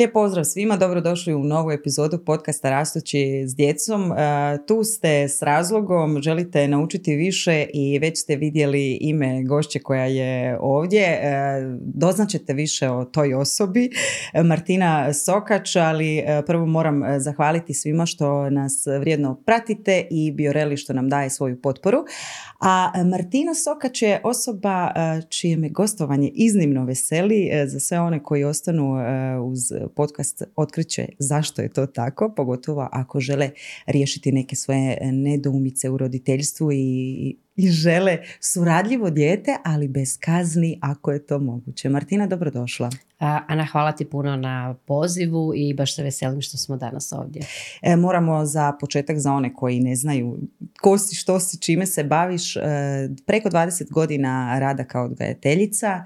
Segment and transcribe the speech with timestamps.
[0.00, 4.12] Lijep pozdrav svima, dobrodošli u novu epizodu podcasta Rastući s djecom.
[4.12, 4.16] E,
[4.66, 10.58] tu ste s razlogom, želite naučiti više i već ste vidjeli ime gošće koja je
[10.60, 11.02] ovdje.
[11.02, 11.20] E,
[11.80, 13.90] doznaćete više o toj osobi,
[14.44, 20.92] Martina Sokač, ali e, prvo moram zahvaliti svima što nas vrijedno pratite i Bioreli što
[20.92, 21.98] nam daje svoju potporu.
[22.60, 24.92] A Martina Sokač je osoba
[25.28, 28.96] čije me gostovanje iznimno veseli za sve one koji ostanu
[29.42, 33.50] uz podcast otkriće zašto je to tako, pogotovo ako žele
[33.86, 41.12] riješiti neke svoje nedoumice u roditeljstvu i, i žele suradljivo dijete, ali bez kazni ako
[41.12, 41.88] je to moguće.
[41.88, 42.90] Martina, dobrodošla.
[43.18, 47.42] Ana, hvala ti puno na pozivu i baš se veselim što smo danas ovdje.
[47.82, 50.38] E, moramo za početak, za one koji ne znaju
[50.80, 52.60] ko si, što si, čime se baviš, e,
[53.26, 56.04] preko 20 godina rada kao odgajateljica,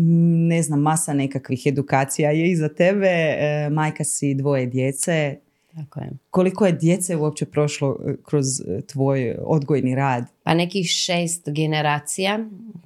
[0.00, 5.36] ne znam, masa nekakvih edukacija je iza tebe, e, majka si dvoje djece.
[5.74, 6.10] Tako je.
[6.30, 10.24] Koliko je djece uopće prošlo e, kroz e, tvoj odgojni rad?
[10.42, 12.38] Pa nekih šest generacija,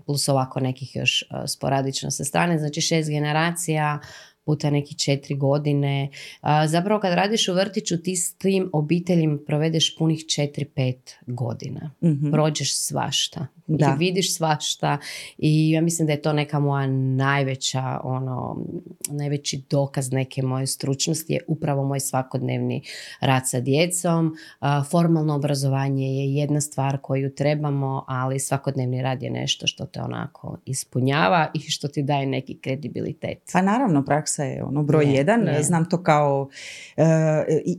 [0.06, 3.98] plus ovako nekih još sporadično sa strane, znači šest generacija
[4.44, 6.08] puta neki četiri godine.
[6.66, 11.90] Zapravo kad radiš u vrtiću ti s tim obiteljima provedeš punih četiri, pet godina.
[12.02, 13.46] mm Prođeš svašta.
[13.66, 13.86] Da.
[13.86, 14.98] I vidiš svašta
[15.38, 18.56] i ja mislim da je to neka moja najveća ono,
[19.10, 22.82] najveći dokaz neke moje stručnosti je upravo moj svakodnevni
[23.20, 24.36] rad sa djecom.
[24.90, 30.58] Formalno obrazovanje je jedna stvar koju trebamo, ali svakodnevni rad je nešto što te onako
[30.64, 33.38] ispunjava i što ti daje neki kredibilitet.
[33.52, 35.48] Pa naravno, praksa je ono broj jedan.
[35.62, 36.48] Znam to kao
[36.96, 37.04] uh,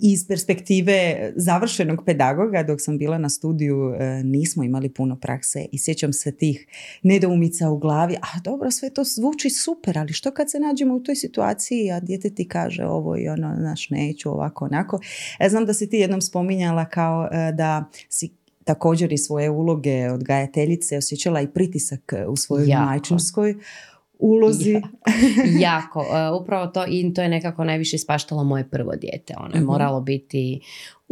[0.01, 5.77] iz perspektive završenog pedagoga dok sam bila na studiju e, nismo imali puno prakse i
[5.77, 6.67] sjećam se tih
[7.03, 10.99] nedoumica u glavi, a dobro, sve to zvuči super, ali što kad se nađemo u
[10.99, 14.99] toj situaciji, a dijete ti kaže ovo i ono, naš neću, ovako, onako.
[15.39, 18.29] Ja e, znam da si ti jednom spominjala kao e, da si
[18.63, 23.55] također i svoje uloge odgajateljice osjećala i pritisak u svojoj majčinskoj
[24.23, 24.81] ulozi.
[25.67, 26.05] jako.
[26.41, 29.33] Upravo to i to je nekako najviše ispaštalo moje prvo dijete.
[29.37, 29.65] Ono je mhm.
[29.65, 30.59] moralo biti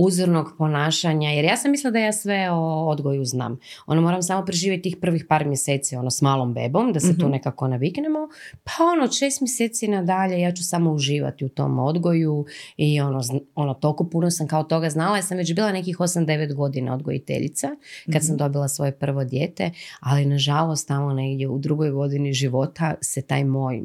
[0.06, 3.60] uzornog ponašanja, jer ja sam mislila da ja sve o odgoju znam.
[3.86, 7.26] Ono, moram samo preživjeti tih prvih par mjeseci ono, s malom bebom, da se tu
[7.26, 7.32] mhm.
[7.32, 8.20] nekako naviknemo,
[8.64, 12.46] pa ono, šest mjeseci nadalje ja ću samo uživati u tom odgoju
[12.78, 13.22] i ono,
[13.56, 17.70] ono toliko puno sam kao toga znala, ja sam već bila nekih 8-9 godina odgojiteljica
[18.14, 18.44] kad sam mhm.
[18.44, 23.84] dobila svoje prvo dijete, ali nažalost tamo negdje u drugoj godini života se taj moj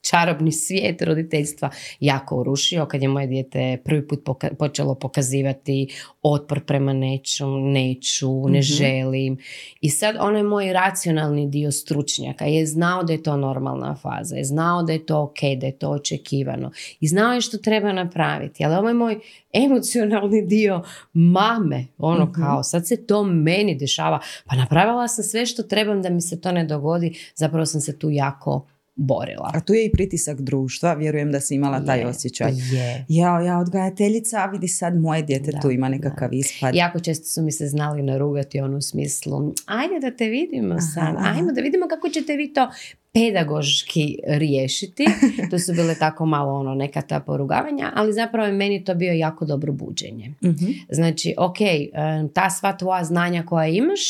[0.00, 4.28] čarobni svijet roditeljstva jako urušio kad je moje dijete prvi put
[4.58, 5.88] počelo pokazivati
[6.22, 8.62] otpor prema nečem, neću, ne mhm.
[8.62, 9.38] želim.
[9.80, 14.44] I sad onaj moj racionalni dio stručnjaka je znao da je to normalna faza, je
[14.44, 18.64] znao da je to ok, da je to očekivano i znao je što treba napraviti.
[18.64, 19.18] Ali ovaj moj
[19.52, 20.82] emocionalni dio
[21.12, 26.02] mame, ono mm kao sad se to meni dešava, pa napravila sam sve što trebam
[26.02, 28.66] da mi se to ne dogodi, zapravo sam se tu jako
[29.00, 29.50] borila.
[29.54, 32.52] A tu je i pritisak društva, vjerujem da si imala taj osjećaj.
[32.72, 33.04] Je.
[33.08, 36.74] Ja, ja odgajateljica, a vidi sad moje dijete tu ima nekakav ispad.
[36.74, 41.16] Jako često su mi se znali narugati ono u smislu, ajde da te vidimo sad,
[41.18, 42.70] ajmo da vidimo kako ćete vi to
[43.12, 45.04] pedagoški riješiti.
[45.50, 49.12] To su bile tako malo ono neka ta porugavanja, ali zapravo je meni to bio
[49.12, 50.34] jako dobro buđenje.
[50.44, 50.66] Mhm.
[50.90, 51.56] Znači, ok,
[52.34, 54.00] ta sva tvoja znanja koja imaš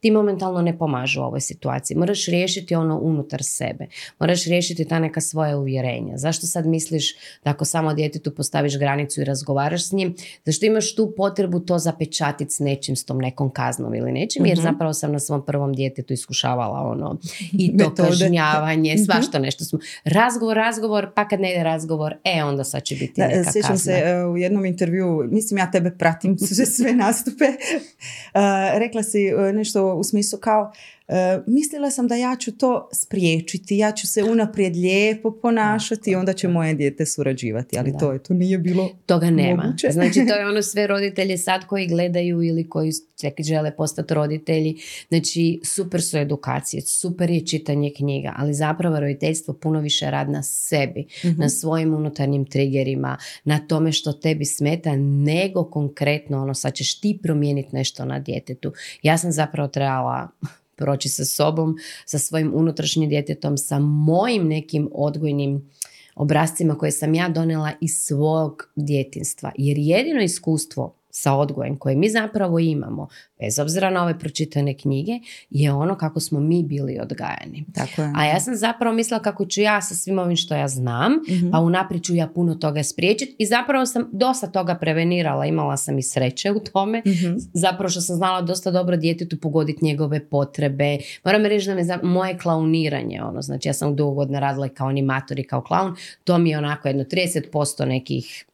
[0.00, 1.96] ti momentalno ne pomažu u ovoj situaciji.
[1.96, 3.86] Moraš riješiti ono unutar sebe.
[4.18, 6.16] Moraš riješiti ta neka svoja uvjerenja.
[6.16, 7.14] Zašto sad misliš
[7.44, 10.14] da ako samo djetetu postaviš granicu i razgovaraš s njim,
[10.44, 14.58] zašto imaš tu potrebu to zapečatiti s nečim, s tom nekom kaznom ili nečim, jer
[14.58, 14.62] mhm.
[14.62, 17.18] zapravo sam na svom prvom djetetu iskušavala ono
[17.52, 19.04] i to kažnjavanje kažnjavanje, mhm.
[19.04, 19.78] svašta nešto smo.
[20.04, 23.92] Razgovor, razgovor, pa kad ne ide razgovor, e onda sad će biti neka Sjećam se
[23.92, 26.38] e, u jednom intervju, mislim ja tebe pratim
[26.76, 28.40] sve, nastupe, uh,
[28.78, 30.72] rekla si e, nešto u smislu kao
[31.08, 36.14] E, mislila sam da ja ću to spriječiti, ja ću se unaprijed lijepo ponašati i
[36.14, 39.76] onda će moje dijete surađivati, ali to je, to nije bilo Toga nema.
[39.90, 42.92] Znači to je ono sve roditelje sad koji gledaju ili koji
[43.38, 44.76] žele postati roditelji.
[45.08, 50.42] Znači super su edukacije, super je čitanje knjiga, ali zapravo roditeljstvo puno više rad na
[50.42, 51.40] sebi, mhm.
[51.40, 57.18] na svojim unutarnjim triggerima, na tome što tebi smeta, nego konkretno ono sad ćeš ti
[57.22, 58.72] promijeniti nešto na djetetu.
[59.02, 60.28] Ja sam zapravo trebala
[60.76, 65.70] proći sa sobom, sa svojim unutrašnjim djetetom, sa mojim nekim odgojnim
[66.14, 69.52] obrazcima koje sam ja donela iz svog djetinstva.
[69.58, 73.08] Jer jedino iskustvo sa odgojem koje mi zapravo imamo,
[73.38, 75.12] bez obzira na ove pročitane knjige,
[75.50, 77.64] je ono kako smo mi bili odgajani.
[77.74, 78.12] Tako je.
[78.16, 81.50] A ja sam zapravo mislila kako ću ja sa svim ovim što ja znam, Mhm.
[81.50, 85.98] pa unaprijed ću ja puno toga spriječiti i zapravo sam dosta toga prevenirala, imala sam
[85.98, 87.34] i sreće u tome, Mhm.
[87.52, 90.98] zapravo što sam znala dosta dobro djetetu pogoditi njegove potrebe.
[91.24, 94.88] Moram reći da me za moje klauniranje, ono, znači ja sam dugo godina radila kao
[94.88, 95.94] animator i kao klaun,
[96.24, 98.44] to mi je onako jedno 30% nekih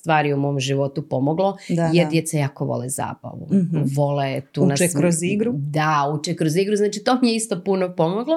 [0.00, 2.10] stvari u mom životu pomoglo, Da, jer da.
[2.10, 3.46] djeca jako vole zabavu.
[3.52, 3.78] Mhm.
[3.86, 5.52] Vole tu Uče nas- kroz igru?
[5.54, 8.34] Da, uče kroz igru, znači to mi je isto puno pomoglo,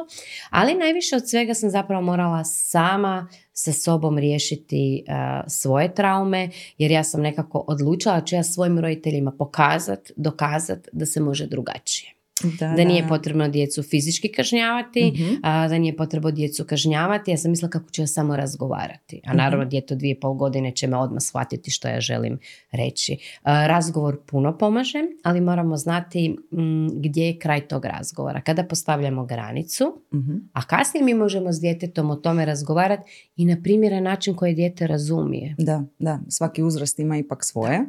[0.50, 5.14] ali najviše od svega sam zapravo morala sama sa sobom riješiti uh,
[5.48, 11.06] svoje traume, jer ja sam nekako odlučila da ću ja svojim roditeljima pokazat, dokazat da
[11.06, 12.14] se može drugačije.
[12.60, 15.34] Da, nije potrebno djecu fizički kažnjavati, Mhm.
[15.44, 17.32] a, da nije potrebno djecu kažnjavati.
[17.32, 19.22] Ja sam mislila kako ću ja samo razgovarati.
[19.26, 22.40] A naravno djeto dvije i pol godine će me odmah shvatiti što ja želim
[22.72, 23.18] reći.
[23.44, 28.42] A, razgovor puno pomaže, ali moramo znati mm, gdje je kraj tog razgovora.
[28.42, 30.34] Kada postavljamo granicu, Mhm.
[30.54, 33.04] a kasnije mi možemo s djetetom o tome razgovarati
[33.36, 35.56] i na primjeren način koji dijete razumije.
[35.58, 37.80] Da, da, svaki uzrast ima ipak svoje.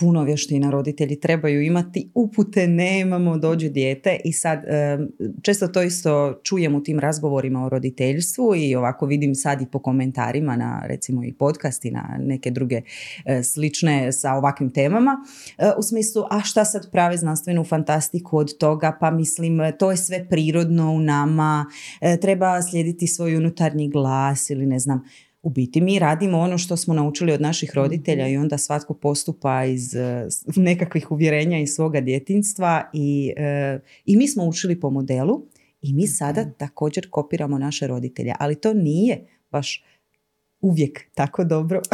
[0.00, 4.64] Puno vještina roditelji trebaju imati, upute nemamo, dođe dijete i sad
[5.42, 9.78] često to isto čujem u tim razgovorima o roditeljstvu i ovako vidim sad i po
[9.78, 12.82] komentarima na recimo i podcast i na neke druge
[13.24, 15.16] e, slične sa ovakvim temama
[15.58, 18.96] e, u smislu a šta sad prave znanstvenu fantastiku od toga?
[19.00, 21.66] Pa mislim to je sve prirodno u nama,
[22.00, 25.02] e, treba slijediti svoj unutarnji glas ili ne znam
[25.42, 29.64] u biti mi radimo ono što smo naučili od naših roditelja i onda svatko postupa
[29.64, 29.94] iz
[30.28, 35.42] s- nekakvih uvjerenja iz svoga djetinstva i, eh, i mi smo učili po modelu
[35.82, 39.84] i mi sada također kopiramo naše roditelje, ali to nije baš
[40.60, 41.80] uvijek tako dobro.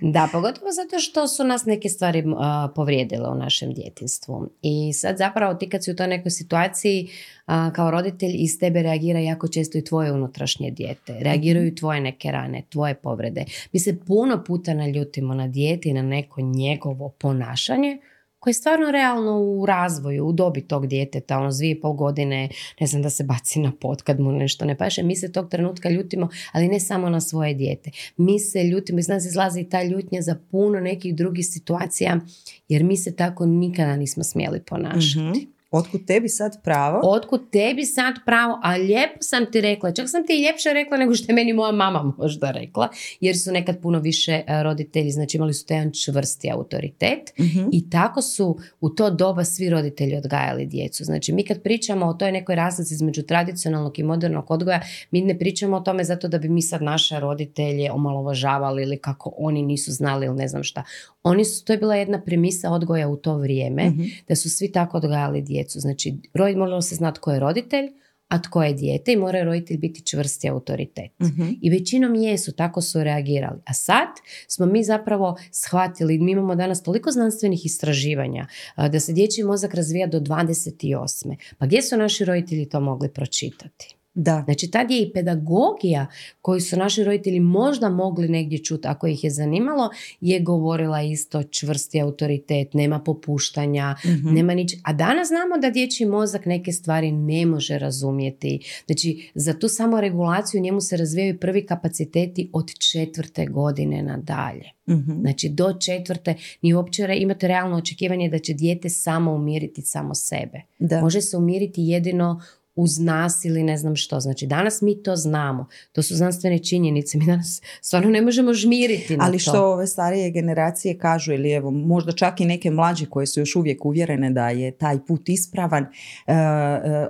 [0.00, 4.50] Da, pogotovo zato što su nas neke stvari a, povrijedile u našem djetinstvu.
[4.62, 7.08] I sad zapravo ti kad si u toj nekoj situaciji
[7.46, 11.16] a, kao roditelj iz tebe reagira jako često i tvoje unutrašnje dijete.
[11.20, 13.44] Reagiraju tvoje neke rane, tvoje povrede.
[13.72, 17.98] Mi se puno puta naljutimo na dijete i na neko njegovo ponašanje
[18.44, 22.48] koje je stvarno realno u razvoju, u dobi tog djeteta, ono s dvije pol godine,
[22.80, 25.02] ne znam, da se baci na pot kad mu nešto ne paše.
[25.02, 27.90] Mi se tog trenutka ljutimo, ali ne samo na svoje dijete.
[28.16, 32.20] Mi se ljutimo, iz nas izlazi ta ljutnja za puno nekih drugih situacija,
[32.68, 35.18] jer mi se tako nikada nismo smjeli ponašati.
[35.18, 35.53] Mhm.
[35.74, 37.00] Otkud tebi sad pravo?
[37.04, 40.96] Otkud tebi sad pravo, a lijepo sam ti rekla, čak sam ti i ljepše rekla
[40.96, 42.88] nego što je meni moja mama možda rekla,
[43.20, 47.68] jer su nekad puno više e, roditelji, znači imali su jedan čvrsti autoritet Mhm.
[47.72, 48.44] i tako su
[48.80, 51.04] u to doba svi roditelji odgajali djecu.
[51.04, 54.80] Znači mi kad pričamo o toj nekoj razlici između tradicionalnog i modernog odgoja,
[55.10, 59.34] mi ne pričamo o tome zato da bi mi sad naše roditelje omalovažavali ili kako
[59.36, 60.82] oni nisu znali ili ne znam šta.
[61.22, 64.02] Oni su, to je bila jedna premisa odgoja u to vrijeme, Mhm.
[64.28, 65.63] da su svi tako odgajali djecu.
[65.70, 67.90] Znači, rod, moralo se znati tko je roditelj,
[68.28, 71.10] a tko je dijete i mora roditelj biti čvrsti autoritet.
[71.22, 71.48] Mhm.
[71.62, 73.60] I većinom jesu, tako su reagirali.
[73.66, 74.08] A sad
[74.48, 78.46] smo mi zapravo shvatili, mi imamo danas toliko znanstvenih istraživanja
[78.76, 81.36] da se dječji mozak razvija do 28.
[81.58, 83.96] Pa gdje su naši roditelji to mogli pročitati?
[84.16, 84.42] Da.
[84.44, 86.06] Znači tad je i pedagogija
[86.40, 89.90] koju su naši roditelji možda mogli negdje čuti ako ih je zanimalo,
[90.20, 94.28] je govorila isto čvrsti autoritet, nema popuštanja, Mhm.
[94.30, 94.74] nema nič.
[94.82, 98.58] A danas znamo da dječji mozak neke stvari ne može razumjeti.
[98.86, 104.70] Znači za tu samoregulaciju njemu se razvijaju prvi kapaciteti od četvrte godine nadalje.
[104.88, 105.20] Mhm.
[105.20, 110.14] Znači do četvrte ni uopće re- imate realno očekivanje da će dijete samo umiriti samo
[110.14, 110.60] sebe.
[110.78, 111.00] Da.
[111.00, 112.40] Može se umiriti jedino
[112.76, 114.20] uz nas ili ne znam što.
[114.20, 115.66] Znači danas mi to znamo.
[115.92, 117.18] To su znanstvene činjenice.
[117.18, 119.42] Mi danas stvarno ne možemo žmiriti na Ali to.
[119.42, 123.56] što ove starije generacije kažu ili evo možda čak i neke mlađe koje su još
[123.56, 125.88] uvijek uvjerene da je taj put ispravan e,
[126.26, 127.08] e, e,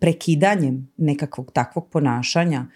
[0.00, 2.66] prekidanjem nekakvog takvog ponašanja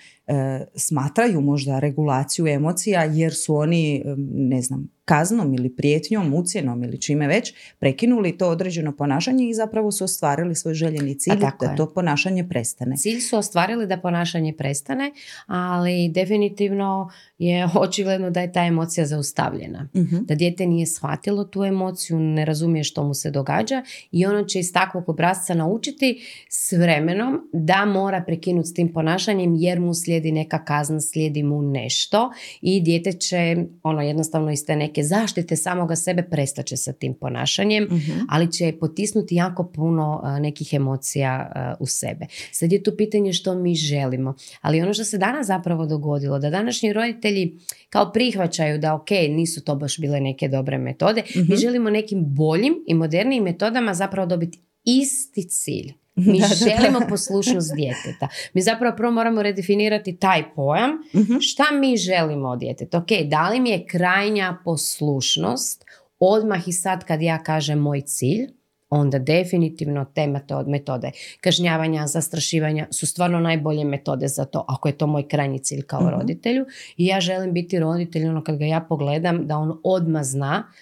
[0.74, 7.00] smatraju možda regulaciju emocija jer su oni e, ne znam kaznom ili prijetnjom, ucjenom ili
[7.00, 11.76] čime već prekinuli to određeno ponašanje i zapravo su ostvarili svoj željeni cilj da je.
[11.76, 12.96] to ponašanje prestane.
[12.96, 15.12] Cilj su ostvarili da ponašanje prestane,
[15.46, 19.88] ali definitivno je očigledno da je ta emocija zaustavljena.
[19.96, 20.16] Mhm.
[20.20, 23.82] Da dijete nije shvatilo tu emociju, ne razumije što mu se događa
[24.12, 29.54] i ono će iz takvog obrazca naučiti s vremenom da mora prekinuti s tim ponašanjem
[29.54, 33.38] jer mu slijedi neka kazna, slijedi mu nešto i dijete će
[33.82, 38.18] ono jednostavno iz te neke zaštite samoga sebe, prestaće sa tim ponašanjem, Mhm.
[38.28, 42.26] ali će potisnuti jako puno a, nekih emocija a, u sebe.
[42.52, 46.50] Sad je tu pitanje što mi želimo, ali ono što se danas zapravo dogodilo, da
[46.50, 47.58] današnji roditelji
[47.90, 51.54] kao prihvaćaju da ok, nisu to baš bile neke dobre metode, mi Mhm.
[51.54, 55.92] želimo nekim boljim i modernijim metodama zapravo dobiti isti cilj.
[56.18, 56.54] Mi Da, da, da.
[56.56, 58.28] želimo poslušnost djeteta.
[58.54, 61.38] Mi zapravo prvo moramo redefinirati taj pojam Mhm.
[61.40, 62.98] šta mi želimo od djeteta.
[62.98, 65.84] Ok, da li mi je krajnja poslušnost
[66.20, 68.46] odmah i sad kad ja kažem moj cilj,
[68.90, 71.10] onda definitivno te meto- metode
[71.40, 76.00] kažnjavanja, zastrašivanja su stvarno najbolje metode za to, ako je to moj krajnji cilj kao
[76.00, 76.10] Mhm.
[76.10, 76.66] roditelju.
[76.96, 80.72] I ja želim biti roditelj, ono kad ga ja pogledam, da on odmah zna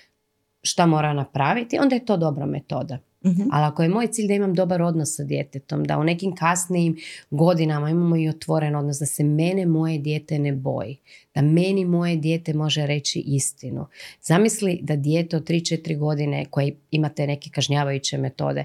[0.62, 2.98] šta mora napraviti, onda je to dobra metoda.
[3.26, 3.42] Mhm.
[3.52, 6.96] Ali ako je moj cilj da imam dobar odnos sa djetetom, da u nekim kasnijim
[7.30, 10.96] godinama imamo i otvoren odnos, da se mene moje dijete ne boji,
[11.34, 13.86] da meni moje dijete može reći istinu.
[14.22, 18.64] Zamisli da dijete od 3-4 godine koje imate neke kažnjavajuće metode,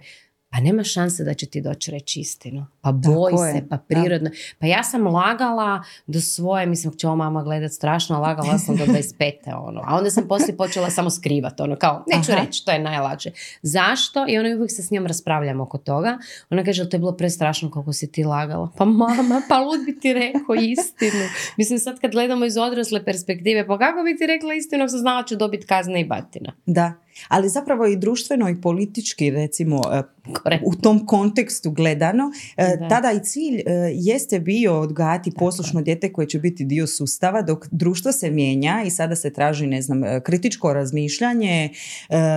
[0.52, 2.66] pa nema šanse da će ti doći reći istinu.
[2.82, 3.84] Pa boj Tako je, se, pa da.
[3.84, 4.30] prirodno.
[4.60, 8.86] Pa ja sam lagala do svoje, mislim, će ovo mama gledat strašno, lagala sam do
[8.86, 9.34] 25.
[9.68, 9.82] ono.
[9.86, 12.42] A onda sam poslije počela samo skrivat, ono, kao, neću Aha.
[12.42, 13.32] reći, to je najlakše.
[13.62, 14.26] Zašto?
[14.30, 16.18] I ono uvijek se s njom raspravljam oko toga.
[16.50, 18.70] Ona kaže, "Ali to je bilo prestrašno kako si ti lagala.
[18.78, 21.26] Pa mama, pa lud bi ti rekao istinu.
[21.58, 25.00] Mislim, sad kad gledamo iz odrasle perspektive, pa kako bi ti rekla istinu ako sam
[25.00, 26.54] znala ću dobiti kazne i batina.
[26.66, 26.94] Da,
[27.28, 30.02] ali zapravo i društveno i politički recimo e,
[30.34, 30.64] Korekt.
[30.66, 32.88] u tom kontekstu gledano, e, Da.
[32.88, 33.64] tada i cilj e,
[33.94, 38.90] jeste bio odgajati poslušno dijete koje će biti dio sustava dok društvo se mijenja i
[38.90, 41.70] sada se traži ne znam kritičko razmišljanje,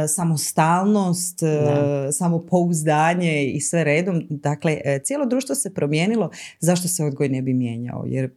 [0.09, 2.13] samostalnost, Da.
[2.13, 4.27] samopouzdanje i sve redom.
[4.31, 8.05] Dakle, cijelo društvo se promijenilo, zašto se odgoj ne bi mijenjao?
[8.07, 8.31] Jer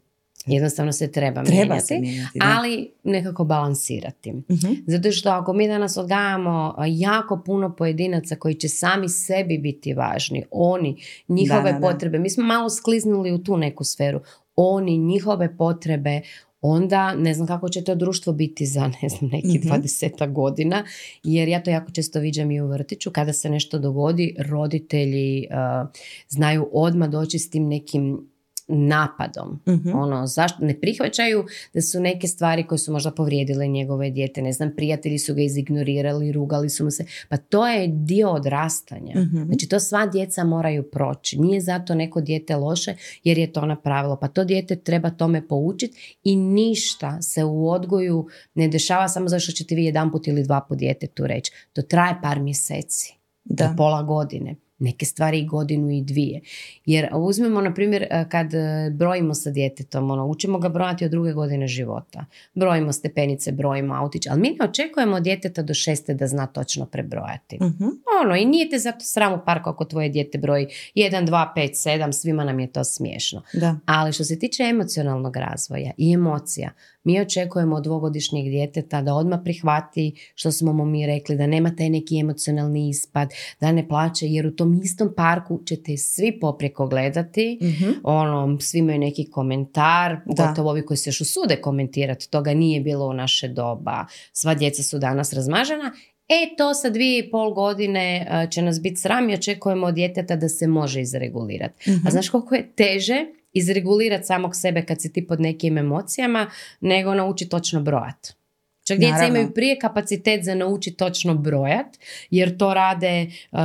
[0.48, 2.40] Jednostavno se treba, treba mijenjati, se mijenjati.
[2.44, 4.32] ali nekako balansirati.
[4.32, 4.74] Mhm.
[4.88, 10.44] Zato što ako mi danas odgajamo jako puno pojedinaca koji će sami sebi biti važni,
[10.52, 11.88] oni, njihove Da, da, da.
[11.88, 14.20] potrebe, mi smo malo skliznuli u tu neku sferu,
[14.56, 16.22] oni, njihove potrebe,
[16.62, 19.70] onda ne znam kako će to društvo biti za ne znam neki Mhm.
[19.70, 20.84] 20 godina
[21.24, 25.90] jer ja to jako često viđam i u vrtiću kada se nešto dogodi roditelji uh,
[26.30, 28.30] znaju odmah doći s tim nekim
[28.68, 29.90] napadom Mhm.
[29.96, 34.52] ono, zašto ne prihvaćaju da su neke stvari koje su možda povrijedile njegove dijete, ne
[34.54, 39.22] znam, prijatelji su ga izignorirali, rugali su mu se, pa to je dio odrastanja.
[39.22, 39.44] Mhm.
[39.46, 41.40] Znači to sva djeca moraju proći.
[41.40, 44.16] Nije zato neko dijete loše jer je to napravilo.
[44.16, 49.40] Pa to dijete treba tome poučiti i ništa se u odgoju ne dešava samo zato
[49.40, 51.52] što ćete vi jedan put ili dva put djetetu reći.
[51.74, 53.68] To traje par mjeseci Da.
[53.68, 54.56] do pola godine.
[54.80, 56.42] Neke stvari i godinu i dvije.
[56.86, 61.12] Jer uzmemo, na primjer, e, kad e, brojimo sa djetetom, ono, učimo ga brojati od
[61.12, 62.26] druge godine života.
[62.54, 66.86] Brojimo stepenice, brojimo autić, ali mi ne očekujemo od djeteta do šeste da zna točno
[66.86, 67.58] prebrojati.
[67.62, 67.86] Mhm.
[68.24, 71.90] Ono, i nije te zato sram u parku ako tvoje dijete broji 1, 2, 5,
[71.90, 73.42] 7, svima nam je to smiješno.
[73.54, 73.76] Da.
[73.86, 76.72] Ali što se tiče emocionalnog razvoja i emocija,
[77.08, 81.76] mi očekujemo od dvogodišnjeg djeteta da odmah prihvati što smo mu mi rekli, da nema
[81.76, 83.30] taj neki emocionalni ispad,
[83.62, 87.90] da ne plaće, jer u tom istom parku ćete svi poprijeko gledati, Mhm.
[88.04, 90.22] ono, svi imaju neki komentar, Da.
[90.36, 94.84] pogotovo ovi koji se još usude komentirati, toga nije bilo u naše doba, sva djeca
[94.84, 95.92] su danas razmažena,
[96.30, 99.96] E, to sa dvije i pol godine e, će nas biti sram i očekujemo od
[99.96, 101.92] djeteta da se može izregulirati.
[101.92, 102.08] Mhm.
[102.08, 103.26] A znaš koliko je teže
[103.58, 106.48] izregulirati samog sebe kad si ti pod nekim emocijama,
[106.82, 108.38] nego nauči točno brojat.
[108.84, 109.36] Čak djeca Naravno.
[109.36, 111.86] imaju prije kapacitet za nauči točno brojat,
[112.30, 113.60] jer to rade, uh,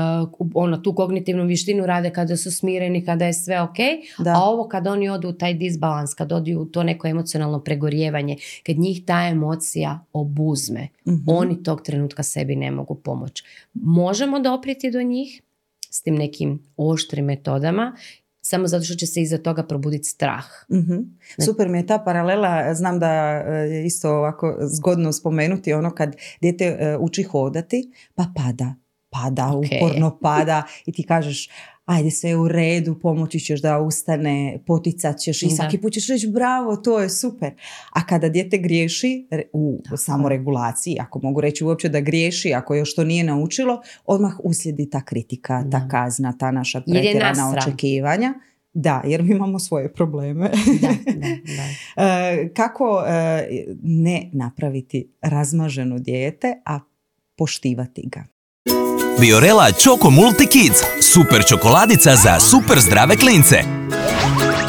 [0.54, 3.76] ono, tu kognitivnu vještinu rade kada su smireni, kada je sve ok,
[4.18, 4.30] Da.
[4.30, 8.37] a ovo kad oni odu u taj disbalans, kad odu u to neko emocionalno pregorjevanje,
[8.62, 11.25] kad njih ta emocija obuzme, Mhm.
[11.28, 13.44] oni tog trenutka sebi ne mogu pomoći.
[13.75, 15.42] Možemo doprijeti do njih
[15.90, 17.96] s tim nekim oštrim metodama,
[18.42, 20.44] samo zato što će se iza toga probuditi strah.
[20.72, 20.99] Mhm.
[21.44, 23.08] Super mi je ta paralela, znam da
[23.46, 28.75] e, je isto ovako zgodno spomenuti ono kad dijete e, uči hodati, pa pada,
[29.11, 29.64] pada, Ok.
[29.64, 31.50] uporno pada i ti kažeš
[31.92, 36.08] ajde sve je u redu, pomoći ćeš da ustane, poticat ćeš i svaki put ćeš
[36.08, 37.54] reći bravo, to je super.
[37.92, 43.04] A kada dijete griješi u samoregulaciji, ako mogu reći uopće da griješi, ako još to
[43.04, 48.34] nije naučilo, odmah uslijedi ta kritika, ta kazna, ta naša Jer je pretjerana očekivanja.
[48.75, 50.50] Da, jer mi imamo svoje probleme.
[50.80, 51.62] Da, da, da.
[52.04, 53.46] E, kako e,
[53.82, 56.80] ne napraviti razmaženo dijete, a
[57.37, 58.31] poštivati ga.
[59.21, 60.81] Biorela Choco Multi Kids.
[61.12, 63.57] Super čokoladica za super zdrave klince.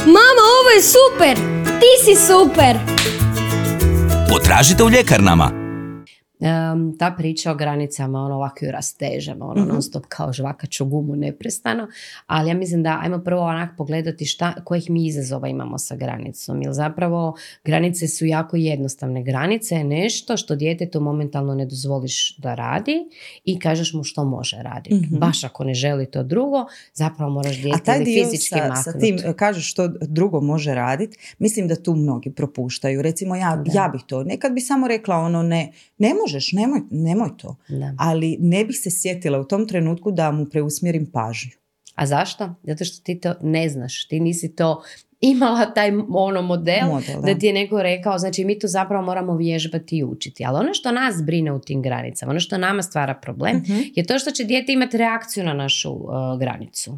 [0.06, 1.38] Mama, ovo je super!
[1.80, 2.78] Ti si super!
[4.30, 5.63] Potražite u ljekarnama.
[6.44, 9.72] Em, ta priča o granicama ono ovako ju rastežemo, ono Mhm.
[9.72, 11.88] non stop kao žvakaću gumu neprestano,
[12.28, 16.62] ali ja mislim da ajmo prvo onak pogledati šta, kojih mi izazova imamo sa granicom,
[16.62, 19.24] jer zapravo granice su jako jednostavne.
[19.24, 22.98] Granice je nešto što djetetu momentalno ne dozvoliš da radi
[23.46, 24.96] i kažeš mu što može raditi.
[24.96, 25.16] Mhm.
[25.18, 27.74] Baš ako ne želi to drugo, zapravo moraš dio
[28.24, 33.02] fizički sa, sa tim e, kažeš što drugo može raditi, mislim da tu mnogi propuštaju.
[33.02, 33.72] Recimo ja, Da.
[33.82, 37.56] ja bih to, nekad bi samo rekla ono ne, ne možeš, nemoj, nemoj to.
[37.70, 37.94] Da.
[37.98, 41.52] Ali ne bih se sjetila u tom trenutku da mu preusmjerim pažnju.
[41.96, 42.54] A zašto?
[42.64, 44.08] Zato što ti to ne znaš.
[44.08, 44.84] Ti nisi to
[45.22, 47.34] imala taj ono model, Model, da.
[47.34, 47.40] da.
[47.40, 50.46] ti je neko rekao, znači mi to zapravo moramo vježbati i učiti.
[50.46, 53.80] Ali ono što nas brine u tim granicama, ono što nama stvara problem, Mhm.
[53.96, 56.10] je to što će dijete imati reakciju na našu uh,
[56.40, 56.98] granicu.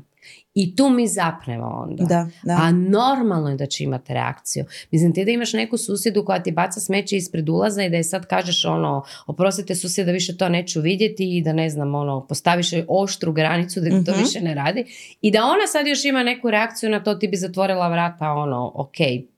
[0.56, 2.04] I tu mi zapnemo onda.
[2.04, 2.54] Da, da.
[2.54, 4.66] A normalno je da će imati reakciju.
[4.92, 8.04] Mislim, ti da imaš neku susjedu koja ti baca smeće ispred ulaza i da je
[8.04, 12.68] sad kažeš ono, oprostite susjeda, više to neću vidjeti i da ne znam, ono, postaviš
[12.88, 14.20] oštru granicu da to Mhm.
[14.20, 14.86] više ne radi.
[15.22, 18.72] I da ona sad još ima neku reakciju na to, ti bi zatvorila vrata, ono,
[18.76, 18.96] ok,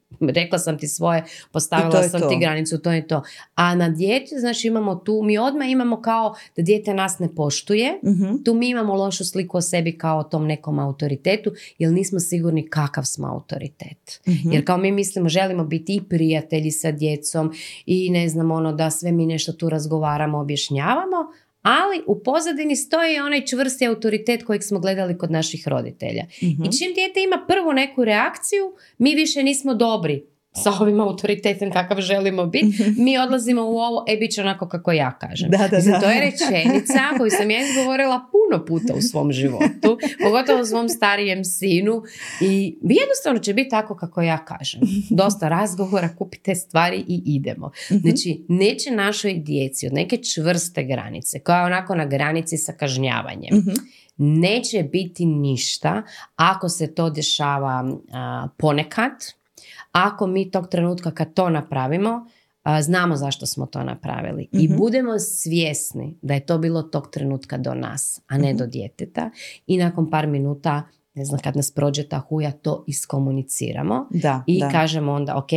[0.29, 2.29] rekla sam ti svoje, postavila sam to.
[2.29, 3.23] ti granicu, to je to.
[3.55, 7.99] A na dijete, znači imamo tu, mi odmah imamo kao da dijete nas ne poštuje,
[8.03, 8.35] Mhm.
[8.45, 12.69] tu mi imamo lošu sliku o sebi kao o tom nekom autoritetu, jer nismo sigurni
[12.69, 14.21] kakav smo autoritet.
[14.27, 14.51] Mhm.
[14.51, 17.53] Jer kao mi mislimo, želimo biti i prijatelji sa djecom
[17.85, 21.17] i ne znam ono da sve mi nešto tu razgovaramo, objašnjavamo,
[21.67, 26.23] ali u pozadini stoji onaj čvrsti autoritet kojeg smo gledali kod naših roditelja.
[26.43, 26.63] Mhm.
[26.63, 30.23] I čim dijete ima prvu neku reakciju, mi više nismo dobri
[30.63, 34.91] sa ovim autoritetom kakav želimo biti, mi odlazimo u ovo, e, bit će onako kako
[34.91, 35.49] ja kažem.
[35.49, 35.99] Da, da, Mislim, da.
[35.99, 41.43] to je rečenica koju sam ja izgovorila puno puta u svom životu, pogotovo svom starijem
[41.43, 42.03] sinu
[42.41, 44.81] i jednostavno će biti tako kako ja kažem.
[45.09, 47.71] Dosta razgovora, kupite stvari i idemo.
[47.91, 47.99] Mhm.
[47.99, 53.57] Znači, neće našoj djeci od neke čvrste granice, koja je onako na granici sa kažnjavanjem,
[53.57, 53.71] Mhm.
[54.17, 56.03] neće biti ništa
[56.35, 59.11] ako se to dešava a, ponekad,
[59.91, 62.27] ako mi tog trenutka kad to napravimo,
[62.79, 64.77] znamo zašto smo to napravili i Mhm.
[64.77, 68.57] budemo svjesni da je to bilo tog trenutka do nas, a ne Mhm.
[68.57, 69.29] do djeteta
[69.67, 70.83] i nakon par minuta
[71.13, 74.69] ne znam, kad nas prođe ta huja, to iskomuniciramo Da, i da.
[74.69, 75.49] kažemo onda, ok,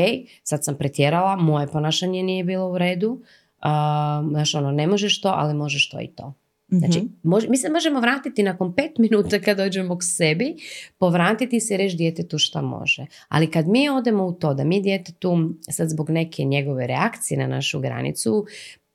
[0.43, 3.20] sad sam pretjerala, moje ponašanje nije bilo u redu,
[3.61, 6.33] a, znaš, ono, ne možeš to, ali možeš to i to.
[6.70, 7.06] Znači, Mhm.
[7.24, 10.56] mož- mi se možemo vratiti nakon pet minuta kad dođemo k sebi,
[10.98, 13.06] povratiti se i reći djetetu šta može.
[13.28, 15.30] Ali kad mi odemo u to da mi djetetu
[15.61, 18.46] sad zbog neke njegove reakcije na našu granicu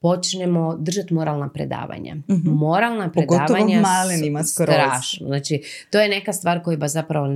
[0.01, 2.15] počnemo držati moralna predavanja.
[2.15, 2.49] Mhm.
[2.49, 5.27] Moralna Pogotovo predavanja malenima su strašno.
[5.27, 7.27] Znači, to je neka stvar koja ba zapravo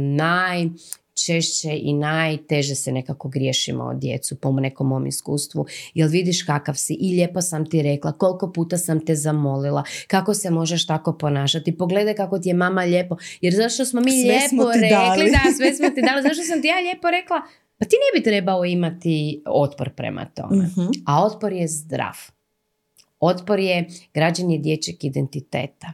[1.20, 5.66] najčešće i najteže se nekako griješimo od djecu po nekom mom iskustvu.
[5.94, 10.34] Jel vidiš kakav si i lijepo sam ti rekla, koliko puta sam te zamolila, kako
[10.34, 13.18] se možeš tako ponašati, pogledaj kako ti je mama lijepo.
[13.42, 15.32] Jer zašto smo mi Sve smo lijepo ti rekli, dali.
[15.32, 17.42] da, sve smo ti dali, zašto sam ti ja lijepo rekla,
[17.78, 20.64] pa ti ne bi trebao imati otpor prema tome.
[20.64, 20.88] Mhm.
[21.06, 22.16] A otpor je zdrav.
[23.20, 25.94] Otpor je građenje dječjeg identiteta.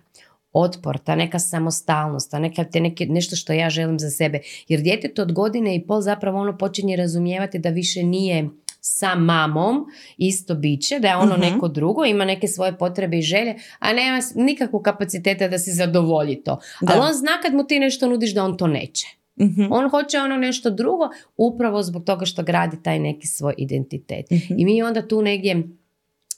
[0.56, 4.40] Otpor, ta neka samostalnost, ta neka, te neke, nešto što ja želim za sebe.
[4.68, 8.50] Jer djetetu od godine i pol zapravo ono počinje razumijevati da više nije
[8.82, 9.86] sa mamom
[10.18, 11.42] isto biće, da je ono Mhm.
[11.42, 16.44] neko drugo, ima neke svoje potrebe i želje, a nema nikakvog kapaciteta da si zadovolji
[16.44, 16.60] to.
[16.82, 16.94] Da.
[16.94, 19.08] Ali on zna kad mu ti nešto nudiš da on to neće.
[19.42, 19.62] Mhm.
[19.72, 24.32] On hoće ono nešto drugo upravo zbog toga što gradi taj neki svoj identitet.
[24.32, 24.54] Mhm.
[24.58, 25.64] I mi onda tu negdje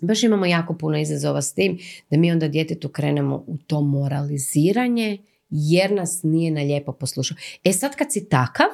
[0.01, 1.77] baš imamo jako puno izazova s tim
[2.09, 5.17] da mi onda djetetu krenemo u to moraliziranje
[5.49, 7.37] jer nas nije na lijepo poslušao.
[7.63, 8.69] E sad kad si takav,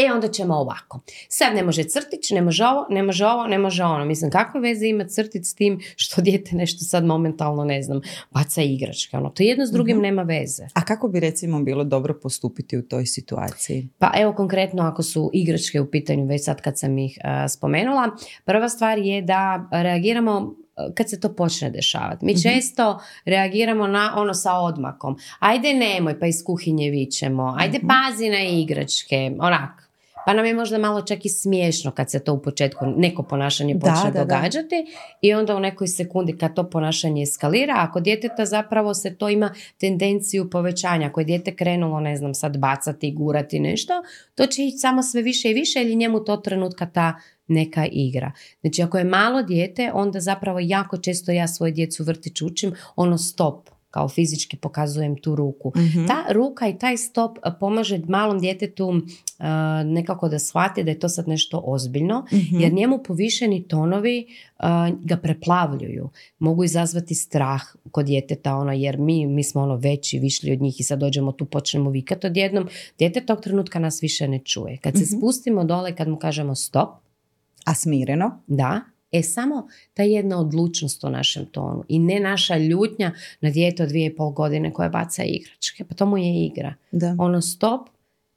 [0.00, 1.00] e onda ćemo ovako.
[1.28, 4.04] Sad ne može crtić, ne može ovo, ne može ovo, ne može ono.
[4.04, 8.62] Mislim, kakve veze ima crtić s tim što dijete nešto sad momentalno, ne znam, baca
[8.62, 9.16] igračke.
[9.16, 10.02] Ono, to jedno s drugim Mhm.
[10.02, 10.66] nema veze.
[10.74, 13.88] A kako bi recimo bilo dobro postupiti u toj situaciji?
[13.98, 18.10] Pa evo konkretno ako su igračke u pitanju, već sad kad sam ih a, spomenula,
[18.44, 19.40] prva stvar je da
[19.72, 20.54] reagiramo
[20.94, 22.24] kad se to počne dešavati.
[22.24, 22.40] Mi Mhm.
[22.42, 25.16] često reagiramo na ono sa odmakom.
[25.38, 27.54] Ajde nemoj, pa iz kuhinje vičemo.
[27.58, 27.86] Ajde Mhm.
[27.86, 29.32] pazi na igračke.
[29.38, 29.89] Onak.
[30.26, 33.74] Pa nam je možda malo čak i smiješno kad se to u početku neko ponašanje
[33.74, 34.24] Da, počne da, da.
[34.24, 34.86] događati
[35.20, 39.54] i onda u nekoj sekundi kad to ponašanje eskalira, ako djeteta zapravo se to ima
[39.78, 43.92] tendenciju povećanja, ako je dijete krenulo, ne znam, sad bacati, gurati nešto,
[44.34, 47.14] to će ići samo sve više i više ili njemu to trenutka ta
[47.48, 48.32] neka igra.
[48.60, 53.18] Znači ako je malo dijete, onda zapravo jako često ja svoje djecu vrtić učim, ono
[53.18, 55.72] stop, kao fizički pokazujem tu ruku.
[55.76, 56.06] Mhm.
[56.06, 59.00] Ta ruka i taj stop a, pomaže malom djetetu
[59.38, 62.60] a, nekako da shvati da je to sad nešto ozbiljno, Mhm.
[62.60, 64.26] jer njemu povišeni tonovi
[64.58, 66.08] a, ga preplavljuju.
[66.38, 70.80] Mogu izazvati strah kod djeteta, ono, jer mi, mi smo ono veći, višli od njih
[70.80, 72.68] i sad dođemo tu, počnemo vikati odjednom.
[72.98, 74.76] Dijete tog trenutka nas više ne čuje.
[74.76, 75.18] Kad se Mhm.
[75.18, 76.88] spustimo dole, kad mu kažemo stop,
[77.64, 78.40] A smireno?
[78.46, 78.80] da,
[79.12, 83.88] e samo ta jedna odlučnost u našem tonu i ne naša ljutnja na dijete od
[83.88, 85.84] dvije i pol godine koje baca igračke.
[85.84, 86.74] Pa to mu je igra.
[86.90, 87.16] Da.
[87.18, 87.88] Ono stop,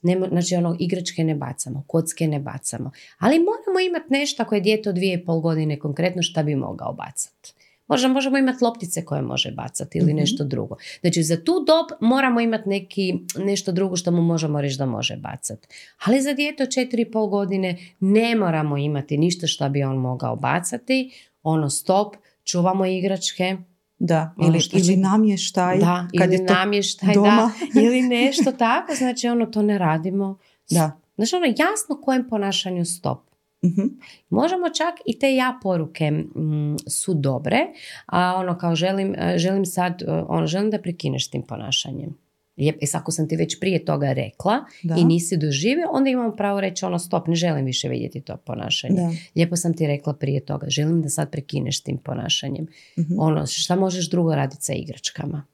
[0.02, 2.92] nema, znači ono igračke ne bacamo, kocke ne bacamo.
[3.20, 6.56] Ali moramo imati nešto ako je dijete od dvije i pol godine konkretno šta bi
[6.56, 7.54] mogao bacati.
[7.88, 10.16] Možda možemo imati loptice koje može bacati ili Mhm.
[10.16, 10.76] nešto drugo.
[11.02, 15.18] Znači za tu dob moramo imati neki, nešto drugo što mu možemo reći da može
[15.18, 15.68] bacati.
[16.00, 19.98] Ali za dijete od četiri i pol godine ne moramo imati ništa što bi on
[19.98, 21.12] mogao bacati.
[21.44, 23.58] Ono stop, čuvamo igračke,
[24.00, 25.78] Da, Ono ili, što će- ili namještaj.
[25.78, 27.52] da, kad ili je to namještaj, doma.
[27.74, 30.38] da, ili nešto tako, znači ono to ne radimo.
[30.70, 31.00] Da.
[31.16, 33.20] Znači ono jasno kojem ponašanju stop.
[33.66, 33.88] Mhm.
[34.30, 37.60] Možemo čak i te ja poruke mm, su dobre,
[38.06, 42.24] a ono kao želim, e, želim sad, e, ono, želim da prekineš tim ponašanjem.
[42.58, 44.96] I sad ako sam ti već prije toga rekla Da.
[44.96, 48.96] i nisi doživio, onda imamo pravo reći ono stop, ne želim više vidjeti to ponašanje.
[48.96, 49.12] Da.
[49.36, 52.68] Lijepo sam ti rekla prije toga, želim da sad prekineš tim ponašanjem.
[53.00, 53.14] Mhm.
[53.20, 55.46] Ono, šta možeš drugo raditi sa igračkama?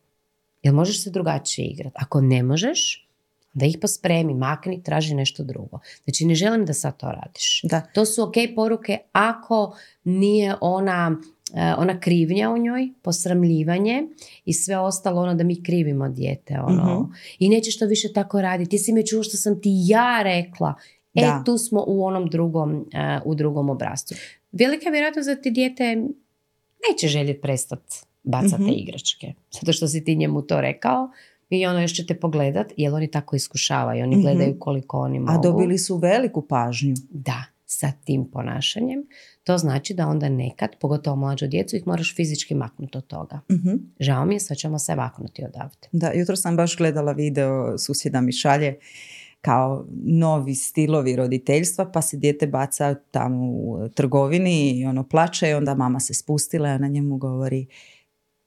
[0.63, 1.95] Jel možeš se drugačije igrati?
[2.00, 3.09] Ako ne možeš,
[3.60, 5.80] da ih pospremi, makni, traži nešto drugo.
[6.04, 7.62] Znači ne želim da sad to radiš.
[7.63, 7.82] Da.
[7.82, 11.17] To su ok poruke ako nije ona,
[11.54, 14.04] e, ona krivnja u njoj, posramljivanje
[14.45, 16.60] i sve ostalo ono da mi krivimo dijete.
[16.60, 16.84] Ono.
[17.02, 17.12] Mhm.
[17.39, 18.69] I nećeš to više tako raditi.
[18.69, 20.74] Ti si me čuo što sam ti ja rekla.
[21.13, 21.43] E, Da.
[21.45, 24.15] tu smo u onom drugom, e, u drugom obrazcu.
[24.52, 25.95] Velika je vjerojatnost da ti dijete
[26.89, 28.72] neće željeti prestati bacati Mhm.
[28.72, 29.34] igračke.
[29.52, 31.10] Zato što si ti njemu to rekao
[31.50, 34.04] i ono još će te pogledat, jer oni tako iskušavaju.
[34.04, 34.22] Oni Mhm.
[34.22, 35.32] gledaju koliko oni mogu.
[35.32, 36.96] A dobili su veliku pažnju.
[37.10, 39.04] Da, sa tim ponašanjem.
[39.44, 43.40] To znači da onda nekad, pogotovo mlađu djecu, ih moraš fizički maknuti od toga.
[43.52, 43.70] Mhm.
[44.00, 45.88] Žao mi je, sad ćemo se maknuti odavde.
[45.92, 48.76] Da, jutro sam baš gledala video, susjeda mi šalje
[49.42, 55.54] kao novi stilovi roditeljstva, pa se dijete baca tamo u trgovini i ono plače i
[55.54, 57.66] onda mama se spustila i ona njemu govori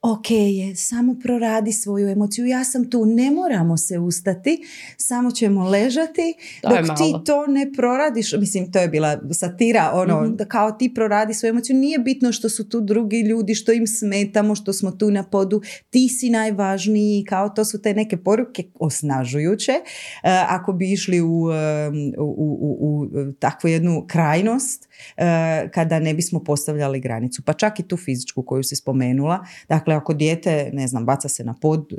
[0.05, 4.63] ok je, samo proradi svoju emociju, ja sam tu, ne moramo se ustati,
[4.97, 10.35] samo ćemo ležati, dok ti to ne proradiš, mislim to je bila satira, ono, Mhm.
[10.35, 13.87] da kao ti proradi svoju emociju, nije bitno što su tu drugi ljudi, što im
[13.87, 18.63] smetamo, što smo tu na podu, ti si najvažniji, kao to su te neke poruke
[18.79, 19.71] osnažujuće,
[20.23, 21.49] E, ako bi išli u, u,
[22.27, 27.83] u, u, u takvu jednu krajnost, e, kada ne bismo postavljali granicu, pa čak i
[27.87, 31.95] tu fizičku koju si spomenula, dakle ako dijete, ne znam, baca se na pod e,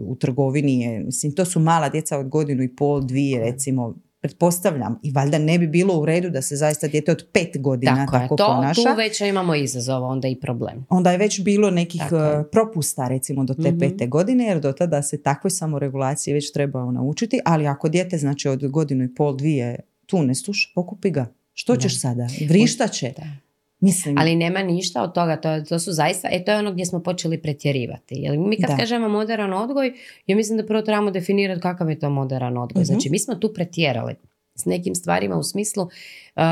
[0.00, 4.98] u trgovini, je, mislim, to su mala djeca od godinu i pol, dvije recimo, pretpostavljam
[5.02, 8.12] i valjda ne bi bilo u redu da se zaista dijete od pet godina Tako,
[8.12, 8.82] tako, je, to, ponaša.
[8.82, 10.86] tu već imamo izazova, onda i problem.
[10.88, 13.78] Onda je već bilo nekih Tako e, propusta recimo do te Mhm.
[13.78, 18.48] pete godine jer do tada se takvoj samoregulaciji već trebao naučiti, ali ako dijete znači
[18.48, 21.26] od godinu i pol, dvije tu ne sluša, pokupi ga.
[21.52, 22.26] Što ćeš sada?
[22.48, 23.12] Vrištat će.
[23.16, 23.47] Da.
[23.80, 26.86] Mislim, Ali nema ništa od toga, to, to su zaista, e to je ono gdje
[26.86, 28.14] smo počeli pretjerivati.
[28.14, 28.76] Jer mi kad Da.
[28.76, 29.92] kažemo moderan odgoj,
[30.26, 32.80] ja mislim da prvo trebamo definirati kakav je to moderan odgoj.
[32.82, 32.86] Mhm.
[32.86, 34.14] Znači mi smo tu pretjerali
[34.54, 36.42] s nekim stvarima u smislu uh,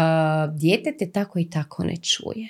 [0.59, 2.49] dijete te tako i tako ne čuje.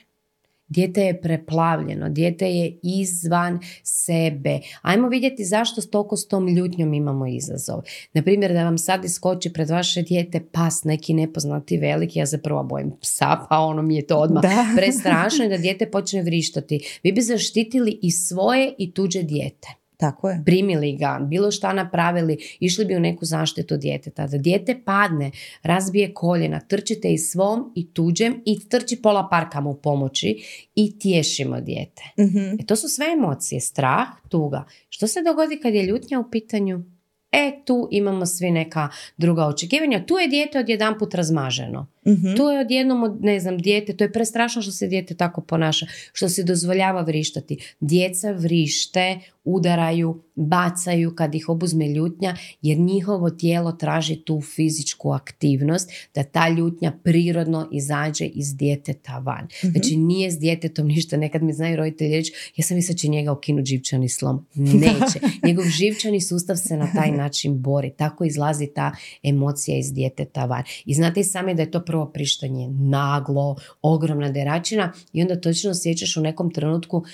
[0.68, 4.58] Dijete je preplavljeno, dijete je izvan sebe.
[4.82, 7.82] Ajmo vidjeti zašto s toliko s tom ljutnjom imamo izazov.
[8.12, 12.64] Naprimjer, da vam sad iskoči pred vaše dijete pas neki nepoznati veliki, ja se prvo
[12.64, 14.66] bojim psa, pa ono mi je to odmah Da.
[14.76, 17.00] prestrašno i da dijete počne vrištati.
[17.02, 19.85] Vi bi zaštitili i svoje i tuđe dijete.
[19.96, 20.42] Tako je.
[20.44, 24.26] Primili ga, bilo šta napravili, išli bi u neku zaštitu djeteta.
[24.26, 25.30] Da dijete padne,
[25.62, 30.42] razbije koljena, trčite i svom i tuđem i trči pola parka mu pomoći
[30.74, 32.02] i tješimo dijete.
[32.18, 32.60] Mhm.
[32.60, 34.64] E, to su sve emocije, strah, tuga.
[34.88, 36.84] Što se dogodi kad je ljutnja u pitanju?
[37.32, 40.06] E, tu imamo svi neka druga očekivanja.
[40.06, 41.86] Tu je dijete odjedanput razmaženo.
[42.06, 42.34] Mhm.
[42.36, 45.86] Tu je odjednom, od, ne znam, dijete, to je prestrašno što se dijete tako ponaša,
[46.12, 47.74] što se dozvoljava vrištati.
[47.80, 55.90] Djeca vrište, udaraju, bacaju kad ih obuzme ljutnja, jer njihovo tijelo traži tu fizičku aktivnost,
[56.14, 59.48] da ta ljutnja prirodno izađe iz djeteta van.
[59.60, 63.08] Znači nije s djetetom ništa, nekad mi znaju roditelji reći, ja sam mislila da će
[63.08, 64.46] njega ukinuti živčani slom.
[64.54, 65.20] Neće.
[65.42, 67.90] Njegov živčani sustav se na taj način bori.
[67.90, 70.62] Tako izlazi ta emocija iz djeteta van.
[70.84, 75.70] I znate i sami da je to prvo prištanje naglo, ogromna deračina i onda točno
[75.70, 77.04] osjećaš u nekom trenutku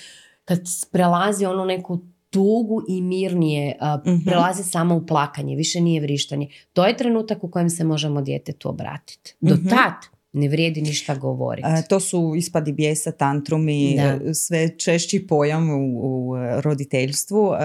[0.45, 0.61] kad
[0.93, 2.01] prelazi onu neku
[2.33, 4.25] tugu i mirnije uh, Mhm.
[4.25, 6.49] prelazi samo u plakanje, više nije vrištanje.
[6.73, 9.35] To je trenutak u kojem se možemo djetetu obratiti.
[9.41, 9.69] Do Mhm.
[9.69, 9.93] tad
[10.35, 11.69] ne vrijedi ništa govoriti.
[11.69, 14.03] E, to su ispadi bijesa, tantrumi, Da.
[14.03, 17.53] e, sve češći pojam u, u e, roditeljstvu.
[17.53, 17.59] E,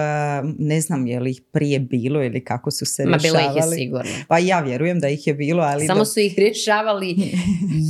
[0.58, 3.58] ne znam je li ih prije bilo ili kako su se Ma bilo rješavali.
[3.58, 4.10] ih je sigurno.
[4.28, 7.16] Pa ja vjerujem da ih je bilo, ali Samo do- su ih rješavali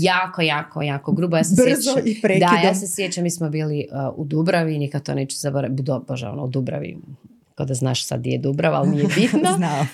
[0.02, 1.36] jako, jako, jako grubo.
[1.36, 2.50] Ja se Brzo sjećam, i prekidom.
[2.52, 5.82] Da, ja se sjećam, mi smo bili uh, u Dubravi nikad to neću zaboraviti.
[6.08, 6.98] Bože, ono, u Dubravi,
[7.54, 9.54] kao da znaš sad gdje je Dubrava, ali nije bitno.
[9.56, 9.88] Znam.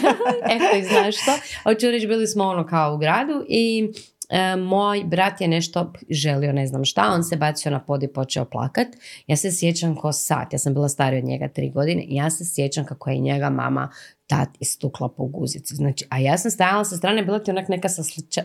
[0.54, 1.32] Eto i znaš što.
[1.62, 3.88] Hoću reći, bili smo ono kao u gradu i
[4.28, 8.08] e, moj brat je nešto želio, ne znam šta, on se bacio na pod i
[8.08, 8.88] počeo plakat.
[9.26, 12.44] Ja se sjećam ko sat, ja sam bila starija od njega tri godine ja se
[12.44, 13.90] sjećam kako je njega mama
[14.28, 15.74] tat istukla po guzici.
[15.74, 17.88] Znači, a ja sam stajala sa strane, bila ti onak neka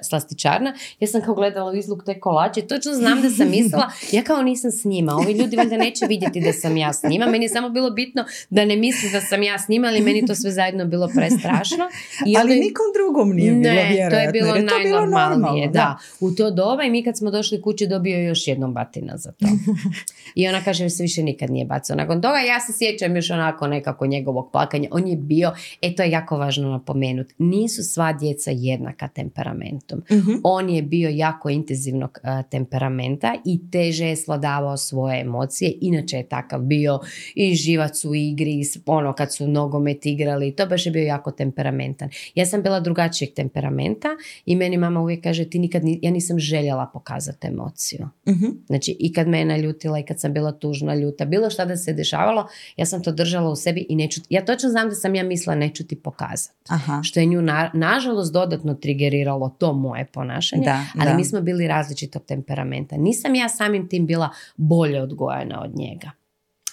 [0.03, 4.23] slastičarna, ja sam kao gledala u izluk te kolače, točno znam da sam mislila, ja
[4.23, 7.45] kao nisam s njima, ovi ljudi valjda neće vidjeti da sam ja s njima, meni
[7.45, 10.35] je samo bilo bitno da ne misli da sam ja s njima, ali meni to
[10.35, 11.85] sve zajedno bilo prestrašno.
[12.25, 14.99] I ali onda- nikom drugom nije bilo ne, to je vjerojatno, bilo je to bilo
[14.99, 15.97] najnormalnije, normalno, da.
[16.19, 19.45] U to doba i mi kad smo došli kući dobio još jednom batina za to.
[20.35, 21.95] I ona kaže, se više nikad nije bacao.
[21.95, 24.89] Nakon toga ja se sjećam još onako nekako njegovog plakanja.
[24.91, 30.01] On je bio, e to je jako važno napomenuti, nisu sva djeca jednaka temperamentom.
[30.11, 30.31] Mhm.
[30.43, 35.73] On je bio jako intenzivnog a, temperamenta i teže je sladavao svoje emocije.
[35.81, 36.99] Inače je takav bio
[37.35, 41.31] i živac u igri, i ono kad su nogomet igrali, to baš je bio jako
[41.31, 42.09] temperamentan.
[42.35, 44.07] Ja sam bila drugačijeg temperamenta
[44.45, 48.07] i meni mama uvijek kaže ti nikad, ni- ja nisam željela pokazati emociju.
[48.27, 48.45] Mhm.
[48.67, 51.77] Znači i kad me je naljutila i kad sam bila tužna, ljuta, bilo šta da
[51.77, 55.15] se dešavalo, ja sam to držala u sebi i neću, ja točno znam da sam
[55.15, 56.55] ja mislila neću ti pokazati.
[56.69, 56.99] Aha.
[57.03, 61.15] Što je nju na, nažalost dodatno trigeriralo to moje ponašanje, Da, ali da.
[61.15, 62.97] mi smo bili različitog temperamenta.
[62.97, 66.11] Nisam ja samim tim bila bolje odgojena od njega.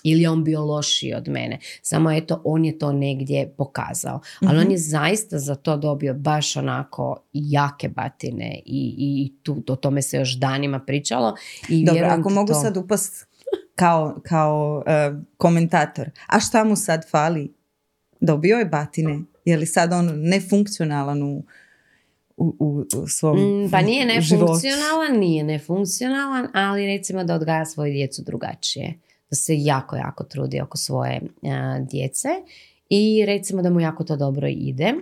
[0.02, 1.58] Ili je on bio lošiji od mene.
[1.82, 4.20] Samo eto, on je to negdje pokazao.
[4.40, 4.58] Ali Mhm.
[4.58, 10.02] on je zaista za to dobio baš onako jake batine i, i tu, o tome
[10.02, 11.34] se još danima pričalo.
[11.68, 13.26] I Dobro, ako ti mogu to- sad upast
[13.74, 17.54] kao, kao e, komentator, a šta mu sad fali?
[18.20, 21.44] Dobio je batine, je li sad on nefunkcionalan u,
[22.36, 27.92] u, u, u svom Mm, Pa nije nefunkcionalan, nije nefunkcionalan, ali recimo da odgaja svoju
[27.92, 28.94] djecu drugačije.
[29.30, 32.28] Da se jako, jako trudi oko svoje a, djece
[32.88, 34.94] i recimo da mu jako to dobro ide.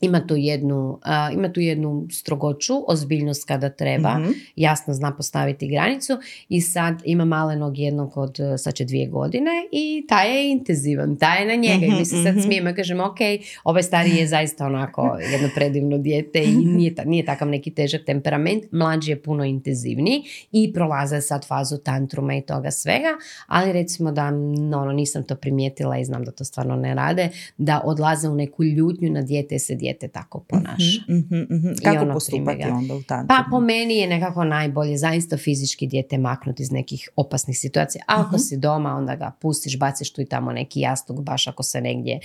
[0.00, 4.30] Ima tu jednu, a, ima tu jednu strogoću, ozbiljnost kada treba, Mhm.
[4.56, 6.12] jasno zna postaviti granicu
[6.48, 11.16] i sad ima malenog jednog od, e, sad će dvije godine i taj je intenzivan,
[11.16, 12.40] taj je na njega i mi se sad Mhm, mhm.
[12.40, 13.16] smijemo i kažemo ok,
[13.64, 18.04] ovaj stariji je zaista onako jedno predivno dijete i nije, ta- nije takav neki težak
[18.04, 23.08] temperament, mlađi je puno intenzivniji i prolaze sad fazu tantruma i toga svega,
[23.46, 27.28] ali recimo da no, ono, nisam to primijetila i znam da to stvarno ne rade,
[27.58, 31.00] da odlaze u neku ljutnju na dijete se dijete tako ponaša.
[31.08, 31.74] Mhm, mhm, mhm.
[31.84, 33.26] Kako ono postupati onda u tantrumu?
[33.28, 38.04] Pa po meni je nekako najbolje zaista fizički dijete maknuti iz nekih opasnih situacija.
[38.08, 38.38] A ako Mhm.
[38.38, 42.20] si doma, onda ga pustiš, baciš tu i tamo neki jastuk, baš ako se negdje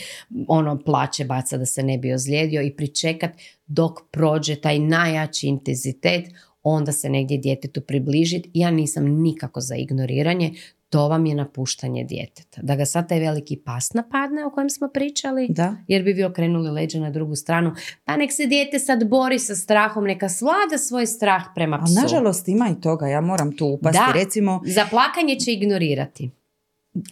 [0.47, 3.31] ono plaće baca da se ne bi ozlijedio i pričekat
[3.67, 6.25] dok prođe taj najjači intenzitet,
[6.63, 8.51] onda se negdje djetetu približiti.
[8.53, 10.53] Ja nisam nikako za ignoriranje,
[10.91, 12.61] to vam je napuštanje djeteta.
[12.63, 15.75] Da ga sad taj veliki pas napadne o kojem smo pričali, Da.
[15.87, 17.73] jer bi vi okrenuli leđa na drugu stranu.
[18.05, 21.93] Pa nek se dijete sad bori sa strahom, neka svlada svoj strah prema psu.
[22.01, 23.97] nažalost ima i toga, ja moram tu upasti.
[24.07, 24.19] Da.
[24.19, 26.29] Recimo, Za plakanje će ignorirati.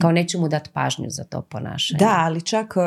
[0.02, 1.98] Kao neću mu dati pažnju za to ponašanje.
[2.00, 2.84] Da, ali čak uh,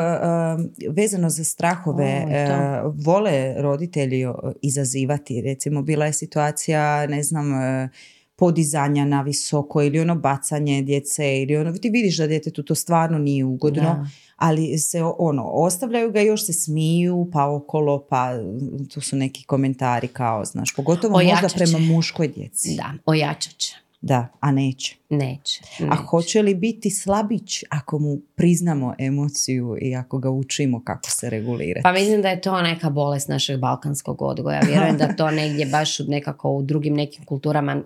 [0.89, 4.25] vezano za strahove, O, uh, vole roditelji
[4.61, 5.41] izazivati.
[5.41, 7.89] Recimo, bila je situacija, ne znam, uh,
[8.35, 13.17] podizanja na visoko ili ono bacanje djece ili ono, ti vidiš da djetetu to stvarno
[13.17, 14.05] nije ugodno, Da.
[14.35, 19.43] ali se ono, ostavljaju ga, još se smiju, pa okolo, pa mm, tu su neki
[19.43, 21.57] komentari kao, znaš, pogotovo možda Ojačat će.
[21.57, 22.75] prema muškoj djeci.
[22.75, 23.75] Da, ojačat će.
[24.01, 24.95] Da, a neće.
[25.09, 25.61] Neće.
[25.79, 25.95] A neće.
[26.03, 31.83] hoće li biti slabić ako mu priznamo emociju i ako ga učimo kako se regulirati?
[31.83, 34.59] Pa mislim da je to neka bolest našeg balkanskog odgoja.
[34.59, 37.83] Vjerujem da to negdje baš nekako u drugim nekim kulturama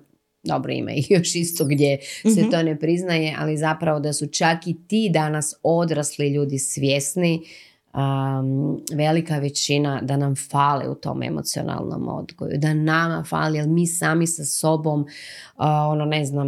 [0.48, 2.50] dobro ima i još isto gdje se Mhm.
[2.50, 7.42] to ne priznaje, ali zapravo da su čak i ti danas odrasli ljudi svjesni
[7.98, 13.88] um, velika većina da nam fale u tom emocionalnom odgoju, da nama fali, jer mi
[13.88, 15.08] sami sa sobom, uh,
[15.92, 16.48] ono ne znam,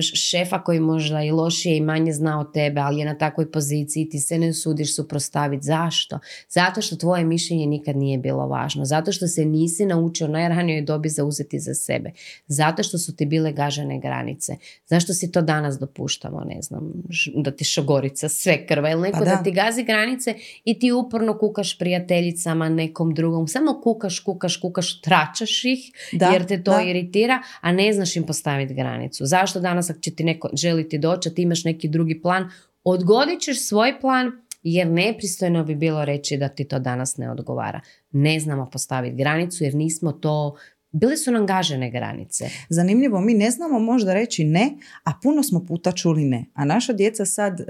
[0.00, 4.08] šefa koji možda i lošije i manje zna od tebe, ali je na takvoj poziciji,
[4.08, 5.64] ti se ne sudiš suprostaviti.
[5.64, 6.18] Zašto?
[6.48, 11.08] Zato što tvoje mišljenje nikad nije bilo važno, zato što se nisi naučio najranijoj dobi
[11.08, 12.12] zauzeti za sebe,
[12.46, 14.56] zato što su ti bile gažene granice,
[14.86, 16.92] zašto si to danas dopuštamo, ne znam,
[17.34, 19.30] da ti šogorica sve krva ili neko Pa da.
[19.30, 19.42] da.
[19.42, 20.34] ti gazi granice
[20.64, 26.46] i ti uporno kukaš prijateljicama nekom drugom, samo kukaš, kukaš, kukaš, tračaš ih Da, jer
[26.46, 26.82] te to da.
[26.82, 29.26] iritira, a ne znaš im postaviti granicu.
[29.26, 32.50] Zašto danas ako će ti neko želiti doći, a ti imaš neki drugi plan,
[32.84, 37.80] odgodit ćeš svoj plan jer nepristojno bi bilo reći da ti to danas ne odgovara.
[38.10, 40.56] Ne znamo postaviti granicu jer nismo to,
[40.92, 42.50] bile su nam gažene granice.
[42.68, 44.70] Zanimljivo, mi ne znamo možda reći ne,
[45.04, 46.44] a puno smo puta čuli ne.
[46.54, 47.64] A naša djeca sad e,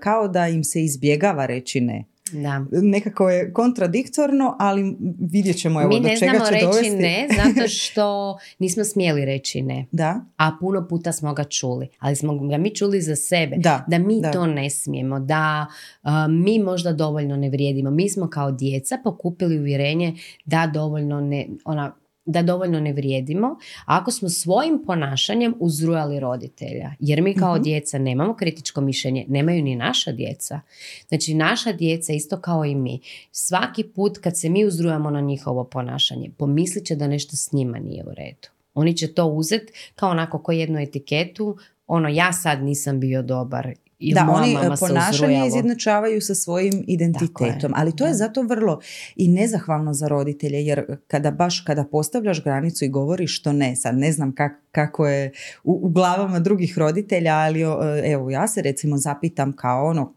[0.00, 2.04] kao da im se izbjegava reći ne.
[2.32, 2.64] Da.
[2.72, 4.96] Nekako je kontradiktorno, ali
[5.30, 6.90] vidjet ćemo evo Mi do ne čega znamo će reći dovesti.
[6.90, 9.86] ne zato što nismo smjeli reći ne.
[9.92, 13.84] Da, a puno puta smo ga čuli, ali smo ga mi čuli za sebe, Da,
[13.98, 14.30] mi da.
[14.30, 15.66] to ne smijemo, da
[16.02, 17.90] uh, mi možda dovoljno ne vrijedimo.
[17.90, 20.14] Mi smo kao djeca pokupili uvjerenje
[20.44, 23.56] da dovoljno ne, ona, da dovoljno ne vrijedimo,
[23.86, 26.92] ako smo svojim ponašanjem uzrujali roditelja.
[27.00, 27.62] Jer mi kao Mhm.
[27.62, 30.60] djeca nemamo kritičko mišljenje, nemaju ni naša djeca.
[31.08, 33.00] Znači naša djeca isto kao i mi.
[33.30, 37.78] Svaki put kad se mi uzrujamo na njihovo ponašanje, pomislit će da nešto s njima
[37.78, 38.48] nije u redu.
[38.74, 41.56] Oni će to uzeti kao onako ko jednu etiketu,
[41.86, 43.72] ono ja sad nisam bio dobar.
[44.02, 48.80] I da, oni e, ponašanje izjednačavaju sa svojim identitetom, ali to je zato vrlo
[49.16, 53.98] i nezahvalno za roditelje, jer kada baš kada postavljaš granicu i govoriš što ne, sad
[53.98, 55.32] ne znam kak- kako je
[55.64, 60.14] u, u glavama drugih roditelja, ali o, evo ja se recimo zapitam kao ono,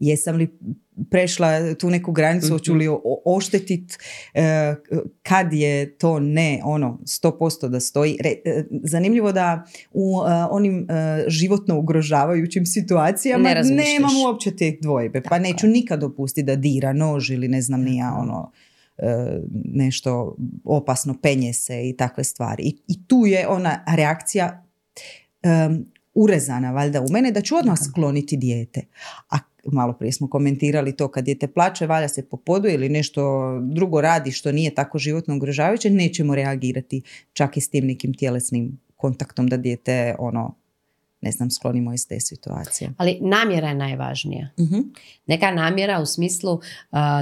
[0.00, 0.58] jesam li
[1.10, 2.52] prešla tu neku granicu, Mhm.
[2.52, 3.98] hoću li o- oštetit
[4.34, 4.74] e,
[5.22, 8.16] kad je to ne ono 100% da stoji.
[8.20, 10.86] Re- e, zanimljivo da u e, onim
[11.28, 15.22] životno ugrožavajućim situacijama Ne nemam uopće te dvojbe.
[15.22, 18.52] Pa neću nikad dopustiti da dira nož ili ne znam nija ono
[18.98, 22.62] e, nešto opasno penje se i takve stvari.
[22.62, 24.64] I, i tu je ona reakcija
[25.42, 28.80] em, urezana valjda u mene da ću odmah skloniti dijete.
[29.30, 33.52] A malo prije smo komentirali to kad dijete plače, valja se po podu ili nešto
[33.62, 38.78] drugo radi što nije tako životno ugrožavajuće, nećemo reagirati čak i s tim nekim tjelesnim
[38.96, 40.54] kontaktom da dijete ono
[41.22, 42.90] ne znam, sklonimo iz te situacije.
[42.96, 44.48] Ali namjera je najvažnija.
[44.60, 44.80] Mhm.
[45.26, 46.62] Neka namjera u smislu uh,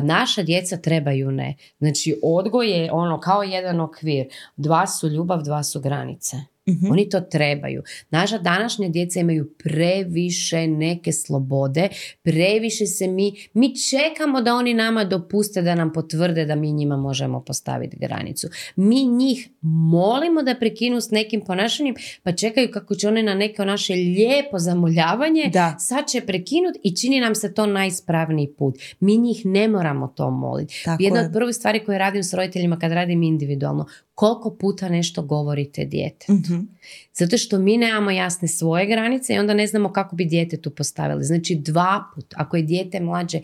[0.02, 1.56] naša djeca trebaju ne.
[1.78, 4.26] Znači odgoj je ono kao jedan okvir.
[4.56, 6.36] Dva su ljubav, dva su granice.
[6.68, 6.90] Mhm.
[6.90, 7.82] Oni to trebaju.
[8.10, 11.88] Naša današnja djeca imaju previše neke slobode,
[12.22, 16.96] previše se mi, mi čekamo da oni nama dopuste da nam potvrde da mi njima
[16.96, 18.48] možemo postaviti granicu.
[18.76, 23.64] Mi njih molimo da prekinu s nekim ponašanjem, pa čekaju kako će one na neko
[23.64, 25.74] naše lijepo zamoljavanje, Da.
[25.78, 28.74] sad će prekinuti i čini nam se to najispravniji put.
[29.00, 30.74] Mi njih ne moramo to moliti.
[30.84, 31.26] Tako Jedna je.
[31.26, 36.26] od prvih stvari koje radim s roditeljima kad radim individualno, koliko puta nešto govorite dijete.
[36.58, 36.66] Mhm.
[37.14, 40.70] Zato što mi nemamo jasne svoje granice i onda ne znamo kako bi dijete tu
[40.70, 41.24] postavili.
[41.24, 43.40] Znači dva put, ako je dijete mlađe,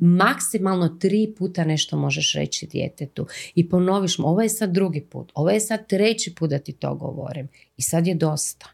[0.00, 3.26] maksimalno tri puta nešto možeš reći djetetu.
[3.54, 6.72] I ponoviš mu, ovo je sad drugi put, ovo je sad treći put da ti
[6.72, 7.48] to govorim.
[7.76, 8.66] I sad je dosta.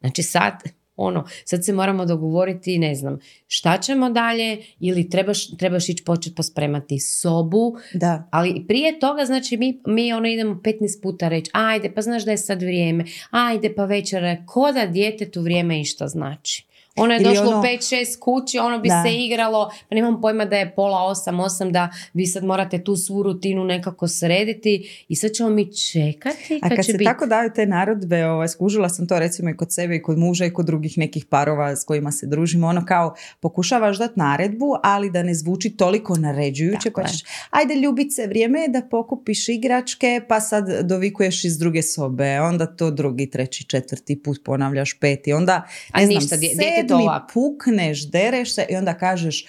[0.00, 0.52] Znači sad,
[0.98, 6.34] ono, sad se moramo dogovoriti, ne znam, šta ćemo dalje ili trebaš, trebaš ići početi
[6.34, 8.28] pospremati sobu, Da.
[8.30, 12.30] ali prije toga, znači, mi, mi ono idemo 15 puta reći, ajde, pa znaš da
[12.30, 16.67] je sad vrijeme, ajde, pa večera, ko da djetetu vrijeme išta znači.
[16.98, 19.02] Ono je Ili došlo ono- u 5-6 kući, ono bi Da.
[19.02, 23.22] se igralo, pa nemam pojma da je pola 8-8, da vi sad morate tu svu
[23.22, 27.04] rutinu nekako srediti i sad ćemo mi čekati A kad, kad će se biti.
[27.04, 30.44] tako daju te narodbe, ovaj, skužila sam to recimo i kod sebe i kod muža
[30.46, 35.10] i kod drugih nekih parova s kojima se družimo, ono kao pokušavaš dati naredbu, ali
[35.10, 40.40] da ne zvuči toliko naređujuće, pa ćeš, ajde ljubice, vrijeme je da pokupiš igračke, pa
[40.40, 46.00] sad dovikuješ iz druge sobe, onda to drugi, treći, četvrti put ponavljaš peti, onda A
[46.00, 47.32] ne znam, ništa, sedmi ovako.
[47.32, 49.44] pukneš, dereš se i onda kažeš,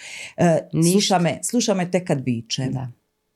[0.72, 0.92] Ništa.
[0.92, 2.72] sluša me, sluša me tek kad vičem.
[2.72, 2.88] Da.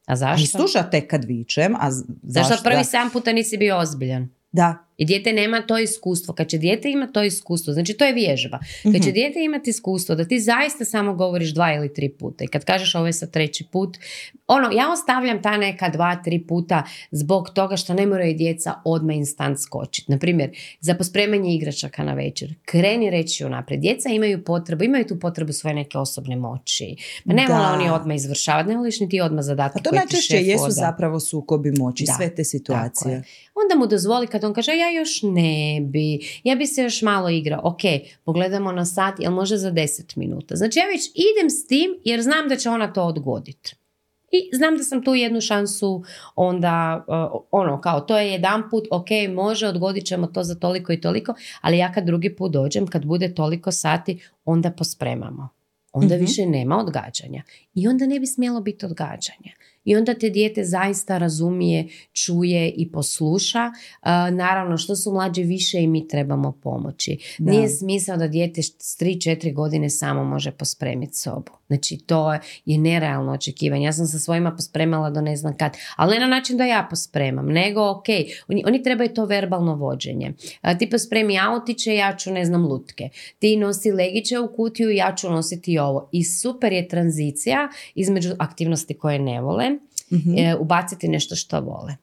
[0.07, 0.59] A I zašto?
[0.59, 2.65] sluša tek kad vičem, a Zašto zašto?
[2.65, 4.29] prvi sedam puta nisi bio ozbiljan?
[4.53, 6.35] Da, I dijete nema to iskustvo.
[6.35, 8.59] Kad će dijete ima to iskustvo, znači to je vježba.
[8.83, 12.49] Kad će dijete imati iskustvo da ti zaista samo govoriš dva ili tri puta i
[12.49, 13.97] kad kažeš ovo je sa treći put,
[14.47, 19.17] ono, ja ostavljam ta neka dva, tri puta zbog toga što ne moraju djeca odmah
[19.17, 20.13] instant skočiti.
[20.13, 22.55] Naprimjer, za pospremanje igračaka na večer.
[22.65, 23.81] Kreni reći unaprijed.
[23.81, 26.97] Djeca imaju potrebu, imaju tu potrebu svoje neke osobne moći.
[27.27, 27.55] Pa ne Da.
[27.55, 30.73] vole oni odmah izvršavati, ne voliš ni ti odmah zadatke A to najčešće jesu oda.
[30.73, 33.13] zapravo sukobi moći, Da, sve te situacije.
[33.13, 33.23] je.
[33.65, 37.29] Onda mu dozvoli kad on kaže ja još ne bi, ja bi se još malo
[37.29, 37.61] igrao.
[37.65, 37.81] Ok,
[38.25, 40.57] pogledamo na sat, jel može za 10 minuta.
[40.57, 43.75] Znači ja već idem s tim jer znam da će ona to odgoditi.
[44.31, 46.05] I znam da sam tu jednu šansu
[46.35, 50.93] onda, uh, ono, kao to je jedan put, ok, može, odgodit ćemo to za toliko
[50.93, 55.49] i toliko, ali ja kad drugi put dođem, kad bude toliko sati, onda pospremamo.
[55.93, 56.25] Onda Mhm.
[56.25, 57.43] više nema odgađanja.
[57.75, 59.53] I onda ne bi smjelo biti odgađanja.
[59.85, 63.67] I onda te dijete zaista razumije, čuje i posluša.
[63.67, 67.19] Uh, naravno, što su mlađi više i mi trebamo pomoći.
[67.39, 67.51] Da.
[67.51, 71.53] Nije smisao da dijete s 3-4 godine samo može pospremiti sobu.
[71.75, 72.33] Znači, to
[72.65, 73.85] je nerealno očekivanje.
[73.85, 75.77] Ja sam sa svojima pospremala do ne znam kad.
[75.97, 78.05] Ali ne na način da ja pospremam, nego ok,
[78.49, 80.33] oni, oni trebaju to verbalno vođenje.
[80.61, 83.09] A, ti pospremi autiće, ja ću ne znam lutke.
[83.39, 86.09] Ti nosi legiće u kutiju, ja ću nositi ovo.
[86.13, 89.71] I super je tranzicija između aktivnosti koje ne vole,
[90.13, 90.39] Mhm.
[90.39, 91.97] e, ubaciti nešto što vole.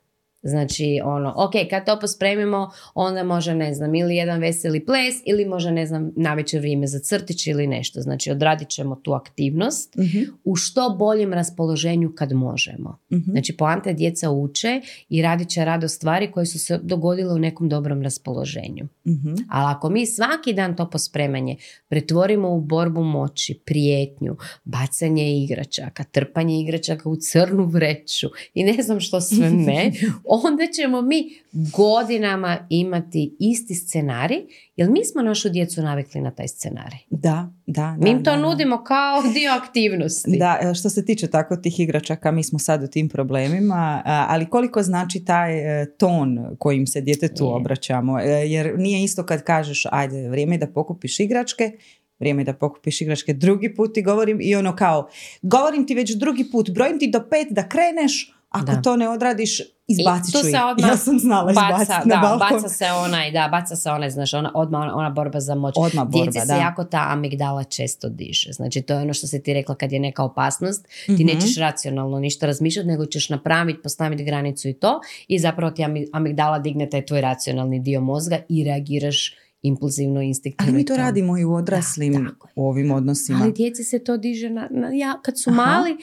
[0.43, 5.45] Znači, ono, ok, kad to pospremimo, onda može, ne znam, ili jedan veseli ples, ili
[5.45, 8.01] može, ne znam, navečer vrijeme za crtić ili nešto.
[8.01, 10.19] Znači, odradit ćemo tu aktivnost Mhm.
[10.43, 12.97] u što boljem raspoloženju kad možemo.
[13.11, 13.31] Mhm.
[13.31, 17.39] Znači, poanta je djeca uče i radit će rado stvari koje su se dogodile u
[17.39, 18.87] nekom dobrom raspoloženju.
[19.07, 19.33] Mhm.
[19.49, 21.55] Ali ako mi svaki dan to pospremanje
[21.89, 28.99] pretvorimo u borbu moći, prijetnju, bacanje igračaka, trpanje igračaka u crnu vreću i ne znam
[28.99, 29.91] što sve ne,
[30.33, 34.39] onda ćemo mi godinama imati isti scenarij,
[34.75, 36.99] jer mi smo našu djecu navikli na taj scenarij.
[37.09, 37.97] Da, da.
[37.99, 38.41] Mi im to da, da.
[38.41, 40.37] nudimo kao dio aktivnosti.
[40.37, 44.49] Da, e, što se tiče tako tih igračaka, mi smo sad u tim problemima, ali
[44.49, 47.53] koliko znači taj e, ton kojim se djetetu Je.
[47.53, 51.71] obraćamo, E, jer nije isto kad kažeš ajde, vrijeme je da pokupiš igračke,
[52.19, 55.09] vrijeme je da pokupiš igračke drugi put i govorim i ono kao,
[55.41, 58.81] govorim ti već drugi put, brojim ti do pet da kreneš, ako Da.
[58.81, 60.51] to ne odradiš, izbacit I ću tu ih.
[60.51, 64.09] se odmah Ja sam znala baca, na da, baca se onaj, da, baca se onaj,
[64.09, 65.73] znaš, ona, odmah ona, ona borba za moć.
[65.77, 66.55] Odmah borba, Djeci se da.
[66.55, 68.51] jako ta amigdala često diže.
[68.51, 70.87] Znači, to je ono što se ti rekla kad je neka opasnost.
[71.07, 71.25] Ti Mhm.
[71.25, 74.99] nećeš racionalno ništa razmišljati, nego ćeš napraviti, postaviti granicu i to.
[75.27, 79.33] I zapravo ti ami- amigdala digne taj tvoj racionalni dio mozga i reagiraš
[79.63, 80.67] impulzivno, instinktivno.
[80.67, 83.39] Ali mi i to radimo i u odraslim Da, u ovim odnosima.
[83.41, 85.55] Ali djeci se to diže na, na- ja, kad su Aha.
[85.57, 85.97] mali,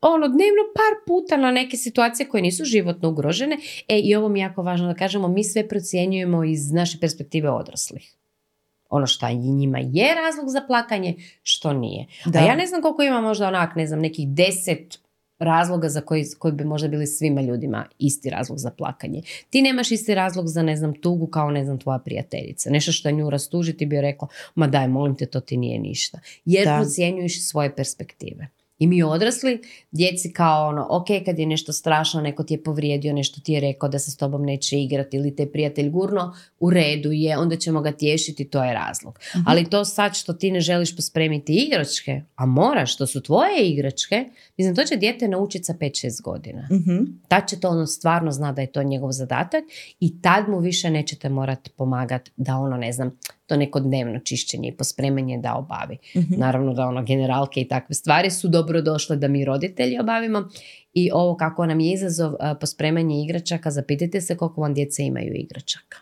[0.00, 3.56] ono, dnevno par puta na neke situacije koje nisu životno ugrožene.
[3.88, 7.50] E, i ovo mi je jako važno da kažemo, mi sve procjenjujemo iz naše perspektive
[7.50, 8.14] odraslih.
[8.90, 12.06] Ono što njima je razlog za plakanje, što nije.
[12.26, 12.38] Da.
[12.38, 14.98] A ja ne znam koliko ima možda onak, ne znam, nekih deset
[15.38, 19.22] razloga za koji, koji bi možda bili svima ljudima isti razlog za plakanje.
[19.50, 22.70] Ti nemaš isti razlog za, ne znam, tugu kao, ne znam, tvoja prijateljica.
[22.70, 25.78] Nešto što nju rastuži, ti bi joj rekla, ma daj, molim te, to ti nije
[25.78, 26.18] ništa.
[26.44, 26.76] Jer Da.
[26.76, 28.48] procjenjuješ svoje perspektive.
[28.78, 29.60] I mi odrasli,
[29.90, 33.60] djeci kao ono, ok, kad je nešto strašno, neko ti je povrijedio, nešto ti je
[33.60, 37.56] rekao da se s tobom neće igrati ili te prijatelj gurno, u redu je, onda
[37.56, 39.18] ćemo ga tješiti, to je razlog.
[39.46, 44.24] Ali to sad što ti ne želiš pospremiti igračke, a moraš, to su tvoje igračke,
[44.56, 46.68] mislim, to će dijete naučiti sa 5-6 godina.
[46.72, 47.04] Mhm.
[47.28, 49.64] Tad će to ono stvarno zna da je to njegov zadatak
[50.00, 53.18] i tad mu više nećete morati pomagati da ono, ne znam,
[53.48, 55.98] to neko dnevno čišćenje i pospremanje da obavi.
[56.16, 56.34] Mhm.
[56.36, 60.48] Naravno da ono generalke i takve stvari su dobro došle da mi roditelji obavimo
[60.94, 65.98] i ovo kako nam je izazov pospremanje igračaka, zapitajte se koliko vam djeca imaju igračaka.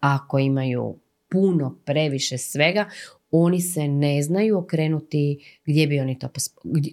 [0.00, 0.98] Ako imaju
[1.30, 2.88] puno, previše svega,
[3.30, 6.28] oni se ne znaju okrenuti gdje bi oni to,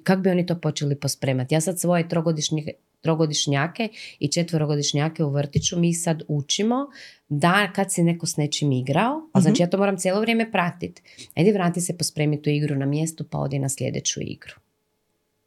[0.03, 1.55] kako bi oni to počeli pospremati.
[1.55, 2.63] Ja sad svoje trogodišnje
[3.05, 3.89] trogodišnjake
[4.19, 6.87] i četverogodišnjake u vrtiću mi sad učimo
[7.29, 11.01] da kad se neko s nečim igrao, a znači ja to moram cijelo vrijeme pratiti,
[11.35, 14.53] ajde vrati se pospremi tu igru na mjestu pa odi na sljedeću igru.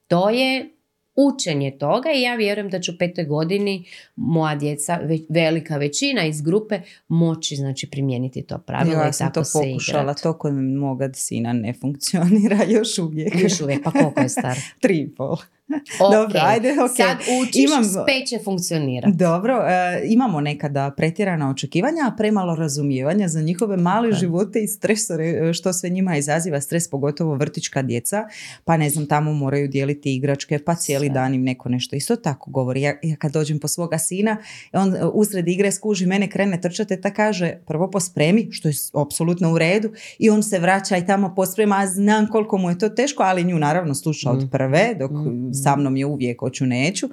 [0.08, 0.70] To je
[1.18, 3.84] učenje toga i ja vjerujem da ću u petoj godini
[4.16, 9.26] moja djeca, ve- velika većina iz grupe, moći znači primijeniti to pravilo ja i sam
[9.26, 10.22] tako to se pokušala, igrat.
[10.22, 13.34] to kod moga sina ne funkcionira još uvijek.
[13.42, 14.56] Još uvijek, pa koliko je star?
[14.82, 15.36] Tri i pol.
[16.12, 16.96] Dobro, ajde, ok.
[16.96, 19.16] Sad učiš, Imam- sve će funkcionirati.
[19.16, 24.12] Dobro, e, imamo nekada pretjerana očekivanja, a premalo razumijevanja za njihove male je.
[24.12, 25.18] živote i stresore,
[25.54, 28.24] što sve njima izaziva stres, pogotovo vrtička djeca,
[28.64, 31.14] pa ne znam, tamo moraju dijeliti igračke, pa cijeli Sve.
[31.14, 32.80] dan im neko nešto isto tako govori.
[32.80, 34.36] Ja, ja kad dođem po svoga sina,
[34.72, 39.58] on usred igre skuži mene, krene trčati, ta kaže prvo pospremi, što je apsolutno u
[39.58, 39.88] redu,
[40.18, 43.44] i on se vraća i tamo posprema, a znam koliko mu je to teško, ali
[43.44, 44.46] nju naravno sluša od Mhm.
[44.48, 45.52] prve, dok Mhm.
[45.62, 47.08] Sa mnom je uvijek hoću neću.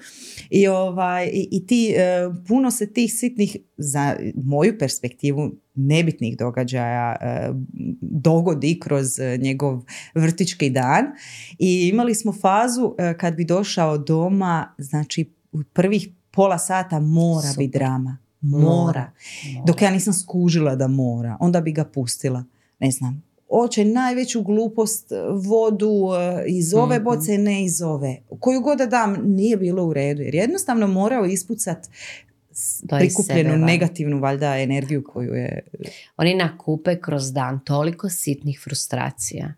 [0.49, 7.15] I, ovaj, i, i ti, e, puno se tih sitnih, za moju perspektivu, nebitnih događaja
[7.21, 7.49] e,
[8.01, 9.07] dogodi kroz
[9.39, 9.83] njegov
[10.15, 11.05] vrtički dan.
[11.59, 17.47] I imali smo fazu e, kad bi došao doma, znači u prvih pola sata mora
[17.47, 17.65] Super.
[17.65, 18.17] biti drama.
[18.41, 18.65] Mora.
[18.65, 19.11] Mora.
[19.65, 22.43] Dok ja nisam skužila da mora, onda bi ga pustila.
[22.79, 27.03] Ne znam, hoće najveću glupost, e, vodu e, iz ove Mhm.
[27.03, 28.17] boce, ne iz ove.
[28.39, 30.21] Koju god da dam, nije bilo u redu.
[30.21, 31.89] Jer jednostavno morao ispucat
[32.89, 35.61] prikupljenu sebe negativnu valjda energiju koju je...
[36.17, 39.53] Oni nakupe kroz dan toliko sitnih frustracija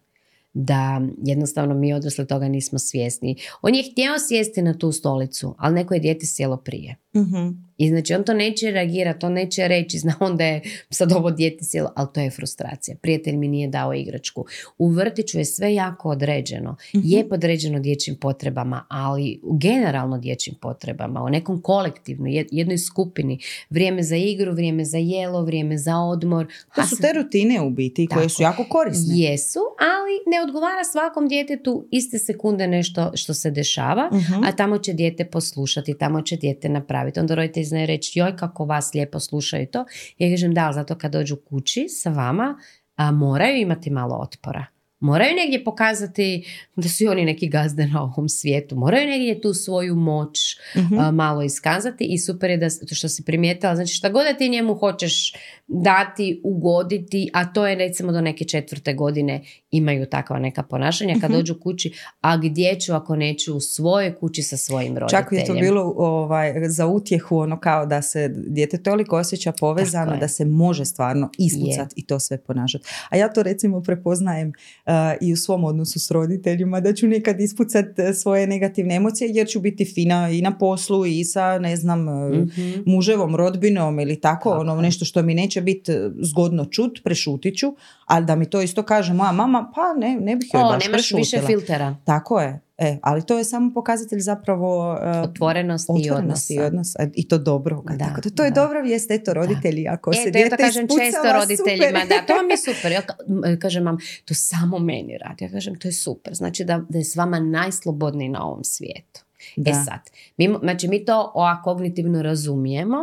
[0.54, 3.36] da jednostavno mi odrasli toga nismo svjesni.
[3.62, 6.96] On je htio sjesti na tu stolicu, ali neko je dijete sjelo prije.
[7.18, 7.48] Mhm.
[7.78, 11.32] I znači on to neće reagirati, on neće reći, zna on da je sad ovo
[11.32, 12.98] dijete sjelo, ali to je frustracija.
[12.98, 14.46] Prijatelj mi nije dao igračku.
[14.78, 16.76] U vrtiću je sve jako određeno.
[16.94, 23.40] Je podređeno dječjim potrebama, ali generalno dječjim potrebama, u nekom kolektivnom, jed- jednoj skupini.
[23.70, 26.48] Vrijeme za igru, vrijeme za jelo, vrijeme za odmor.
[26.76, 29.18] To su te rutine u biti koje su jako korisne.
[29.18, 34.44] Jesu, ali ne odgovara svakom djetetu iste sekunde nešto što se dešava, Mhm.
[34.44, 37.07] a tamo će dijete poslušati, tamo će dijete napraviti.
[37.18, 39.86] Onda roditelj zna reći, joj kako vas lijepo slušaju to.
[40.18, 42.58] Ja kažem, da, ali zato kad dođu kući sa vama,
[42.96, 44.66] a, moraju imati malo otpora.
[45.00, 46.46] Moraju negdje pokazati
[46.76, 48.76] da su i oni neki gazde na ovom svijetu.
[48.76, 51.00] Moraju negdje tu svoju moć Mhm.
[51.00, 54.38] a, malo iskazati i super je da to što si primijetila, znači šta god da
[54.38, 55.34] ti njemu hoćeš
[55.68, 61.30] dati, ugoditi, a to je recimo do neke četvrte godine imaju takva neka ponašanja kad
[61.30, 61.38] Mhm.
[61.40, 61.92] dođu kući,
[62.22, 65.24] a gdje ću ako neću u svojoj kući sa svojim roditeljem.
[65.24, 70.18] Čak je to bilo ovaj, za utjehu ono kao da se dijete toliko osjeća povezano
[70.18, 72.86] da se može stvarno ispucati i to sve ponašati.
[73.10, 74.48] A ja to recimo prepoznajem
[74.86, 74.92] uh,
[75.22, 79.48] i u svom odnosu s roditeljima da ću nekad ispucati uh, svoje negativne emocije jer
[79.48, 81.98] ću biti fina i na poslu i sa ne znam
[82.28, 82.72] Mhm.
[82.86, 87.58] muževom, rodbinom ili tako, Tako ono nešto što mi neće biti uh, zgodno čut, prešutit
[87.58, 87.68] ću,
[88.06, 90.86] ali da mi to isto kaže moja mama, pa ne, ne bih joj O, baš
[90.86, 91.96] nemaš više filtera.
[92.06, 92.60] Tako je.
[92.78, 97.04] E, ali to je samo pokazatelj zapravo uh, Otvorenosti i otvorenosti i odnosa.
[97.04, 97.84] E, I to dobro.
[97.86, 98.62] Da, tako da, to je da.
[98.62, 102.00] dobra vijest, eto roditelji, ako se E, to ja dijete to kažem ispucava, često roditeljima,
[102.02, 102.18] super.
[102.18, 102.92] da, to vam je super.
[102.92, 103.02] Ja
[103.64, 105.46] kažem vam, to samo meni radi.
[105.46, 106.34] Ja kažem, to je super.
[106.34, 109.22] Znači da, da je s vama najslobodniji na ovom svijetu.
[109.56, 109.72] Da.
[109.72, 110.00] E sad,
[110.38, 112.98] mi, znači mi to o, kognitivno razumijemo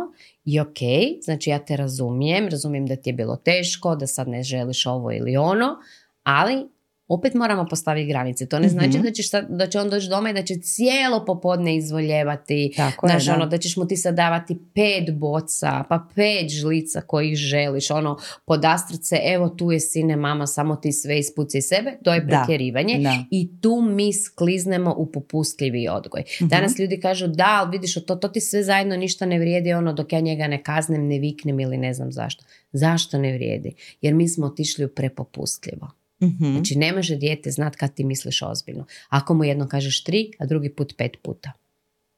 [0.45, 0.77] i ok,
[1.23, 5.11] znači ja te razumijem, razumijem da ti je bilo teško, da sad ne želiš ovo
[5.11, 5.77] ili ono,
[6.25, 6.67] ali
[7.07, 8.45] opet moramo postaviti granice.
[8.45, 9.01] To ne znači Mhm.
[9.01, 13.07] da, ćeš sad, da će on doći doma i da će cijelo popodne izvoljevati, Tako
[13.07, 13.33] je, Znaš, da.
[13.33, 18.17] ono, da ćeš mu ti sad davati pet boca, pa pet žlica kojih želiš, ono,
[18.45, 22.99] podastrat se, evo tu je sine, mama, samo ti sve ispuci sebe, to je pretjerivanje.
[22.99, 23.15] da.
[23.31, 26.23] I tu mi skliznemo u popustljivi odgoj.
[26.41, 26.47] Mhm.
[26.47, 29.93] Danas ljudi kažu, da, ali vidiš, to, to ti sve zajedno ništa ne vrijedi, ono,
[29.93, 32.43] dok ja njega ne kaznem, ne viknem ili ne znam zašto.
[32.71, 33.71] Zašto ne vrijedi?
[34.01, 35.87] Jer mi smo otišli u prepopustljivo.
[36.23, 36.51] Mhm.
[36.51, 38.85] Znači, ne može dijete znat kad ti misliš ozbiljno.
[39.09, 41.51] Ako mu jedno kažeš tri, a drugi put pet puta.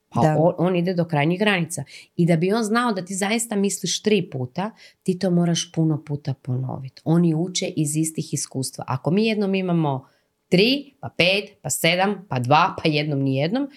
[0.09, 0.35] Pa Da.
[0.39, 1.83] on, on ide do krajnjih granica.
[2.15, 4.71] I da bi on znao da ti zaista misliš tri puta,
[5.03, 7.01] ti to moraš puno puta ponoviti.
[7.05, 8.83] Oni uče iz istih iskustva.
[8.87, 10.07] Ako mi jednom imamo
[10.49, 13.67] tri, pa pet, pa sedam, pa dva, pa jednom nijednom,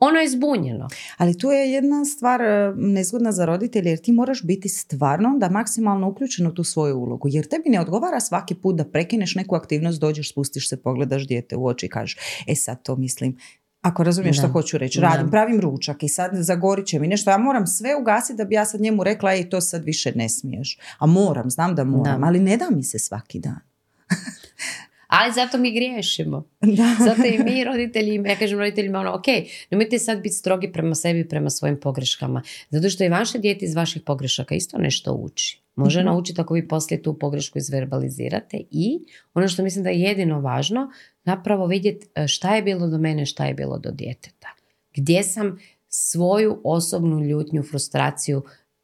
[0.00, 0.88] ono je zbunjeno.
[1.16, 5.48] Ali tu je jedna stvar e, nezgodna za roditelje jer ti moraš biti stvarno da
[5.50, 7.28] maksimalno uključen u tu svoju ulogu.
[7.30, 11.56] Jer tebi ne odgovara svaki put da prekineš neku aktivnost, dođeš, spustiš se, pogledaš dijete
[11.56, 13.36] u oči i kažeš e sad to mislim
[13.82, 14.42] ako razumiješ Da.
[14.42, 15.06] što hoću reći, Da.
[15.08, 18.54] radim, pravim ručak i sad zagorit će mi nešto, ja moram sve ugasiti da bi
[18.54, 20.78] ja sad njemu rekla i to sad više ne smiješ.
[20.98, 22.26] A moram, znam da moram, Da.
[22.26, 23.60] ali ne da mi se svaki dan.
[25.10, 26.44] Ali zato mi griješimo.
[26.76, 26.96] Da.
[27.04, 29.24] Zato i mi roditelji, ja kažem roditeljima ono, ok,
[29.70, 32.42] nemojte sad biti strogi prema sebi prema svojim pogreškama.
[32.70, 35.60] Zato što i vaše dijete iz vaših pogrešaka isto nešto uči.
[35.74, 36.06] Može Mhm.
[36.06, 38.98] naučiti ako vi poslije tu pogrešku izverbalizirate i
[39.34, 40.90] ono što mislim da je jedino važno,
[41.24, 44.48] zapravo vidjeti e, šta je bilo do mene, šta je bilo do djeteta.
[44.94, 45.58] Gdje sam
[45.88, 48.42] svoju osobnu ljutnju, frustraciju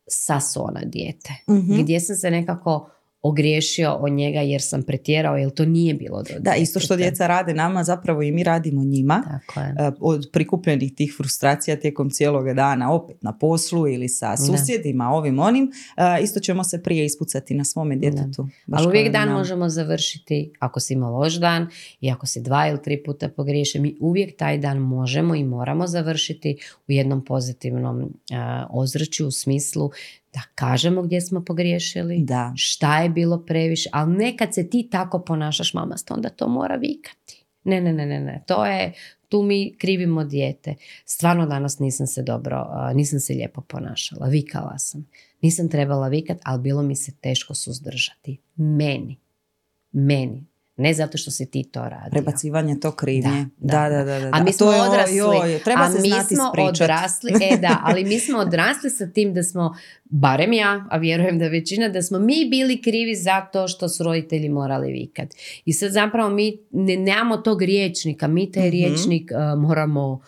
[0.08, 1.32] sasuo na dijete.
[1.50, 1.80] Mhm.
[1.82, 2.90] Gdje sam se nekako
[3.28, 7.26] ogriješio od njega jer sam pretjerao, jer to nije bilo do Da, isto što djeca
[7.26, 9.22] rade nama, zapravo i mi radimo njima.
[9.24, 9.74] Tako je.
[9.78, 15.38] e, od prikupljenih tih frustracija tijekom cijeloga dana opet na poslu ili sa susjedima, ovim
[15.38, 18.48] onim, e, isto ćemo se prije ispucati na svome djetetu.
[18.72, 21.66] Ali uvijek dan možemo završiti, ako si imao loš dan
[22.00, 25.86] i ako si dva ili tri puta pogriješe, mi uvijek taj dan možemo i moramo
[25.86, 26.56] završiti
[26.88, 29.90] u jednom pozitivnom a, ozračju u smislu
[30.36, 32.52] da kažemo gdje smo pogriješili, Da.
[32.56, 37.44] šta je bilo previše, ali nekad se ti tako ponašaš mamast, onda to mora vikati.
[37.64, 38.92] Ne, ne, ne, ne, ne, to je,
[39.28, 40.74] tu mi krivimo dijete.
[41.04, 45.06] Stvarno danas nisam se dobro, nisam se lijepo ponašala, vikala sam.
[45.42, 48.38] Nisam trebala vikat, ali bilo mi se teško suzdržati.
[48.56, 49.16] Meni.
[49.92, 50.46] Meni.
[50.78, 52.10] Ne zato što si ti to radio.
[52.10, 53.46] Prebacivanje to krivnje.
[53.58, 55.20] Da, Da, da, da, A mi smo odrasli.
[55.20, 59.06] oj, treba a se mi znati smo odrasli, e da, ali mi smo odrasli sa
[59.06, 63.40] tim da smo, barem ja, a vjerujem da većina, da smo mi bili krivi za
[63.40, 65.28] to što su roditelji morali vikat.
[65.64, 68.70] I sad zapravo mi ne, nemamo tog riječnika, mi taj Mhm.
[68.70, 70.20] riječnik uh, moramo uh,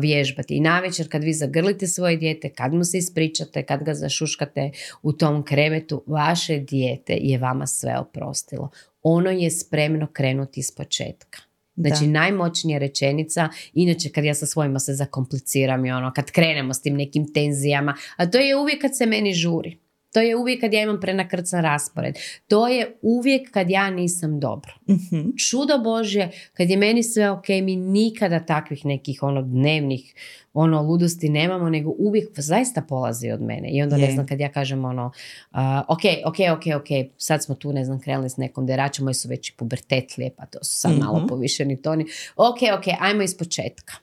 [0.00, 0.54] vježbati.
[0.54, 4.70] I navečer kad vi zagrlite svoje dijete, kad mu se ispričate, kad ga zašuškate
[5.02, 8.70] u tom krevetu, vaše dijete je vama sve oprostilo.
[9.02, 11.38] Ono je spremno krenuti iz početka.
[11.76, 12.10] Znači Da.
[12.10, 16.96] najmoćnija rečenica, inače kad ja sa svojima se zakompliciram i ono, kad krenemo s tim
[16.96, 19.78] nekim tenzijama, a to je uvijek kad se meni žuri.
[20.12, 22.14] To je uvijek kad ja imam prenakrcan raspored.
[22.48, 24.72] To je uvijek kad ja nisam dobro.
[24.88, 25.30] Mhm.
[25.38, 30.14] Čudo Božje, kad je meni sve ok, mi nikada takvih nekih ono dnevnih
[30.52, 33.68] ono ludosti nemamo, nego uvijek zaista polazi od mene.
[33.70, 34.12] I onda ne Je.
[34.12, 35.12] znam kad ja kažem ono,
[35.50, 39.14] a, ok, ok, ok, ok, sad smo tu, ne znam, krenuli s nekom deračom, moji
[39.14, 41.26] su već i pubertetlije, pa to su sad malo Mhm.
[41.26, 42.04] povišeni toni.
[42.36, 43.94] Ok, ok, ajmo iz početka.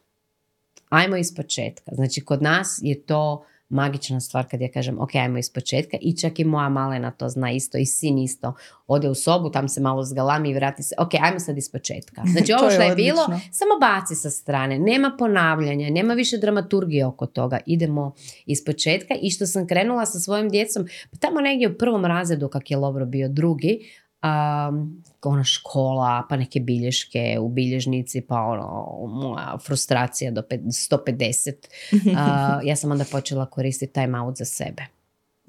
[0.89, 1.91] Ajmo iz početka.
[1.95, 6.17] Znači, kod nas je to magična stvar kad ja kažem ok, ajmo iz početka i
[6.17, 8.53] čak i moja malena to zna isto i sin isto.
[8.87, 10.95] Ode u sobu, tam se malo zgalami i vrati se.
[10.97, 12.21] Ok, ajmo sad iz početka.
[12.31, 14.79] Znači ovo što je bilo, samo baci sa strane.
[14.79, 17.59] Nema ponavljanja, nema više dramaturgije oko toga.
[17.65, 18.13] Idemo
[18.45, 22.47] iz početka i što sam krenula sa svojim djecom, pa tamo negdje u prvom razredu
[22.47, 23.79] kak je Lovro bio drugi,
[24.23, 31.53] um, ona škola, pa neke bilješke u bilježnici, pa ono, moja frustracija do pe- 150.
[32.17, 34.83] A, ja sam onda počela koristiti time out za sebe.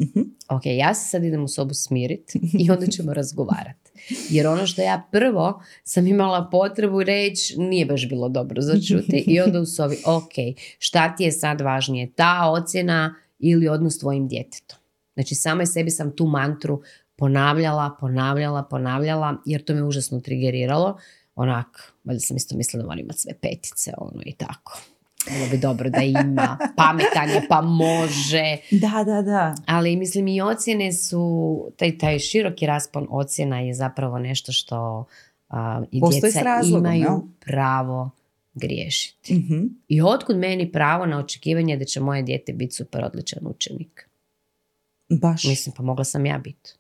[0.01, 0.21] Mhm.
[0.49, 2.33] Ok, ja se sad idem u sobu smirit
[2.65, 3.91] i onda ćemo razgovarati.
[4.31, 9.41] Jer ono što ja prvo sam imala potrebu reći nije baš bilo dobro začuti i
[9.41, 14.29] onda u sobi, ok, šta ti je sad važnije, ta ocjena ili odnos s tvojim
[14.29, 14.79] djetetom.
[15.15, 16.83] Znači samoj sebi sam tu mantru
[17.19, 20.99] ponavljala, ponavljala, ponavljala jer to me užasno trigeriralo.
[21.35, 24.81] Onak, valjda sam isto mislila da moram imati sve petice, ono i tako.
[25.31, 29.55] Bilo bi dobro da ima, pametan je pa može, Da, da, da.
[29.67, 35.05] ali mislim i ocjene su, taj, taj široki raspon ocjena je zapravo nešto što
[35.49, 37.19] a, i Postoji djeca razlogom, imaju jel?
[37.41, 38.11] pravo
[38.55, 39.35] griješiti.
[39.35, 39.65] Mhm.
[39.89, 44.09] I otkud meni pravo na očekivanje da će moje dijete biti super odličan učenik?
[45.21, 45.45] Baš.
[45.45, 46.78] Mislim, pa mogla sam ja biti.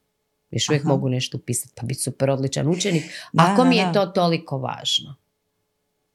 [0.50, 0.88] Još uvijek Aha.
[0.88, 3.02] mogu nešto upisati pa biti super odličan učenik.
[3.32, 3.92] Da, ako da, mi je da.
[3.92, 5.14] to toliko važno.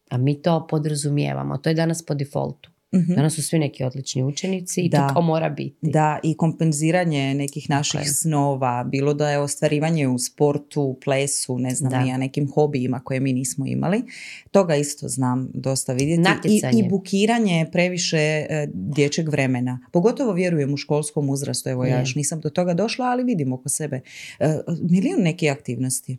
[0.09, 1.57] A mi to podrazumijevamo.
[1.57, 2.69] To je danas po defaultu.
[2.95, 3.13] Mhm.
[3.13, 5.07] Danas su svi neki odlični učenici i Da.
[5.07, 5.75] to mora biti.
[5.81, 8.05] Da, i kompenziranje nekih naših je.
[8.05, 11.99] snova, bilo da je ostvarivanje u sportu, plesu, ne znam Da.
[11.99, 14.03] ja, nekim hobijima koje mi nismo imali.
[14.51, 16.21] Toga isto znam dosta vidjeti.
[16.21, 16.79] I, Natjecanje.
[16.79, 19.79] I bukiranje previše e, dječjeg vremena.
[19.91, 21.69] Pogotovo vjerujem u školskom uzrastu.
[21.69, 24.01] Evo ja još nisam do toga došla, ali vidim oko sebe.
[24.39, 24.57] E,
[24.89, 26.17] milijun neke aktivnosti.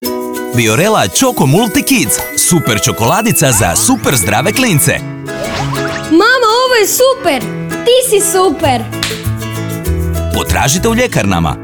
[0.56, 2.14] Biorela Choco Multi Kids.
[2.48, 4.92] Super čokoladica za super zdrave klince.
[6.74, 7.40] Ovo je super!
[7.84, 8.80] Ti si super!
[10.34, 11.56] Potražite u ljekarnama.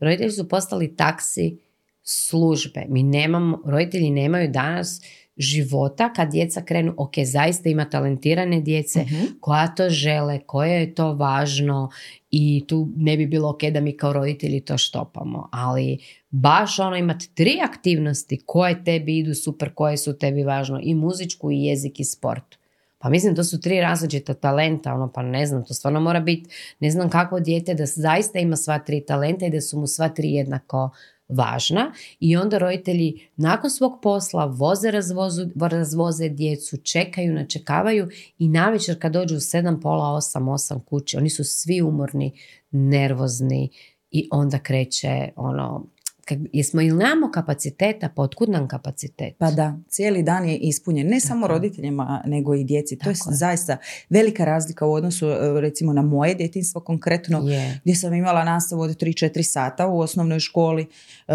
[0.00, 1.58] Roditelji su postali taksi
[2.02, 2.84] službe.
[2.88, 5.00] Mi nemamo, roditelji nemaju danas
[5.36, 9.24] života kad djeca krenu, ok, zaista ima talentirane djece Mhm.
[9.40, 11.90] koja to žele, koje je to važno
[12.30, 15.98] i tu ne bi bilo ok da mi kao roditelji to štopamo, ali
[16.30, 21.50] baš ono imati tri aktivnosti koje tebi idu super, koje su tebi važno i muzičku
[21.50, 22.63] i jezik i sport.
[23.04, 26.50] Pa mislim, to su tri različita talenta, ono, pa ne znam, to stvarno mora biti,
[26.80, 30.08] ne znam kako dijete da zaista ima sva tri talenta i da su mu sva
[30.08, 30.90] tri jednako
[31.28, 39.00] važna i onda roditelji nakon svog posla voze, razvozu, razvoze djecu, čekaju, načekavaju i navečer
[39.00, 42.32] kad dođu u 7, pola, 8, 8 kući, oni su svi umorni,
[42.70, 43.70] nervozni
[44.10, 45.86] i onda kreće ono
[46.24, 49.34] Kak, jesmo ili nemamo kapaciteta, pa otkud nam kapacitet?
[49.38, 51.58] Pa da, cijeli dan je ispunjen, ne samo Tako je.
[51.58, 52.98] roditeljima, nego i djeci.
[52.98, 53.76] To je Tako zaista
[54.10, 57.80] velika razlika u odnosu e, recimo na moje djetinstvo konkretno, Je.
[57.84, 60.86] gdje sam imala nastavu od 3-4 sata u osnovnoj školi,
[61.28, 61.34] e,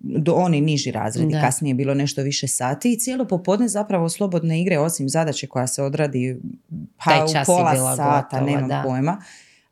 [0.00, 1.40] do oni niži razredi, Da.
[1.40, 5.66] kasnije je bilo nešto više sati i cijelo popodne zapravo slobodne igre, osim zadaće koja
[5.66, 6.40] se odradi
[7.04, 8.82] pa, u pola bila sata, gotova, nemam da.
[8.86, 9.18] pojma.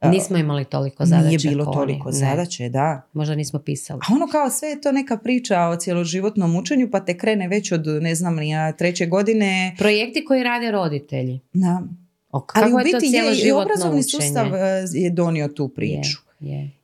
[0.02, 1.28] Nismo imali toliko zadaća.
[1.28, 2.26] Nije bilo ko toliko oni, ne.
[2.26, 3.02] zadaće, da.
[3.12, 4.00] Možda nismo pisali.
[4.08, 7.72] A ono kao sve je to neka priča o cjeloživotnom učenju, pa te krene već
[7.72, 9.74] od, ne znam, ni ja, treće godine.
[9.78, 11.40] Projekti koji rade roditelji.
[11.52, 11.82] Na,
[12.30, 14.22] O, kako ali u biti je, i obrazovni učenje?
[14.22, 16.18] sustav e, je donio tu priču.
[16.18, 16.25] Je,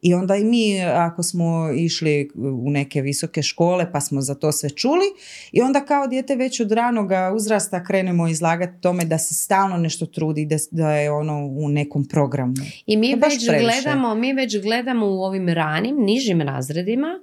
[0.03, 4.53] I onda i mi, ako smo išli u neke visoke škole, pa smo za to
[4.53, 5.05] sve čuli,
[5.53, 10.07] i onda kao dijete već od ranoga uzrasta krenemo izlagati tome da se stalno nešto
[10.07, 12.55] trudi, da, da je ono u nekom programu.
[12.87, 17.21] I mi baš već, gledamo, mi već gledamo u ovim ranim, nižim razredima,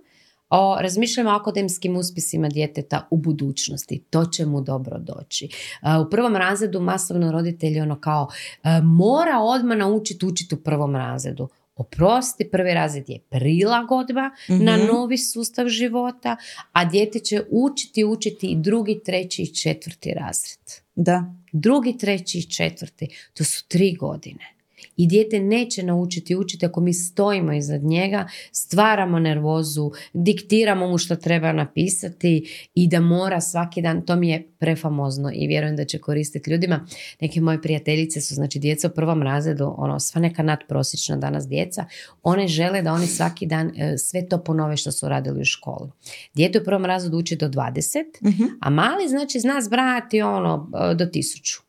[0.50, 4.04] o, razmišljamo o akademskim uspjesima djeteta u budućnosti.
[4.10, 5.50] To će mu dobro doći.
[5.82, 8.28] A, u prvom razredu masovno roditelji ono kao
[8.64, 11.48] a, mora odmah naučiti učiti u prvom razredu.
[11.80, 14.86] Oprosti, prvi razred je prilagodba na Mhm.
[14.88, 16.38] novi sustav života,
[16.72, 20.60] a dijete će učiti, učiti i drugi, treći i četvrti razred.
[20.96, 21.34] Da.
[21.52, 23.08] Drugi, treći i četvrti.
[23.34, 24.59] To su tri godine.
[24.98, 31.16] I dijete neće naučiti učiti ako mi stojimo iznad njega, stvaramo nervozu, diktiramo mu što
[31.16, 35.98] treba napisati i da mora svaki dan, to mi je prefamozno i vjerujem da će
[36.00, 36.86] koristiti ljudima.
[37.22, 41.86] Neke moje prijateljice su, znači djeca u prvom razredu, ono, sva neka nadprosječna danas djeca,
[42.24, 45.90] one žele da oni svaki dan e, sve to ponove što su radili u školi.
[46.34, 48.44] Dijete u prvom razredu uči do 20, Mhm.
[48.62, 51.62] a mali znači zna zbrajati ono e, do tisuću.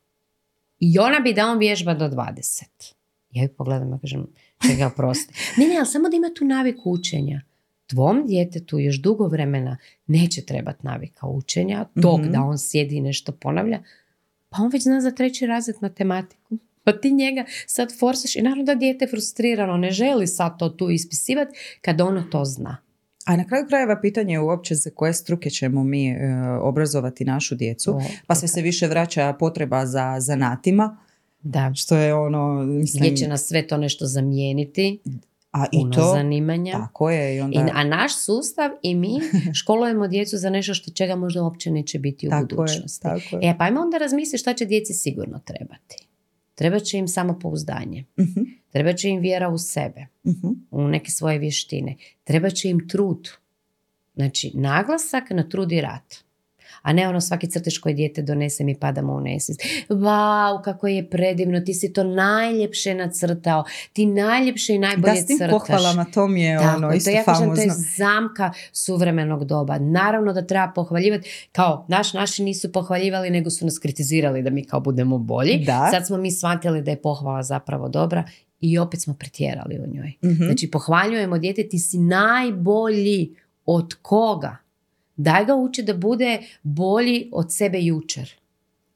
[0.79, 2.95] I ona bi da on vježba do 20.
[3.33, 4.27] Ja ju pogledam i kažem,
[4.67, 5.35] čega oprosti.
[5.59, 7.41] ne, ne, ali samo da ima tu naviku učenja.
[7.87, 9.77] Tvom djetetu još dugo vremena
[10.07, 12.31] neće trebati navika učenja, tog Mhm.
[12.33, 13.83] da on sjedi i nešto ponavlja,
[14.49, 16.59] pa on već zna za treći razred matematiku.
[16.85, 20.91] Pa ti njega sad forsaš i naravno da dijete frustrirano ne želi sad to tu
[20.91, 22.77] ispisivati kad ono to zna.
[23.25, 26.17] A na kraju krajeva pitanje je uopće za koje struke ćemo mi e,
[26.63, 28.01] obrazovati našu djecu.
[28.27, 30.97] Pa sve se više vraća potreba za zanatima,
[31.43, 34.99] Da, što je ono, mislim, gdje će nas sve to nešto zamijeniti,
[35.53, 36.73] a i puno to, zanimanja.
[36.73, 39.19] tako je, i I, onda, a naš sustav i mi
[39.61, 43.03] školujemo djecu za nešto što čega možda uopće neće biti u tako je, budućnosti.
[43.03, 43.51] tako je.
[43.51, 46.07] E, pa ajmo onda razmisliti šta će djeci sigurno trebati.
[46.55, 48.05] Trebat će im samopouzdanje.
[48.21, 48.41] Mhm,
[48.73, 50.49] Trebat će im vjera u sebe, mhm.
[50.71, 51.97] u neke svoje vještine.
[52.25, 53.29] Trebat će im trud.
[54.15, 56.17] Znači, naglasak na trud i rad.
[56.83, 59.61] A ne ono svaki crtež koji dijete donese mi padamo u nesvijest.
[59.91, 65.27] Vau, kako je predivno, ti si to najljepše nacrtao, ti najljepše i najbolje Da, s
[65.27, 65.51] tim crtaš.
[65.53, 67.63] pohvalama, to mi je Tako, ono, to isto ja kažem, to famozno.
[67.65, 69.79] je zamka suvremenog doba.
[69.79, 74.65] Naravno da treba pohvaljivati, kao naš, naši nisu pohvaljivali, nego su nas kritizirali da mi
[74.65, 75.65] kao budemo bolji.
[75.67, 75.89] Da.
[75.91, 78.25] Sad smo mi shvatili da je pohvala zapravo dobra
[78.61, 80.13] i opet smo pretjerali u njoj.
[80.25, 80.45] Mhm.
[80.45, 83.35] Znači pohvaljujemo dijete, ti si najbolji
[83.67, 84.57] od koga?
[85.23, 88.35] Daj ga uči da bude bolji od sebe jučer.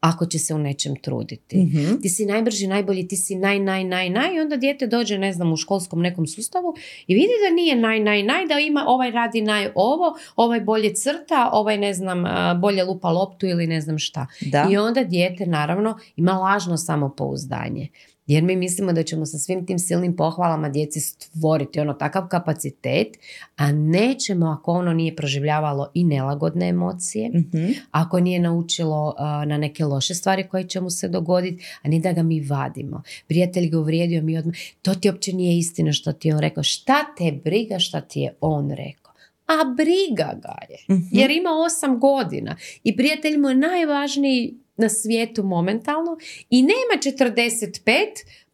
[0.00, 1.56] Ako će se u nečem truditi.
[1.56, 2.00] Mhm.
[2.02, 5.32] Ti si najbrži, najbolji, ti si naj, naj, naj, naj i onda dijete dođe, ne
[5.32, 6.74] znam, u školskom nekom sustavu
[7.06, 10.94] i vidi da nije naj, naj, naj, da ima ovaj radi naj ovo, ovaj bolje
[10.94, 12.24] crta, ovaj ne znam,
[12.60, 14.26] bolje lupa loptu ili ne znam šta.
[14.40, 14.68] Da.
[14.70, 17.88] I onda dijete naravno ima lažno samopouzdanje.
[18.26, 23.08] Jer mi mislimo da ćemo sa svim tim silnim pohvalama djeci stvoriti ono takav kapacitet,
[23.56, 27.66] a nećemo ako ono nije proživljavalo i nelagodne emocije, Mhm.
[27.90, 31.98] ako nije naučilo a, na neke loše stvari koje će mu se dogoditi, a ne
[31.98, 33.02] da ga mi vadimo.
[33.28, 36.62] Prijatelj ga uvrijedio, mi odmah, to ti uopće nije istina što ti je on rekao.
[36.62, 39.12] Šta te briga šta ti je on rekao?
[39.46, 41.06] A briga ga je, Mhm.
[41.12, 46.16] jer ima osam godina i prijatelj mu je najvažniji na svijetu momentalno
[46.50, 47.80] i nema 45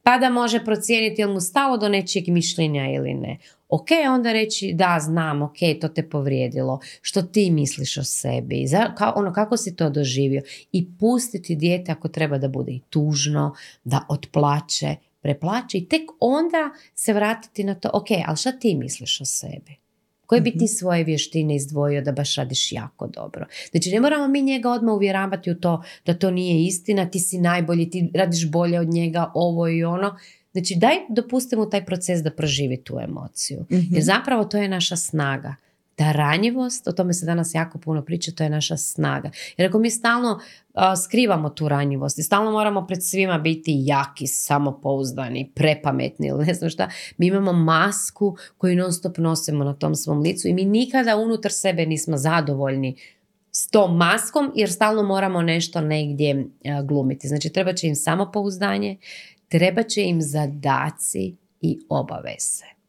[0.03, 3.39] pa da može procijeniti jel mu stalo do nečijeg mišljenja ili ne.
[3.68, 6.81] Ok, onda reći da, znam, ok, to te povrijedilo.
[7.03, 8.66] Što ti misliš o sebi?
[8.66, 10.43] Za, ka, ono, kako si to doživio?
[10.73, 13.55] I pustiti dijete ako treba da bude i tužno,
[13.85, 19.21] da otplače, preplače i tek onda se vratiti na to, ok, ali šta ti misliš
[19.21, 19.77] o sebi?
[20.31, 23.47] Koje bi ti svoje vještine izdvojio da baš radiš jako dobro?
[23.70, 27.39] Znači ne moramo mi njega odmah uvjeravati u to da to nije istina, ti si
[27.39, 30.16] najbolji, ti radiš bolje od njega, ovo i ono.
[30.53, 33.66] Znači daj dopustimo taj proces da proživi tu emociju.
[33.72, 33.95] Mhm.
[33.95, 35.55] Jer zapravo to je naša snaga.
[36.01, 39.30] Ta ranjivost, o tome se danas jako puno priča, to je naša snaga.
[39.57, 40.40] Jer ako mi stalno
[40.74, 46.55] a, skrivamo tu ranjivost i stalno moramo pred svima biti jaki, samopouzdani, prepametni ili ne
[46.55, 50.64] znam šta, mi imamo masku koju non stop nosimo na tom svom licu i mi
[50.64, 52.96] nikada unutar sebe nismo zadovoljni
[53.53, 57.28] s tom maskom jer stalno moramo nešto negdje a, glumiti.
[57.28, 58.96] Znači treba će im samopouzdanje,
[59.48, 62.80] treba će im zadaci i obaveze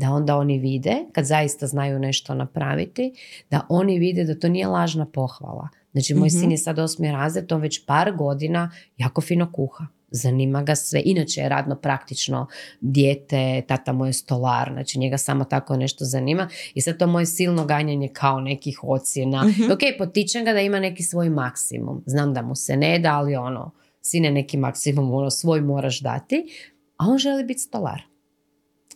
[0.00, 3.12] da onda oni vide, kad zaista znaju nešto napraviti,
[3.50, 5.68] da oni vide da to nije lažna pohvala.
[5.92, 6.38] Znači, moj Mhm.
[6.40, 9.86] sin je sad osmi razred, on već par godina jako fino kuha.
[10.12, 11.02] Zanima ga sve.
[11.04, 12.46] Inače je radno praktično
[12.80, 16.48] dijete, tata mu je stolar, znači njega samo tako nešto zanima.
[16.74, 19.44] I sad to moje silno ganjanje kao nekih ocjena.
[19.44, 19.72] Mhm.
[19.72, 22.02] Ok, potičem ga da ima neki svoj maksimum.
[22.06, 23.70] Znam da mu se ne da, ali ono,
[24.02, 26.46] sine neki maksimum, ono, svoj moraš dati.
[26.96, 28.09] A on želi biti stolar.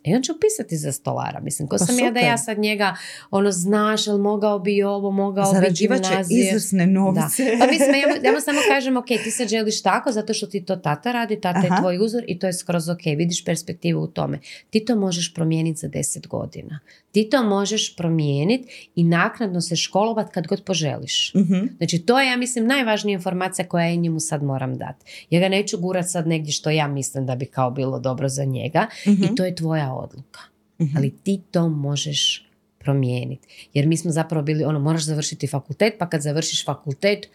[0.04, 1.40] I on će upisati za stolara.
[1.40, 2.22] Mislim, ko Pa sam ja da super.
[2.22, 2.96] ja sad njega,
[3.30, 6.38] ono, znaš, jel mogao bi ovo, mogao bi gimnaziju.
[6.40, 7.44] izvrsne novce.
[7.44, 7.58] Da.
[7.58, 10.64] Pa mislim, ja ja mu samo kažem, ok, ti sad želiš tako zato što ti
[10.64, 11.66] to tata radi, tata Aha.
[11.66, 14.38] je tvoj uzor i to je skroz ok, vidiš perspektivu u tome.
[14.70, 16.78] Ti to možeš promijeniti za 10 godina.
[17.12, 21.32] Ti to možeš promijeniti i naknadno se školovat kad god poželiš.
[21.34, 21.66] Mhm.
[21.76, 25.04] Znači, to je, ja mislim, najvažnija informacija koja ja njemu sad moram dati.
[25.30, 28.44] Ja ga neću gurat sad negdje što ja mislim da bi kao bilo dobro za
[28.44, 29.24] njega Mhm.
[29.24, 30.40] i to je tvoja odluka.
[30.80, 30.96] Mhm.
[30.96, 33.68] Ali ti to možeš promijeniti.
[33.74, 37.28] Jer mi smo zapravo bili, ono, moraš završiti fakultet, pa kad završiš fakultet,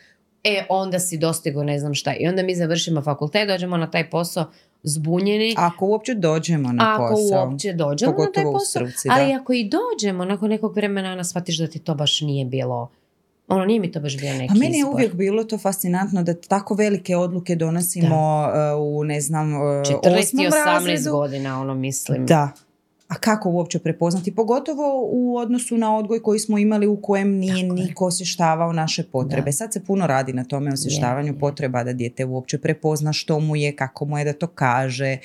[0.44, 2.14] e, onda si dostigao ne znam šta.
[2.20, 4.46] I onda mi završimo fakultet, dođemo na taj posao
[4.84, 5.56] zbunjeni.
[5.58, 7.50] Ako uopće dođemo na ako posao.
[7.50, 8.88] uopće dođemo na taj posao.
[8.88, 12.46] struci, ali ako i dođemo, nakon nekog vremena ona shvatiš da ti to baš nije
[12.46, 12.90] bilo,
[13.50, 14.94] ono, nije mi to baš bio neki Pa meni je izbor.
[14.94, 20.20] uvijek bilo to fascinantno da tako velike odluke donosimo uh, u ne znam uh, 14
[20.20, 21.12] osmom i 18 razredu.
[21.12, 22.26] godina, ono, mislim.
[22.26, 22.50] Da.
[23.08, 24.36] A kako uopće prepoznati?
[24.36, 29.04] Pogotovo u odnosu na odgoj koji smo imali u kojem nije Tako niko osještavao naše
[29.04, 29.46] potrebe.
[29.46, 29.52] Da.
[29.52, 31.40] Sad se puno radi na tome osještavanju je.
[31.40, 35.18] potreba da dijete uopće prepozna što mu je, kako mu je da to kaže,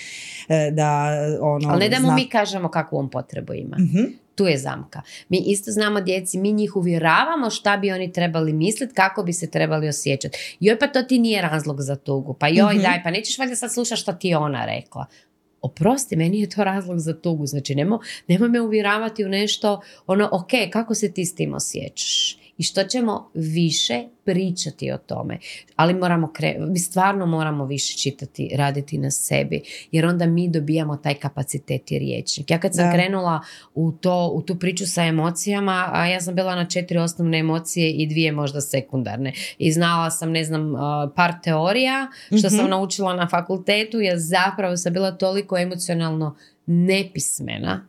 [0.49, 1.07] e, da
[1.41, 1.69] ono...
[1.69, 3.77] Ali ne da mu zna- mi kažemo kakvu on potrebu ima.
[3.79, 4.05] Mhm.
[4.35, 5.03] Tu je zamka.
[5.29, 9.51] Mi isto znamo djeci, mi njih uvjeravamo šta bi oni trebali misliti, kako bi se
[9.51, 10.57] trebali osjećati.
[10.61, 12.35] Joj, pa to ti nije razlog za tugu.
[12.35, 12.83] Pa joj, Mhm.
[12.83, 15.07] daj, pa nećeš valjda sad slušati što ti je ona rekla.
[15.63, 17.47] Oprosti, meni je to razlog za tugu.
[17.47, 22.39] Znači, nemo, nemoj me uvjeravati u nešto, ono, ok, kako se ti s tim osjećaš?
[22.59, 25.39] I što ćemo više pričati o tome.
[25.77, 30.97] Ali moramo, kre, mi stvarno moramo više čitati, raditi na sebi, jer onda mi dobijamo
[30.97, 32.51] taj kapacitet i riječnik.
[32.51, 32.93] Ja kad sam Da.
[32.93, 33.41] krenula
[33.75, 37.91] u, to, u tu priču sa emocijama, a ja sam bila na četiri osnovne emocije
[37.91, 39.33] i dvije možda sekundarne.
[39.59, 40.73] I znala sam, ne znam,
[41.17, 42.71] par teorija što sam Mhm.
[42.71, 46.37] naučila na fakultetu, jer zapravo sam bila toliko emocionalno
[46.67, 47.87] nepismena.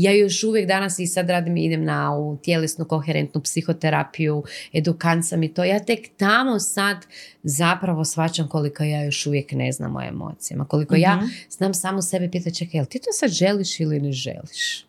[0.00, 4.42] Ja još uvijek danas i sad radim, idem na u tjelesnu koherentnu psihoterapiju,
[4.72, 5.64] edukant sam i to.
[5.64, 6.96] Ja tek tamo sad
[7.42, 10.64] zapravo shvaćam koliko ja još uvijek ne znam o emocijama.
[10.64, 11.24] Koliko ja Mhm.
[11.50, 14.84] znam samo sebe pitati, čekaj, jel ti to sad želiš ili ne želiš?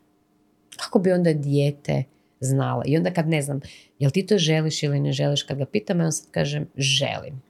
[0.78, 2.04] Kako bi onda dijete
[2.40, 2.84] znala?
[2.86, 3.60] I onda kad ne znam,
[4.00, 7.42] jel ti to želiš ili ne želiš, kad ga pitam, ja sad kažem, želim.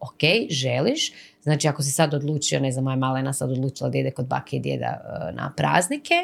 [0.00, 1.12] Ok, želiš,
[1.42, 4.56] znači ako si sad odlučio, ne znam, moja malena sad odlučila da ide kod bake
[4.56, 6.14] i djeda e, na praznike,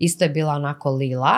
[0.00, 1.36] isto je bila onako lila,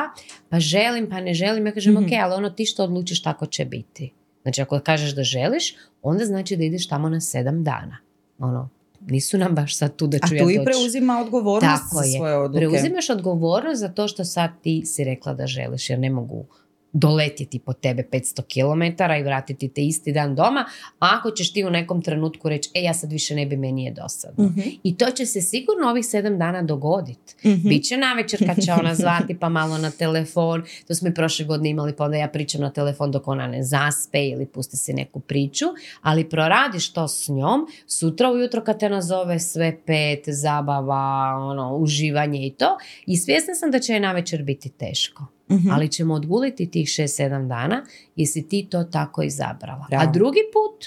[0.48, 2.04] pa želim, pa ne želim, ja kažem, Mhm.
[2.04, 4.12] ok, ali ono ti što odlučiš tako će biti.
[4.42, 7.98] Znači ako kažeš da želiš, onda znači da ideš tamo na sedam dana.
[8.38, 8.68] Ono,
[9.02, 10.64] nisu nam baš sad tu da A ću ja tu i doći.
[10.66, 12.12] preuzima odgovornost Tako za je.
[12.12, 12.58] svoje odluke.
[12.60, 16.44] Preuzimaš odgovornost za to što sad ti si rekla da želiš, jer ne mogu
[16.92, 20.64] doletjeti po tebe 500 km i vratiti te isti dan doma,
[20.98, 23.90] ako ćeš ti u nekom trenutku reći, e ja sad više ne bi, meni je
[23.92, 24.44] dosadno.
[24.44, 24.60] Mhm.
[24.82, 27.48] I to će se sigurno ovih sedam dana dogoditi.
[27.48, 27.68] Mhm.
[27.68, 30.62] Biće navečer kad će ona zvati pa malo na telefon.
[30.88, 33.62] To smo i prošle godine imali pa onda ja pričam na telefon dok ona ne
[33.62, 35.66] zaspe ili pusti si neku priču.
[36.02, 37.66] Ali proradiš to s njom.
[37.86, 42.78] Sutra ujutro kad te nazove sve pet, zabava, ono, uživanje i to.
[43.06, 45.31] I svjesna sam da će je navečer biti teško.
[45.52, 45.70] Mhm.
[45.70, 47.84] Ali ćemo odguliti tih 6-7 dana
[48.16, 49.86] jesi ti to tako izabrala.
[49.90, 50.02] Bravo.
[50.02, 50.86] A drugi put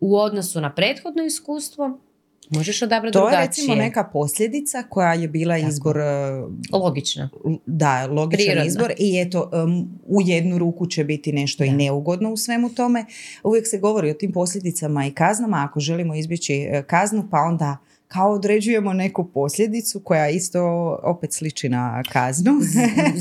[0.00, 1.98] u odnosu na prethodno iskustvo
[2.50, 3.46] možeš odabrati To je drugačije.
[3.46, 5.68] recimo neka posljedica koja je bila Tako.
[5.68, 6.02] izbor, e,
[6.72, 7.28] Logično.
[7.66, 8.64] da, logičan Prirodna.
[8.64, 9.70] izbor i eto, em,
[10.06, 11.74] u jednu ruku će biti nešto i Da.
[11.74, 13.04] neugodno u svemu tome.
[13.44, 17.76] Uvijek se govori o tim posljedicama i kaznama, ako želimo izbjeći e, kaznu, pa onda
[18.12, 20.60] kao određujemo neku posljedicu koja isto
[21.02, 22.52] opet sliči na kaznu.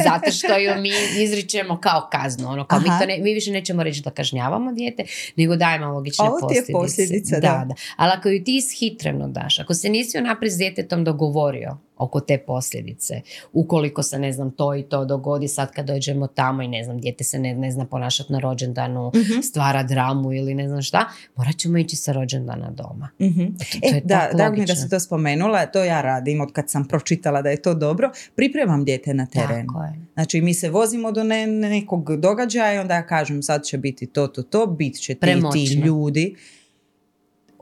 [0.05, 0.91] Zato što ju mi
[1.23, 2.49] izričemo kao kaznu.
[2.49, 5.03] Ono, kao mi, to ne, mi više nećemo reći da kažnjavamo dijete,
[5.35, 6.73] nego dajemo logične Ovo ti je posljedice.
[6.73, 7.65] posljedica, da, da.
[7.65, 7.75] da.
[7.95, 12.37] Ali ako ju ti ishitreno daš, ako se nisi unaprijed s djetetom dogovorio oko te
[12.39, 13.21] posljedice.
[13.53, 16.99] Ukoliko se, ne znam, to i to dogodi sad kad dođemo tamo i ne znam,
[16.99, 19.41] dijete se ne, ne zna ponašati na rođendanu, Mhm.
[19.41, 23.09] stvara dramu ili ne znam šta, morat ćemo ići sa rođendana doma.
[23.21, 23.45] Mhm.
[23.45, 26.51] To, to E, je da, drago mi da si to spomenula, to ja radim od
[26.51, 28.11] kad sam pročitala da je to dobro.
[28.35, 29.67] Pripremam dijete na terenu.
[29.67, 29.93] Tako je.
[30.13, 34.07] Znači mi se vozimo do ne- nekog događaja i onda ja kažem sad će biti
[34.07, 36.35] to, to, to, bit će ti, ti ljudi.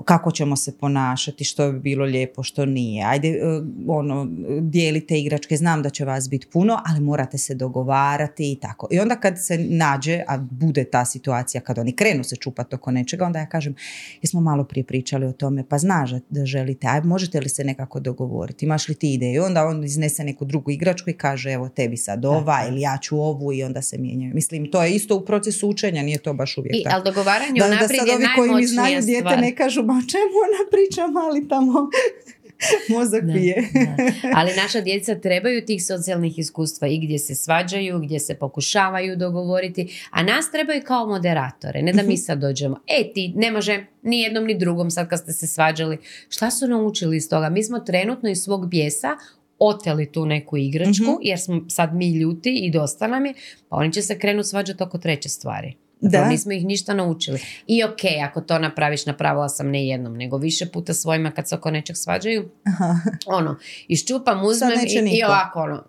[0.05, 3.05] Kako ćemo se ponašati, što bi bilo lijepo, što nije.
[3.05, 3.41] Ajde, e,
[3.87, 4.27] ono,
[4.61, 8.87] dijelite igračke, znam da će vas biti puno, ali morate se dogovarati i tako.
[8.91, 12.91] I onda kad se nađe, a bude ta situacija kad oni krenu se čupati oko
[12.91, 13.75] nečega, onda ja kažem,
[14.21, 17.99] jesmo malo prije pričali o tome, pa znaš da želite, aj možete li se nekako
[17.99, 19.43] dogovoriti, imaš li ti ideju?
[19.43, 23.21] Onda on iznese neku drugu igračku i kaže, evo tebi sad ova ili ja ću
[23.21, 24.33] ovu i onda se mijenjaju.
[24.33, 26.95] Mislim, to je isto u procesu učenja, nije to baš uvijek I, tako.
[26.95, 30.35] ali dogovaranje Da, da sad ovi koji mi znaju dijete ne kažu, ma o čemu
[30.45, 31.89] ona priča, mali tamo
[32.89, 33.69] mozak Da, pije.
[33.75, 33.95] da.
[34.33, 39.81] Ali naša djeca trebaju tih socijalnih iskustva i gdje se svađaju, gdje se pokušavaju dogovoriti,
[40.11, 42.07] a nas trebaju kao moderatore, ne da Mhm.
[42.07, 43.73] mi sad dođemo, e ti ne može
[44.03, 45.97] ni jednom ni drugom sad kad ste se svađali.
[46.29, 47.49] Šta su naučili iz toga?
[47.49, 49.15] Mi smo trenutno iz svog bijesa
[49.59, 51.13] oteli tu neku igračku, Mhm.
[51.21, 53.33] jer smo sad mi ljuti i dosta nam je,
[53.69, 55.73] pa oni će se krenuti svađati oko treće stvari.
[56.01, 56.09] Da.
[56.19, 56.27] Da.
[56.27, 57.39] Nismo ih ništa naučili.
[57.67, 61.55] I ok, ako to napraviš, napravila sam ne jednom, nego više puta svojima kad se
[61.55, 62.95] oko nečeg svađaju, Aha.
[63.25, 65.83] ono, iščupam, uzmem i, i ovako, ono,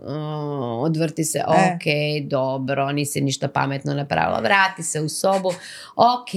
[0.80, 1.42] odvrti se, E.
[1.42, 5.48] ok, dobro, nisi ništa pametno napravila, vrati se u sobu,
[5.96, 6.30] ok,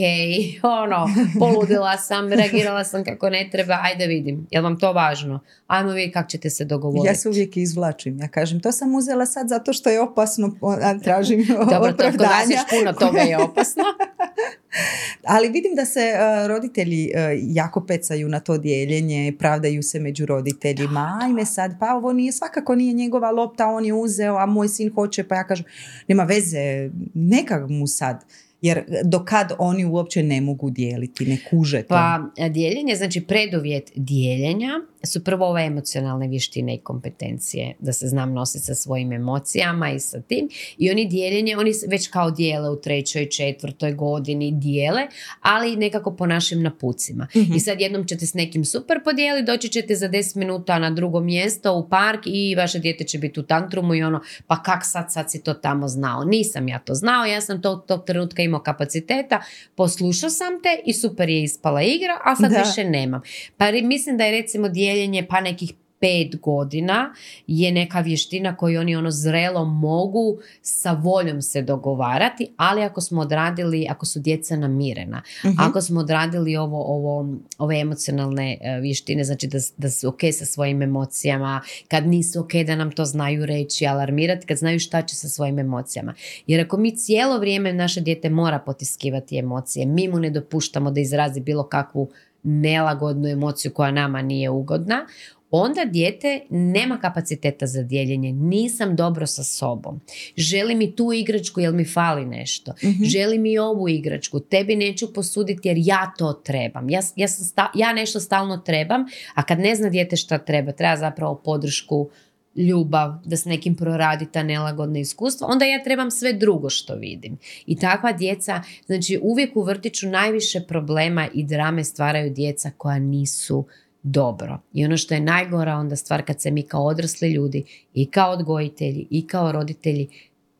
[0.64, 1.08] ono,
[1.40, 5.40] poludila sam, reagirala sam kako ne treba, ajde vidim, jel vam to važno?
[5.68, 7.08] Ajmo vidjeti kako ćete se dogovoriti.
[7.08, 8.20] Ja se uvijek izvlačim.
[8.20, 10.56] Ja kažem, to sam uzela sad zato što je opasno,
[11.04, 13.61] tražim Dobro, to još puno toga je opasno.
[15.34, 20.26] Ali vidim da se e, roditelji e, jako pecaju na to dijeljenje, pravdaju se među
[20.26, 21.20] roditeljima.
[21.22, 24.94] Ajme sad, pa ovo nije, svakako nije njegova lopta, on je uzeo, a moj sin
[24.94, 25.66] hoće, pa ja kažem,
[26.08, 28.26] nema veze, neka mu sad.
[28.62, 31.88] Jer do kad oni uopće ne mogu dijeliti, ne kuže to.
[31.88, 34.70] Pa a, dijeljenje, znači preduvjet dijeljenja
[35.04, 40.00] su prvo ove emocionalne vještine i kompetencije, da se znam nositi sa svojim emocijama i
[40.00, 40.50] sa tim.
[40.78, 45.02] I oni dijeljenje, oni već kao dijele u trećoj, četvrtoj godini dijele,
[45.42, 47.28] ali nekako po našim napucima.
[47.36, 47.54] Mhm.
[47.54, 51.20] I sad jednom ćete s nekim super podijeliti, doći ćete za 10 minuta na drugo
[51.20, 55.06] mjesto u park i vaše dijete će biti u tantrumu i ono, pa kak sad,
[55.10, 56.24] sad si to tamo znao?
[56.24, 59.42] Nisam ja to znao, ja sam to tog trenutka imao kapaciteta,
[59.76, 62.58] poslušao sam te i super je ispala igra, a sad Da.
[62.58, 63.22] više nemam.
[63.58, 67.14] Pa mislim da je recimo dijeljenje pa nekih pet godina
[67.48, 73.22] je neka vještina koju oni ono zrelo mogu sa voljom se dogovarati, ali ako smo
[73.22, 75.54] odradili, ako su djeca namirena, Mhm.
[75.60, 80.46] ako smo odradili ovo, ovo, ove emocionalne e, vještine, znači da, da su ok sa
[80.46, 85.16] svojim emocijama, kad nisu ok da nam to znaju reći, alarmirati, kad znaju šta će
[85.16, 86.14] sa svojim emocijama.
[86.48, 91.00] Jer ako mi cijelo vrijeme naše dijete mora potiskivati emocije, mi mu ne dopuštamo da
[91.00, 92.10] izrazi bilo kakvu
[92.44, 95.06] nelagodnu emociju koja nama nije ugodna,
[95.52, 98.32] onda dijete nema kapaciteta za dijeljenje.
[98.32, 100.02] Nisam dobro sa sobom.
[100.38, 102.74] Želim mi tu igračku jer mi fali nešto.
[102.84, 103.04] Mhm.
[103.04, 104.40] Želim i ovu igračku.
[104.40, 106.90] Tebi neću posuditi jer ja to trebam.
[106.90, 110.72] Ja, ja, sam sta- ja nešto stalno trebam, a kad ne zna dijete šta treba,
[110.72, 112.10] treba zapravo podršku,
[112.56, 117.38] ljubav, da s nekim proradi ta nelagodna iskustva, onda ja trebam sve drugo što vidim.
[117.66, 123.66] I takva djeca, znači uvijek u vrtiću najviše problema i drame stvaraju djeca koja nisu
[124.04, 124.60] dobro.
[124.74, 128.32] I ono što je najgora onda stvar kad se mi kao odrasli ljudi i kao
[128.32, 130.08] odgojitelji i kao roditelji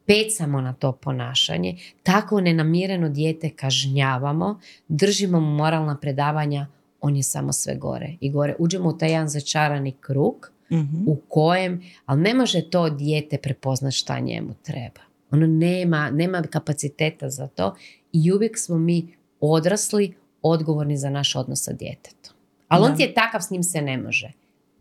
[0.06, 6.68] pecamo na to ponašanje, tako nenamireno dijete kažnjavamo, držimo mu moralna predavanja,
[7.02, 8.56] on je samo sve gore i gore.
[8.60, 11.04] Uđemo u taj jedan začarani krug Mhm.
[11.08, 15.02] u kojem, ali ne može to dijete prepoznat šta njemu treba.
[15.32, 17.76] Ono nema, nema kapaciteta za to
[18.14, 22.34] i uvijek smo mi odrasli odgovorni za naš odnos sa djetetom.
[22.68, 24.32] Ali on ti je takav, s njim se ne može.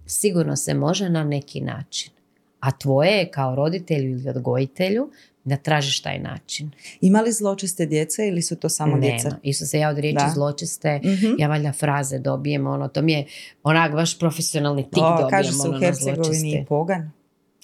[0.07, 2.13] Sigurno se može na neki način.
[2.61, 5.11] A tvoje je kao roditelju ili odgojitelju
[5.45, 6.71] da tražiš taj način.
[7.01, 9.01] Ima li zločeste djece ili su to samo Nema.
[9.03, 9.37] djeca?
[9.43, 10.31] Isuse, ja od riječi Da.
[10.35, 11.27] zločeste, Mhm.
[11.39, 13.27] ja valjda fraze dobijem, ono, to mi je
[13.63, 15.31] onak baš profesionalni tik O, dobijem.
[15.31, 17.11] kaže se ono, u Hercegovini pogan.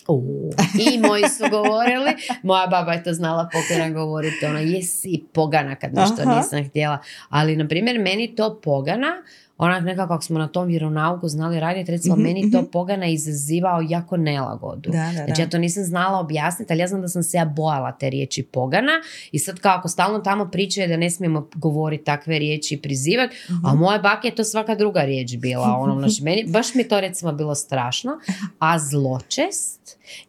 [0.08, 0.50] U,
[0.86, 2.10] I moji su govorili,
[2.42, 6.36] moja baba je to znala pokojna govoriti, ono, jesi pogana kad nešto Aha.
[6.36, 6.98] nisam htjela.
[7.28, 9.12] Ali, na primjer, meni to pogana,
[9.58, 14.16] onak nekako kako smo na tom vjeronauku znali raditi, recimo meni to pogana izazivao jako
[14.16, 14.90] nelagodu.
[14.90, 15.42] Da, da, Znači da.
[15.42, 18.42] ja to nisam znala objasniti, ali ja znam da sam se ja bojala te riječi
[18.42, 18.92] pogana
[19.32, 23.36] i sad kao ako stalno tamo pričaju da ne smijemo govoriti takve riječi i prizivati,
[23.64, 25.76] a moja baka je to svaka druga riječ bila.
[25.78, 28.12] Ono, znači, meni, baš mi je to recimo bilo strašno.
[28.58, 29.75] A zločest,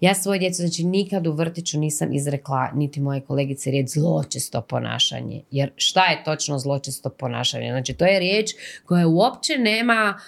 [0.01, 5.41] ja svoje djecu, znači nikad u vrtiću nisam izrekla niti moje kolegice riječ zločesto ponašanje.
[5.51, 7.71] Jer šta je točno zločesto ponašanje?
[7.71, 8.51] Znači to je riječ
[8.85, 10.19] koja uopće nema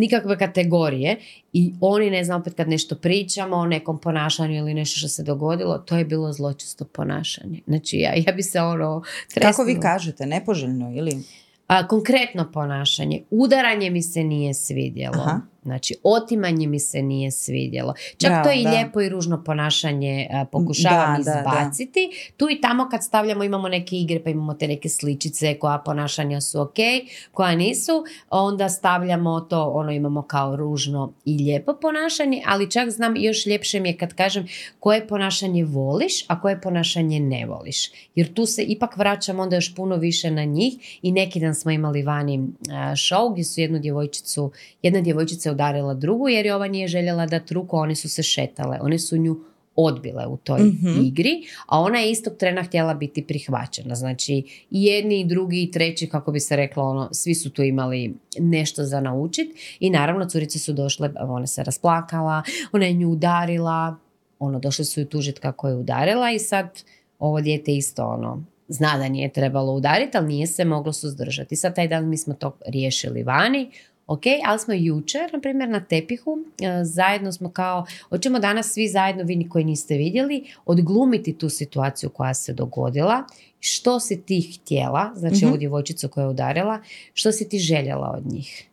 [0.00, 1.16] nikakve kategorije
[1.52, 5.22] i oni, ne znam, opet kad nešto pričamo o nekom ponašanju ili nešto što se
[5.22, 7.60] dogodilo, to je bilo zločesto ponašanje.
[7.66, 9.02] Znači ja, ja bi se ono...
[9.34, 9.80] Kako vi tresnula.
[9.80, 11.22] kažete, nepoželjno ili?
[11.66, 13.22] A, konkretno ponašanje.
[13.30, 15.22] Udaranje mi se nije svidjelo.
[15.22, 15.40] Aha.
[15.64, 17.94] Znači, otimanje mi se nije svidjelo.
[18.16, 18.70] Čak Bravo, to je i da.
[18.70, 21.40] lijepo i ružno ponašanje a, pokušavam Da, da, da.
[21.40, 22.10] izbaciti.
[22.36, 26.40] Tu i tamo kad stavljamo imamo neke igre pa imamo te neke sličice koja ponašanja
[26.40, 26.74] su ok,
[27.32, 33.16] koja nisu, onda stavljamo to, ono imamo kao ružno i lijepo ponašanje, ali čak znam
[33.16, 34.46] još ljepše mi je kad kažem
[34.80, 37.90] koje ponašanje voliš, a koje ponašanje ne voliš.
[38.14, 41.70] Jer tu se ipak vraćam onda još puno više na njih i neki dan smo
[41.70, 44.52] imali vani a, show gdje su jednu djevojčicu,
[44.82, 48.08] jedna djevojčica je udarila drugu jer je ova nije željela dati ruku, a one su
[48.08, 48.78] se šetale.
[48.82, 49.36] One su nju
[49.76, 51.04] odbile u toj Mhm.
[51.04, 51.30] igri,
[51.66, 53.94] a ona je istog trena htjela biti prihvaćena.
[53.94, 54.34] Znači
[54.70, 58.14] i jedni i drugi i treći, kako bi se reklo, ono, svi su tu imali
[58.38, 59.48] nešto za naučit
[59.80, 62.42] i naravno curice su došle, ona se rasplakala,
[62.72, 63.96] ona je nju udarila,
[64.38, 66.82] ono, došli su ju tužiti kako je udarila i sad
[67.18, 71.56] ovo dijete isto ono, zna da nije trebalo udariti, ali nije se moglo suzdržati.
[71.56, 73.70] Sad taj dan mi smo to riješili vani,
[74.06, 78.88] Ok, ali smo jučer, na primjer, na tepihu, e, zajedno smo kao, hoćemo danas svi
[78.88, 83.24] zajedno, vi koji niste vidjeli, odglumiti tu situaciju koja se dogodila,
[83.60, 85.46] što si ti htjela, znači Mhm.
[85.46, 86.80] ovu djevojčicu koja je udarila,
[87.14, 88.68] što si ti željela od njih.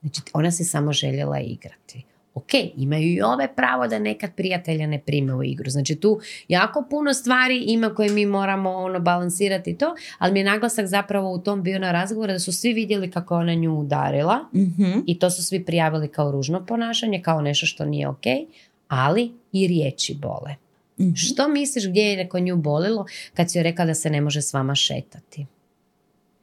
[0.00, 2.02] Znači, ona se samo željela igrati.
[2.34, 5.70] Ok, imaju i ove pravo da nekad prijatelja ne prime u igru.
[5.70, 10.44] Znači tu jako puno stvari ima koje mi moramo ono balansirati to, ali mi je
[10.44, 13.78] naglasak zapravo u tom bio na razgovoru da su svi vidjeli kako je ona nju
[13.78, 14.98] udarila Mhm.
[15.06, 18.24] i to su svi prijavili kao ružno ponašanje, kao nešto što nije ok,
[18.88, 20.54] ali i riječi bole.
[21.00, 21.14] Mhm.
[21.14, 24.42] Što misliš gdje je neko nju bolilo kad si joj rekla da se ne može
[24.42, 25.46] s vama šetati?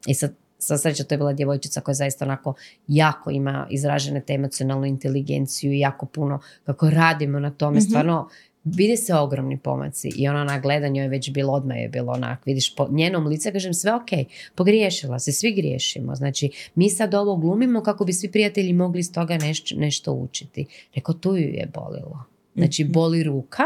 [0.08, 2.54] I sad, sa sreća to je bila djevojčica koja zaista onako
[2.88, 7.82] jako ima izražene te emocionalnu inteligenciju i jako puno kako radimo na tome, Mhm.
[7.82, 8.30] stvarno
[8.64, 12.46] vide se ogromni pomaci i ona na gledanju je već bilo, odmah je bilo onak,
[12.46, 14.10] vidiš po njenom lice, kažem sve ok,
[14.56, 19.14] pogriješila se, svi griješimo, znači mi sad ovo glumimo kako bi svi prijatelji mogli iz
[19.14, 20.66] toga nešto, nešto učiti.
[20.96, 22.24] Rekao, tu ju je bolilo.
[22.56, 22.92] Znači, Mhm.
[22.94, 23.64] boli ruka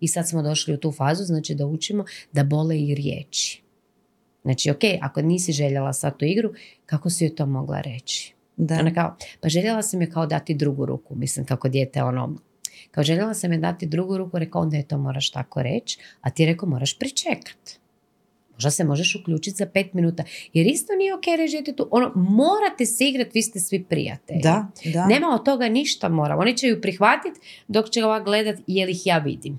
[0.00, 3.62] i sad smo došli u tu fazu, znači da učimo da bole i riječi.
[4.42, 6.52] Znači, ok, ako nisi željela sad tu igru,
[6.86, 8.34] kako si joj to mogla reći?
[8.56, 8.74] Da.
[8.74, 12.36] Ona kao, pa željela sam je kao dati drugu ruku, mislim kako dijete ono,
[12.90, 16.30] kao željela sam je dati drugu ruku, rekao onda je to moraš tako reći, a
[16.30, 17.82] ti je rekao moraš pričekat.
[18.54, 20.24] Možda se možeš uključiti za pet minuta.
[20.52, 24.40] Jer isto nije ok reći djetetu, ono, morate se igrati, vi ste svi prijatelji.
[24.42, 25.06] Da, da.
[25.06, 26.36] Nema od toga ništa mora.
[26.36, 29.58] Oni će ju prihvatiti dok će ova gledat jel ih ja vidim.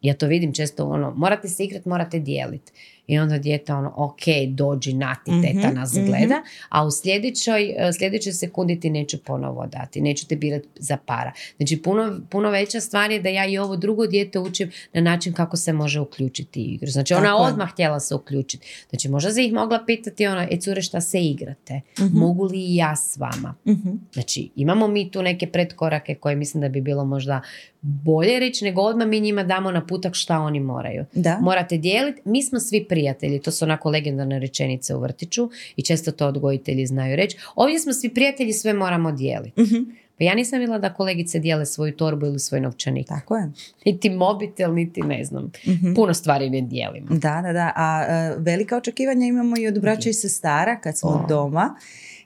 [0.00, 2.72] Ja to vidim često ono, morate se igrat, morate dijeliti.
[3.10, 6.06] I onda dijete ono, ok, dođi na ti, teta Mhm, nas mhm.
[6.06, 10.96] gleda, a u sljedećoj, e, sljedećoj sekundi ti neću ponovo dati, neću te birati za
[10.96, 11.32] para.
[11.56, 15.32] Znači puno, puno veća stvar je da ja i ovo drugo dijete učim na način
[15.32, 16.86] kako se može uključiti u igru.
[16.90, 17.48] Znači ona Tako je.
[17.48, 18.66] odmah htjela se uključiti.
[18.90, 21.80] Znači možda se ih mogla pitati ono, e cure šta se igrate?
[22.00, 22.18] Mhm.
[22.18, 23.54] Mogu li i ja s vama?
[23.68, 23.90] Mhm.
[24.12, 27.40] Znači, imamo mi tu neke pretkorake koje mislim da bi bilo možda
[27.82, 31.04] bolje reći, nego odmah mi njima damo naputak šta oni moraju.
[31.14, 31.38] Da.
[31.42, 36.12] Morate dijeliti, mi smo svi prijatelji, to su onako legendarne rečenice u vrtiću i često
[36.12, 37.36] to odgojitelji znaju reći.
[37.54, 39.60] Ovdje smo svi prijatelji, sve moramo dijeliti.
[39.60, 39.82] Mhm.
[40.18, 43.06] Pa ja nisam vidjela da kolegice dijele svoju torbu ili svoj novčanik.
[43.08, 43.50] Tako je.
[43.86, 45.52] Niti mobitel, niti ne znam.
[45.68, 45.94] Mhm.
[45.94, 47.06] Puno stvari ne dijelimo.
[47.10, 47.72] Da, da, da.
[47.76, 51.26] A e, velika očekivanja imamo i od braća i sestara kad smo O.
[51.28, 51.74] doma.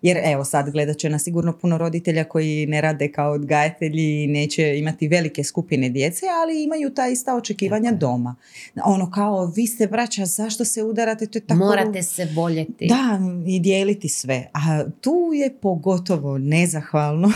[0.05, 4.27] Jer evo sad gledat će nas sigurno puno roditelja koji ne rade kao odgajatelji i
[4.27, 7.99] neće imati velike skupine djece, ali imaju ta ista očekivanja Tako je.
[7.99, 8.37] doma.
[8.85, 11.27] Ono kao vi ste braća, zašto se udarate?
[11.27, 11.59] To je tako...
[11.59, 12.87] Morate se voljeti.
[12.87, 14.51] Da, i dijeliti sve.
[14.53, 17.33] A tu je pogotovo nezahvalno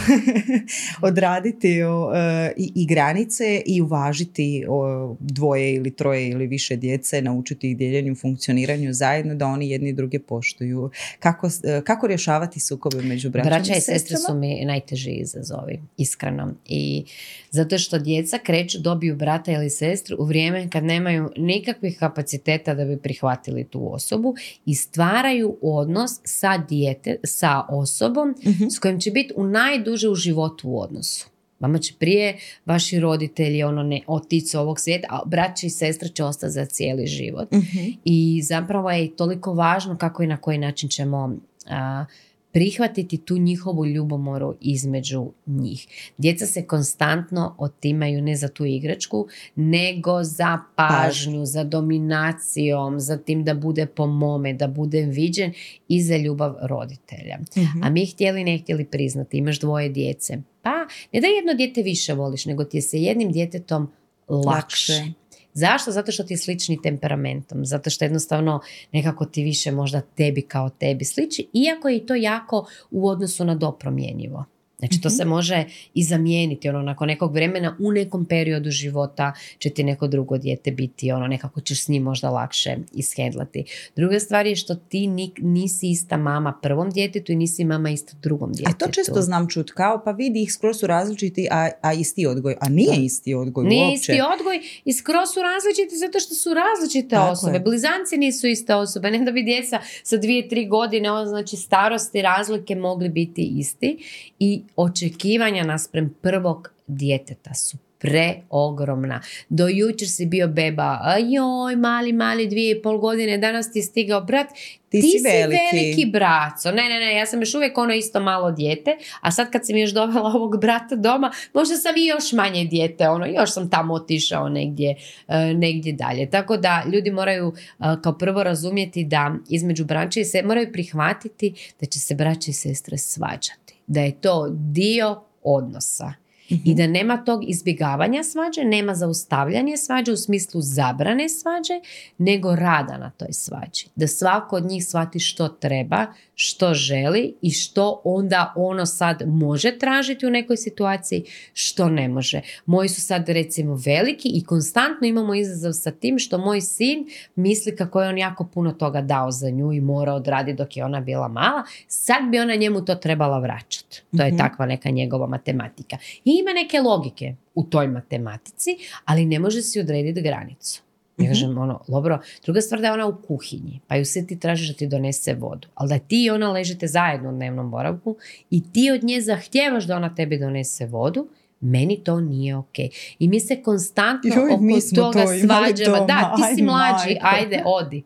[1.08, 7.70] odraditi o, e, i, granice i uvažiti o, dvoje ili troje ili više djece, naučiti
[7.70, 10.90] ih dijeljenju, funkcioniranju zajedno, da oni jedni druge poštuju.
[11.18, 15.80] Kako, e, kako rješavati imati sukobe među braćom Braća i sestre su mi najteži izazovi,
[15.96, 16.54] iskreno.
[16.66, 17.04] I
[17.50, 22.84] zato što djeca kreću, dobiju brata ili sestru u vrijeme kad nemaju nikakvih kapaciteta da
[22.84, 24.34] bi prihvatili tu osobu
[24.66, 28.68] i stvaraju odnos sa dijete, sa osobom Mhm.
[28.68, 31.28] s kojim će biti u najduže u životu u odnosu.
[31.60, 36.24] Vama će prije vaši roditelji ono ne otići ovog svijeta, a braća i sestre će
[36.24, 37.52] ostati za cijeli život.
[37.52, 37.78] Mhm.
[38.04, 41.36] I zapravo je toliko važno kako i na koji način ćemo
[41.66, 42.04] a,
[42.52, 46.12] prihvatiti tu njihovu ljubomoru između njih.
[46.18, 53.44] Djeca se konstantno otimaju ne za tu igračku, nego za pažnju, za dominacijom, za tim
[53.44, 55.52] da bude po mome, da bude viđen
[55.88, 57.38] i za ljubav roditelja.
[57.56, 57.82] Mhm.
[57.82, 60.38] A mi htjeli ne htjeli priznati, imaš dvoje djece.
[60.62, 63.88] Pa ne da jedno dijete više voliš, nego ti je se jednim djetetom
[64.28, 64.92] lakše.
[64.92, 65.12] Lakše.
[65.58, 65.90] Zašto?
[65.92, 67.64] Zato što ti je slični temperamentom.
[67.64, 68.60] Zato što jednostavno
[68.92, 71.48] nekako ti više možda tebi kao tebi sliči.
[71.52, 74.44] Iako je to jako u odnosu na dopromjenjivo.
[74.78, 75.16] Znači to Mhm.
[75.16, 75.64] se može
[75.94, 76.68] i zamijeniti.
[76.68, 81.12] Ono, nakon nekog vremena u nekom periodu života će ti neko drugo dijete biti.
[81.12, 83.64] Ono, nekako ćeš s njim možda lakše ishendlati.
[83.96, 88.12] Druga stvar je što ti ni- nisi ista mama prvom djetetu i nisi mama isto
[88.18, 88.78] drugom A djetetu.
[88.78, 92.56] to često znam čut kao, pa vidi ih skroz su različiti, a, a isti odgoj.
[92.60, 93.02] A nije Da.
[93.02, 93.96] isti odgoj Nije uopće.
[94.12, 97.52] isti odgoj i skroz su različiti zato što su različite Tako osobe.
[97.54, 97.60] je.
[97.60, 99.10] Blizanci nisu iste osobe.
[99.10, 103.98] Ne da bi djeca sa dvije, tri godine, ono znači starosti, razlike mogli biti isti.
[104.40, 109.20] I očekivanja naspram prvog djeteta su preogromna.
[109.48, 113.82] Do jučer si bio beba, joj, mali, mali, dvije i pol godine, danas ti je
[113.82, 114.46] stigao brat,
[114.88, 115.76] Ti ti, si si veliki.
[115.76, 116.06] veliki.
[116.06, 116.70] braco.
[116.70, 119.76] Ne, ne, ne, ja sam još uvijek ono isto malo dijete, a sad kad sam
[119.76, 123.94] još dovela ovog brata doma, možda sam i još manje dijete, ono, još sam tamo
[123.94, 124.96] otišao negdje,
[125.28, 126.30] e, negdje dalje.
[126.30, 131.54] Tako da ljudi moraju e, kao prvo razumjeti da između braća i se moraju prihvatiti
[131.80, 133.67] da će se braća i sestre svađati.
[133.88, 136.12] Da je to dio odnosa.
[136.48, 141.72] I da nema tog izbjegavanja svađe, nema zaustavljanja svađe u smislu zabrane svađe,
[142.18, 143.86] nego rada na toj svađi.
[143.96, 149.78] Da svako od njih shvati što treba, što želi i što onda ono sad može
[149.78, 152.40] tražiti u nekoj situaciji, što ne može.
[152.66, 157.76] Moji su sad recimo veliki i konstantno imamo izazov sa tim što moj sin misli
[157.76, 161.00] kako je on jako puno toga dao za nju i mora odraditi dok je ona
[161.00, 161.62] bila mala.
[161.88, 164.02] Sad bi ona njemu to trebala vraćati.
[164.16, 164.38] To je Mhm.
[164.38, 165.96] takva neka njegova matematika.
[166.24, 168.70] I ima neke logike u toj matematici,
[169.04, 170.82] ali ne može si odrediti granicu.
[171.18, 171.28] Ja Mhm.
[171.28, 174.68] kažem, ono, dobro, druga stvar da je ona u kuhinji, pa ju se ti tražiš
[174.68, 175.68] da ti donese vodu.
[175.74, 178.16] Ali da ti i ona ležite zajedno u dnevnom boravku
[178.50, 181.28] i ti od nje zahtijevaš da ona tebi donese vodu,
[181.60, 182.78] meni to nije ok.
[183.18, 186.06] I mi se konstantno Joj, oko toga to svađamo.
[186.06, 187.20] Da, ti si mlađi, majko.
[187.22, 188.02] ajde, odi.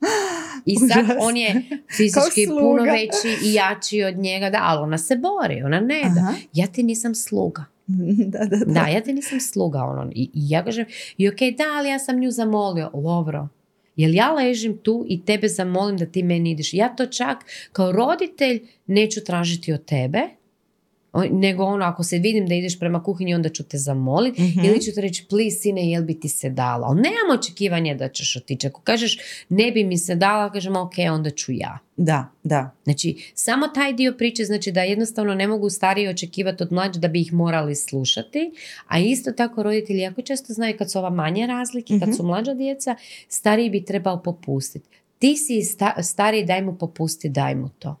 [0.68, 1.16] I sad Užasno.
[1.20, 1.62] on je
[1.96, 6.20] fizički puno veći i jači od njega, da, ali ona se bori, ona ne da.
[6.20, 6.34] Aha.
[6.52, 7.64] Ja ti nisam sluga.
[8.32, 8.64] da, da, da.
[8.64, 9.78] Da, ja ti nisam sluga.
[9.78, 10.10] Ono.
[10.14, 10.86] I, I ja kažem,
[11.16, 12.90] i ok, da, ali ja sam nju zamolio.
[12.94, 13.48] Dobro.
[13.96, 16.74] Jel ja ležim tu i tebe zamolim da ti meni ideš?
[16.74, 17.38] Ja to čak
[17.72, 20.20] kao roditelj neću tražiti od tebe,
[21.30, 24.42] nego ono, ako se vidim da ideš prema kuhinji, onda ću te zamoliti.
[24.42, 24.60] Mhm.
[24.60, 26.86] Ili ću ti reći, please, sine, jel bi ti se dala?
[26.86, 28.66] Ali nemam očekivanja da ćeš otići.
[28.66, 29.18] Ako kažeš,
[29.48, 31.78] ne bi mi se dala, kažem, ok, onda ću ja.
[31.96, 32.70] Da, da.
[32.84, 37.08] Znači, samo taj dio priče znači da jednostavno ne mogu stariji očekivati od mlađe da
[37.08, 38.50] bi ih morali slušati,
[38.86, 42.04] a isto tako roditelji jako često znaju kad su ova manje razlike, Mhm.
[42.04, 42.96] kad su mlađa djeca,
[43.28, 44.88] stariji bi trebao popustiti.
[45.18, 47.96] Ti si sta- stariji, daj mu popusti, daj mu to.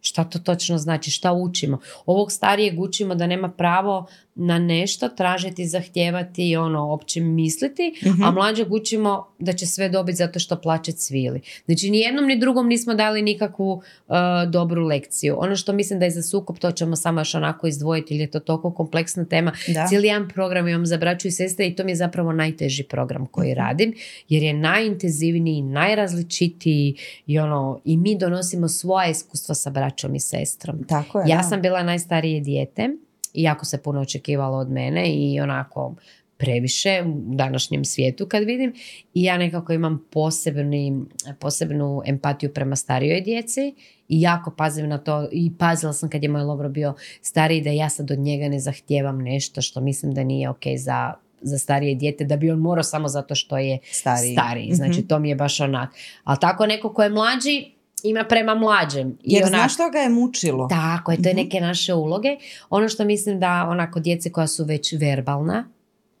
[0.00, 1.10] Šta to točno znači?
[1.10, 1.78] Šta učimo?
[2.06, 8.22] Ovog starijeg učimo da nema pravo na nešto, tražiti, zahtijevati i ono, opće misliti, Mhm.
[8.22, 11.40] a mlađeg učimo da će sve dobiti zato što plaće cvili.
[11.64, 14.14] Znači, ni jednom ni drugom nismo dali nikakvu uh,
[14.48, 15.36] dobru lekciju.
[15.38, 18.30] Ono što mislim da je za sukob, to ćemo samo još onako izdvojiti, jer je
[18.30, 19.52] to toliko kompleksna tema.
[19.68, 19.86] Da.
[19.86, 23.22] Cijeli jedan program imam za braću i sestre i to mi je zapravo najteži program
[23.22, 23.30] Mhm.
[23.30, 23.94] koji radim,
[24.28, 26.94] jer je najintenzivniji, najrazličitiji
[27.26, 30.84] i ono, i mi donosimo svoja iskustva sa braćom i sestrom.
[30.84, 31.42] Tako je, Ja da.
[31.42, 32.88] sam bila najstarije dijete
[33.34, 35.94] i jako se puno očekivalo od mene i onako
[36.36, 38.72] previše u današnjem svijetu kad vidim
[39.14, 41.00] i ja nekako imam posebni,
[41.34, 43.74] posebnu empatiju prema starijoj djeci
[44.08, 47.70] i jako pazim na to i pazila sam kad je moj Lovro bio stariji da
[47.70, 51.12] ja sad od njega ne zahtijevam nešto što mislim da nije ok za
[51.42, 54.32] za starije dijete, da bi on morao samo zato što je Stariji.
[54.32, 54.72] stariji.
[54.72, 55.06] Znači, Mhm.
[55.08, 55.90] to mi je baš onak.
[56.24, 57.72] Ali tako neko ko je mlađi,
[58.04, 59.08] ima prema mlađem.
[59.10, 60.68] I Jer onak- znaš što ga je mučilo?
[60.68, 61.42] tako je, to je Mhm.
[61.42, 62.36] neke naše uloge.
[62.70, 65.68] Ono što mislim da onako djece koja su već verbalna,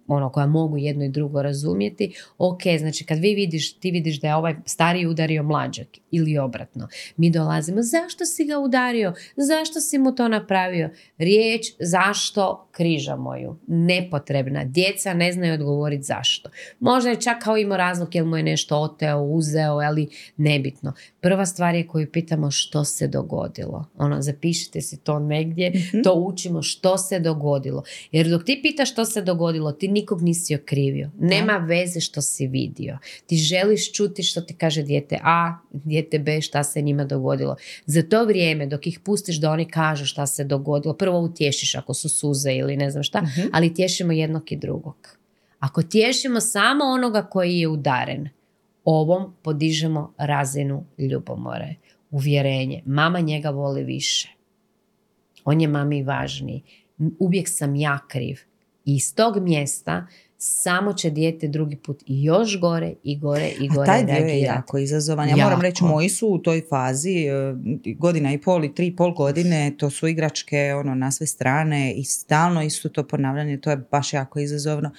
[0.08, 2.06] ono koja mogu jedno i drugo razumjeti,
[2.38, 6.88] ok, znači kad vi vidiš, ti vidiš da je ovaj stariji udario mlađak ili obratno,
[7.16, 13.56] mi dolazimo, zašto si ga udario, zašto si mu to napravio, riječ zašto križamo ju,
[13.66, 16.50] nepotrebna, djeca ne znaju odgovoriti zašto.
[16.78, 20.92] Možda je čak kao imao razlog jer mu je nešto oteo, uzeo, ali nebitno.
[21.20, 23.84] Prva stvar je koju pitamo što se dogodilo.
[23.98, 25.72] Ono, zapišite si to negdje,
[26.04, 27.82] to učimo što se dogodilo.
[28.12, 31.10] Jer dok ti pitaš što se dogodilo, ti nikog nisi okrivio.
[31.18, 32.98] Nema veze što si vidio.
[33.26, 37.56] Ti želiš čuti što ti kaže dijete A, dijete B, šta se njima dogodilo.
[37.86, 41.94] Za to vrijeme, dok ih pustiš da oni kažu šta se dogodilo, prvo utješiš ako
[41.94, 43.22] su suze ili ne znam šta,
[43.52, 45.16] ali tješimo jednog i drugog.
[45.58, 48.28] Ako tješimo samo onoga koji je udaren,
[48.84, 51.74] ovom podižemo razinu ljubomore.
[52.10, 52.82] Uvjerenje.
[52.86, 54.28] Mama njega voli više.
[55.44, 56.62] On je mami važniji.
[57.18, 58.38] Uvijek sam ja kriv.
[58.84, 60.06] I iz tog mjesta
[60.42, 64.40] samo će dijete drugi put još gore i gore i gore A taj dio je
[64.40, 65.28] jako izazovan.
[65.28, 65.62] Ja moram Jako.
[65.62, 67.54] reći, moji su u toj fazi e,
[67.98, 71.92] godina i pol i tri i pol godine, to su igračke ono, na sve strane
[71.94, 74.90] i stalno isto to ponavljanje, to je baš jako izazovno.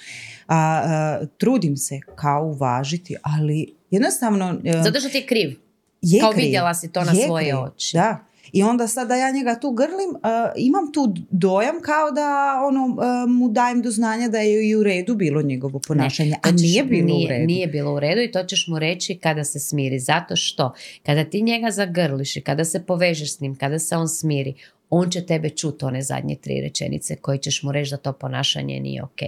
[0.47, 0.55] A,
[0.85, 4.59] a, trudim se kao uvažiti, ali jednostavno...
[4.63, 5.59] e, Zato što ti je kriv.
[6.01, 6.43] je kao kriv.
[6.45, 7.97] vidjela si to na Je svoje kriv, oči.
[7.97, 8.25] Da.
[8.53, 12.97] I onda sad da ja njega tu grlim, a, imam tu dojam kao da ono,
[13.01, 16.83] a, mu dajem do znanja da je i u redu bilo njegovo ponašanje, a nije
[16.83, 17.45] bilo nije, u redu.
[17.45, 19.99] Nije bilo u redu i to ćeš mu reći kada se smiri.
[19.99, 20.73] Zato što
[21.03, 24.53] kada ti njega zagrliš i kada se povežeš s njim, kada se on smiri,
[24.89, 28.79] on će tebe čuti one zadnje tri rečenice koje ćeš mu reći da to ponašanje
[28.79, 29.19] nije ok.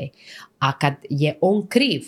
[0.60, 2.02] A kad je on kriv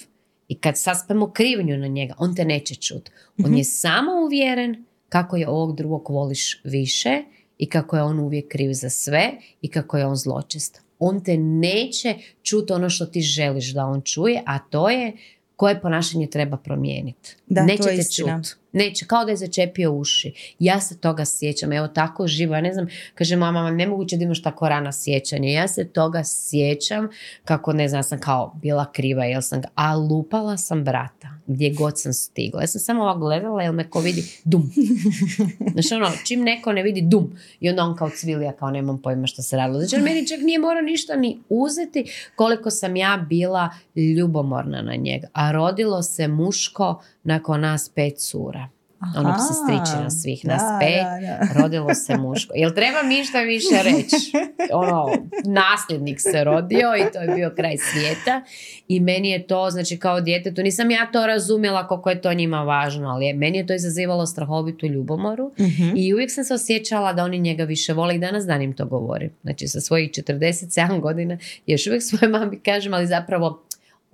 [0.47, 3.09] i kad saspemo krivnju na njega, on te neće čut.
[3.39, 3.55] On Mhm.
[3.57, 4.85] je samo uvjeren
[5.15, 7.23] kako je ovog drugog voliš više
[7.57, 9.31] i kako je on uvijek kriv za sve
[9.61, 10.81] i kako je on zločest.
[10.99, 15.13] On te neće čuti ono što ti želiš da on čuje, a to je
[15.55, 17.35] koje ponašanje treba promijeniti.
[17.47, 18.41] Da, to Neće je te istina.
[18.75, 20.55] Neće, kao da je začepio uši.
[20.59, 24.23] Ja se toga sjećam, evo tako živo, ja ne znam, kaže mama, ma nemoguće da
[24.23, 25.53] imaš tako rana sjećanje.
[25.53, 27.09] Ja se toga sjećam
[27.45, 31.29] kako, ne znam, ja sam kao bila kriva, jel sam ga, a lupala sam brata,
[31.47, 32.61] gdje god sam stigla.
[32.61, 34.71] Ja sam samo ovako gledala, jel me ko vidi, dum.
[35.73, 37.37] Znači ono, čim neko ne vidi, dum.
[37.59, 39.79] I onda on kao cvilija, kao nemam pojma što se radilo.
[39.79, 43.69] Znači on meni čak nije morao ništa ni uzeti koliko sam ja bila
[44.17, 45.27] ljubomorna na njega.
[45.33, 48.69] A rodilo se muško nakon nas pet cura.
[49.17, 51.61] Ono Aha, sestričina svih da, nas pet, da, da.
[51.61, 52.53] rodilo se muško.
[52.55, 54.31] Jel treba mi šta više reći?
[54.73, 55.11] Ono,
[55.45, 58.41] nasljednik se rodio i to je bio kraj svijeta.
[58.87, 62.63] I meni je to, znači kao djetetu, nisam ja to razumjela koliko je to njima
[62.63, 65.51] važno, ali je, meni je to izazivalo strahovitu ljubomoru.
[65.59, 65.95] Mhm.
[65.95, 68.85] I uvijek sam se osjećala da oni njega više vole i danas dan im to
[68.85, 69.29] govorim.
[69.43, 73.65] Znači sa svojih 47 godina još uvijek svoje mami kažem, ali zapravo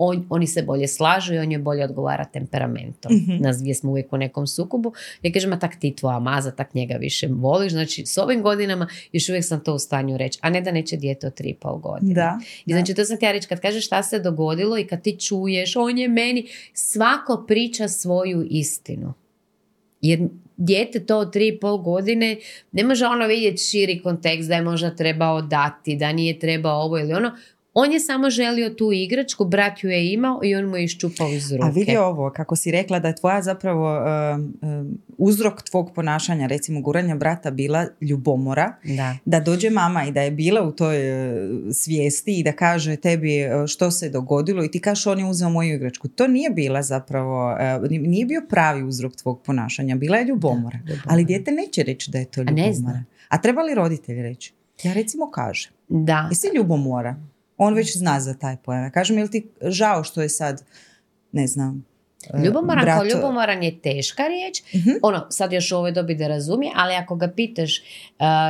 [0.04, 3.16] on, oni se bolje slažu i on je bolje odgovara temperamentom.
[3.16, 3.44] Mhm.
[3.44, 4.94] Nas gdje smo uvijek u nekom sukobu.
[5.22, 7.72] Ja kažem, a tak ti tvoja maza, tak njega više voliš.
[7.72, 10.98] Znači s ovim godinama još uvijek sam to u stanju reći, a ne da neće
[10.98, 12.14] dijete od 3,5 godine.
[12.14, 12.76] Da, I da.
[12.76, 15.98] znači to sam htjela reći, kad kažeš šta se dogodilo i kad ti čuješ, on
[15.98, 19.14] je meni, svako priča svoju istinu.
[20.02, 22.38] Jer dijete to od tri i pol godine
[22.72, 27.00] ne može ono vidjeti širi kontekst da je možda trebao dati, da nije trebao ovo
[27.00, 27.32] ili ono.
[27.74, 31.30] On je samo želio tu igračku, brat ju je imao i on mu je iščupao
[31.30, 31.66] iz ruke.
[31.66, 36.48] A vidi ovo, kako si rekla da je tvoja zapravo um, um, uzrok tvog ponašanja,
[36.48, 39.18] recimo guranja brata, bila ljubomora, Da.
[39.26, 41.34] da dođe mama i da je bila u toj e,
[41.74, 45.50] svijesti i da kaže tebi e, što se dogodilo i ti kažeš on je uzeo
[45.50, 46.08] moju igračku.
[46.08, 50.78] To nije bila zapravo, e, nije bio pravi uzrok tvog ponašanja, bila je ljubomora.
[50.78, 51.08] Da, ljubomora.
[51.08, 52.74] Ali dijete neće reći da je to A ne ljubomora.
[52.74, 53.06] zna.
[53.30, 54.54] A treba li roditelj reći?
[54.84, 56.28] Ja recimo kažem, Da.
[56.32, 57.16] jesi ljubomora?
[57.62, 58.84] On već zna za taj pojam.
[58.84, 60.64] Ja kažem, je li ti žao što je sad,
[61.32, 61.86] ne znam,
[62.34, 64.62] e, Ljubomoran kao brat- ljubomoran je teška riječ.
[64.76, 64.92] Mhm.
[65.02, 67.84] Ono, sad još u ovoj dobi da razumije, ali ako ga pitaš, uh,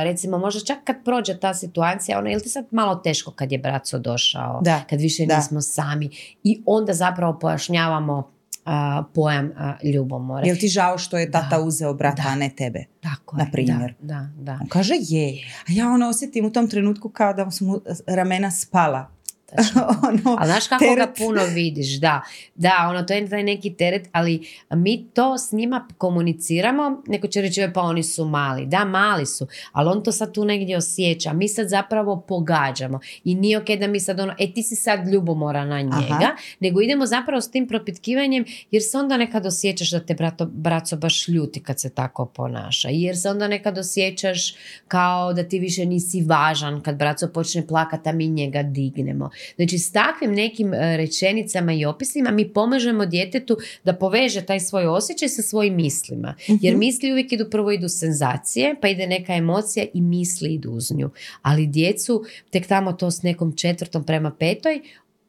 [0.02, 3.52] recimo možda čak kad prođe ta situacija, ono, je li ti sad malo teško kad
[3.52, 5.36] je braco došao, Da, kad više da.
[5.36, 6.10] nismo sami
[6.44, 8.30] i onda zapravo pojašnjavamo
[8.66, 8.72] uh,
[9.14, 10.46] pojam uh, ljubomore.
[10.46, 11.62] Je li ti žao što je tata Da.
[11.62, 12.28] uzeo brata, Da.
[12.28, 12.84] a ne tebe?
[13.00, 13.94] Tako na je, primjer?
[14.00, 14.58] Da, da, da.
[14.60, 15.44] On kaže je.
[15.68, 19.10] A ja ono osjetim u tom trenutku kao da su mu ramena spala.
[19.56, 19.82] Točno.
[20.08, 21.16] ono, Ali znaš kako ga teret.
[21.18, 22.22] puno vidiš, da.
[22.54, 27.40] Da, ono, to je taj neki teret, ali mi to s njima komuniciramo, neko će
[27.40, 28.66] reći, "E, pa oni su mali.
[28.66, 31.32] Da, mali su, ali on to sad tu negdje osjeća.
[31.32, 33.00] Mi sad zapravo pogađamo.
[33.24, 36.28] I nije ok da mi sad ono, e ti si sad ljubomora na njega, Aha.
[36.60, 40.96] nego idemo zapravo s tim propitkivanjem, jer se onda nekad osjećaš da te brato, braco
[40.96, 42.88] baš ljuti kad se tako ponaša.
[42.90, 44.54] Jer se onda nekad osjećaš
[44.88, 49.30] kao da ti više nisi važan kad braco počne plakati, a mi njega dignemo.
[49.56, 54.86] Znači s takvim nekim e, rečenicama i opisima mi pomažemo djetetu da poveže taj svoj
[54.86, 56.34] osjećaj sa svojim mislima.
[56.46, 60.90] Jer misli uvijek idu, prvo idu senzacije, pa ide neka emocija i misli idu uz
[60.90, 61.10] nju.
[61.42, 64.80] Ali djecu tek tamo to s nekom četvrtom prema petoj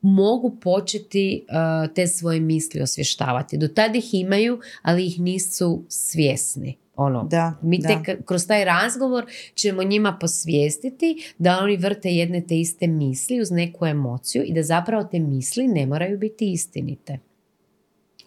[0.02, 3.57] mogu početi uh, te svoje misli osvještavati.
[3.57, 6.82] Do tada ih imaju, ali ih nisu svjesni.
[6.95, 7.88] Ono, Da, mi da.
[7.88, 9.26] tek kroz taj razgovor
[9.56, 14.64] ćemo njima posvijestiti da oni vrte jedne te iste misli uz neku emociju i da
[14.64, 17.20] zapravo te misli ne moraju biti istinite.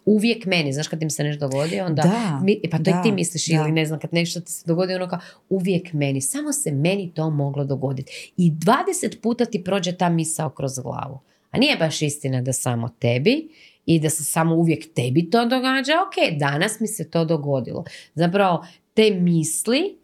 [0.05, 3.03] Uvijek meni, znaš kad im se nešto dogodi, onda Da, mi, pa to da, i
[3.03, 3.55] ti misliš da.
[3.55, 5.19] ili ne znam, kad nešto ti se dogodi, ono kao
[5.49, 8.33] uvijek meni, samo se meni to moglo dogoditi.
[8.37, 11.19] I 20 puta ti prođe ta misao kroz glavu.
[11.51, 13.49] A nije baš istina da samo tebi
[13.87, 15.93] i da se samo uvijek tebi to događa.
[16.07, 17.83] Ok, danas mi se to dogodilo.
[18.15, 19.97] Zapravo, te misli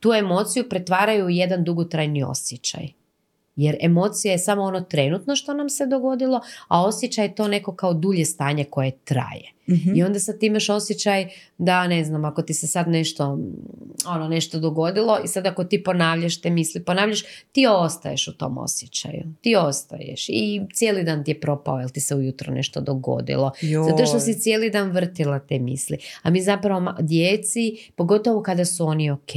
[0.00, 2.88] tu emociju pretvaraju u jedan dugotrajni osjećaj.
[3.56, 7.74] Jer emocija je samo ono trenutno što nam se dogodilo, a osjećaj je to neko
[7.74, 9.52] kao dulje stanje koje traje.
[9.68, 9.96] Mhm.
[9.96, 11.28] I onda sad ti imaš osjećaj
[11.58, 13.38] da, ne znam, ako ti se sad nešto,
[14.06, 18.58] ono, nešto dogodilo i sad ako ti ponavljaš te misli, ponavljaš, ti ostaješ u tom
[18.58, 19.22] osjećaju.
[19.40, 23.52] Ti ostaješ i cijeli dan ti je propao, jel ti se ujutro nešto dogodilo.
[23.90, 24.38] Zato što si Joj.
[24.38, 25.98] cijeli dan vrtila te misli.
[26.22, 29.32] A mi zapravo djeci, pogotovo kada su oni ok,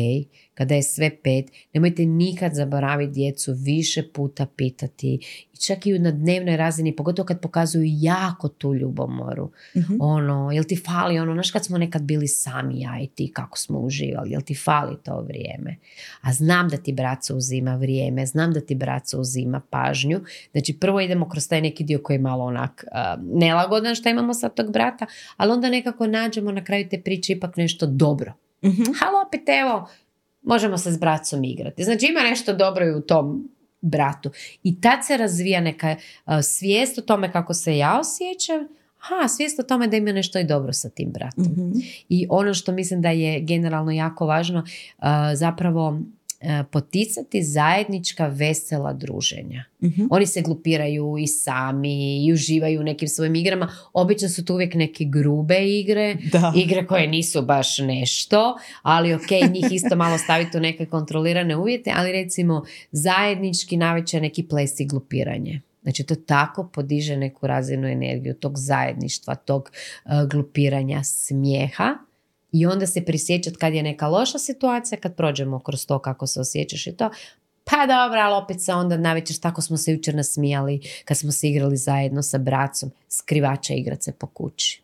[0.53, 5.19] kada je sve pet, nemojte nikad zaboraviti djecu više puta pitati.
[5.65, 9.51] Čak i na dnevnoj razini, pogotovo kad pokazuju jako tu ljubomoru.
[9.77, 9.95] Mhm.
[9.99, 13.57] Ono, jel ti fali ono, znaš kad smo nekad bili sami ja i ti, kako
[13.57, 15.75] smo uživali, jel ti fali to vrijeme?
[16.21, 20.19] A znam da ti braco uzima vrijeme, znam da ti braco uzima pažnju.
[20.51, 24.33] Znači prvo idemo kroz taj neki dio koji je malo onak a, nelagodan što imamo
[24.33, 25.05] sa tog brata,
[25.37, 28.33] ali onda nekako nađemo na kraju te priče ipak nešto dobro.
[28.63, 28.81] Mhm.
[28.81, 29.87] Ali opet evo,
[30.41, 31.83] možemo se s bracom igrati.
[31.83, 33.49] Znači ima nešto dobro i u tom
[33.81, 34.31] bratu.
[34.63, 35.95] I tad se razvija neka
[36.25, 38.67] a, svijest o tome kako se ja osjećam,
[39.01, 41.43] Aha, svijest o tome da ima nešto i dobro sa tim bratom.
[41.43, 41.71] Mhm.
[42.09, 45.99] I ono što mislim da je generalno jako važno, uh, zapravo
[46.71, 49.63] poticati zajednička vesela druženja.
[49.83, 50.05] Mhm.
[50.09, 53.71] Oni se glupiraju i sami i uživaju u nekim svojim igrama.
[53.93, 56.53] Obično su to uvijek neke grube igre, Da.
[56.55, 61.91] igre koje nisu baš nešto, ali ok, njih isto malo staviti u neke kontrolirane uvjete,
[61.95, 65.61] ali recimo zajednički navečer neki ples i glupiranje.
[65.81, 69.71] Znači to tako podiže neku razinu energiju tog zajedništva, tog
[70.05, 71.97] uh, glupiranja, smijeha
[72.51, 76.39] i onda se prisjećati kad je neka loša situacija, kad prođemo kroz to kako se
[76.39, 77.09] osjećaš i to,
[77.63, 81.49] pa dobro, ali opet se onda navečer, tako smo se jučer nasmijali kad smo se
[81.49, 84.81] igrali zajedno sa bracom, skrivača igrat se po kući.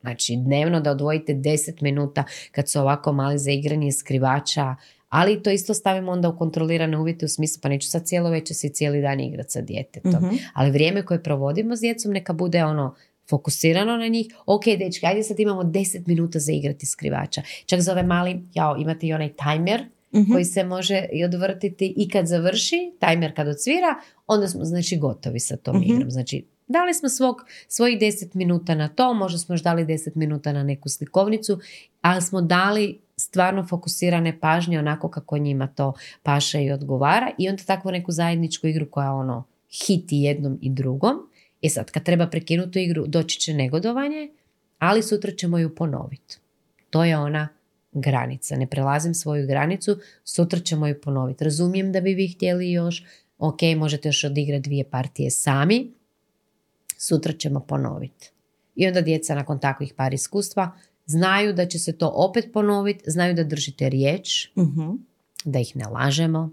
[0.00, 4.76] Znači, dnevno da odvojite 10 minuta kad su ovako mali za igranje skrivača,
[5.08, 8.56] ali to isto stavimo onda u kontrolirane uvjete u smislu, pa neću sad cijelo večer
[8.56, 10.12] se cijeli dan igrati sa djetetom.
[10.12, 10.36] Mhm.
[10.54, 12.94] Ali vrijeme koje provodimo s djecom neka bude ono
[13.30, 14.26] fokusirano na njih.
[14.46, 17.42] Ok, dečki, ajde sad imamo 10 minuta za igrati skrivača.
[17.66, 20.32] Čak za ove mali, jao, imate i onaj timer Mhm.
[20.32, 23.94] koji se može i odvrtiti i kad završi, timer kad odsvira,
[24.26, 25.84] onda smo znači gotovi sa tom Mhm.
[25.84, 26.10] igrom.
[26.10, 27.36] Znači, dali smo svog,
[27.68, 31.58] svojih 10 minuta na to, možda smo još dali 10 minuta na neku slikovnicu,
[32.00, 35.92] ali smo dali stvarno fokusirane pažnje onako kako njima to
[36.22, 39.44] paše i odgovara i onda takvu neku zajedničku igru koja ono
[39.86, 41.16] hiti jednom i drugom.
[41.60, 44.28] I sad kad treba prekinuti igru doći će negodovanje,
[44.78, 46.36] ali sutra ćemo ju ponoviti.
[46.90, 47.48] To je ona
[47.92, 48.56] granica.
[48.56, 51.44] Ne prelazim svoju granicu, sutra ćemo ju ponoviti.
[51.44, 53.04] Razumijem da bi vi htjeli još,
[53.38, 55.92] ok, možete još odigrati dvije partije sami,
[56.98, 58.30] sutra ćemo ponoviti.
[58.74, 60.72] I onda djeca nakon takvih par iskustva
[61.06, 64.90] znaju da će se to opet ponoviti, znaju da držite riječ, Mhm.
[65.44, 66.52] da ih ne lažemo.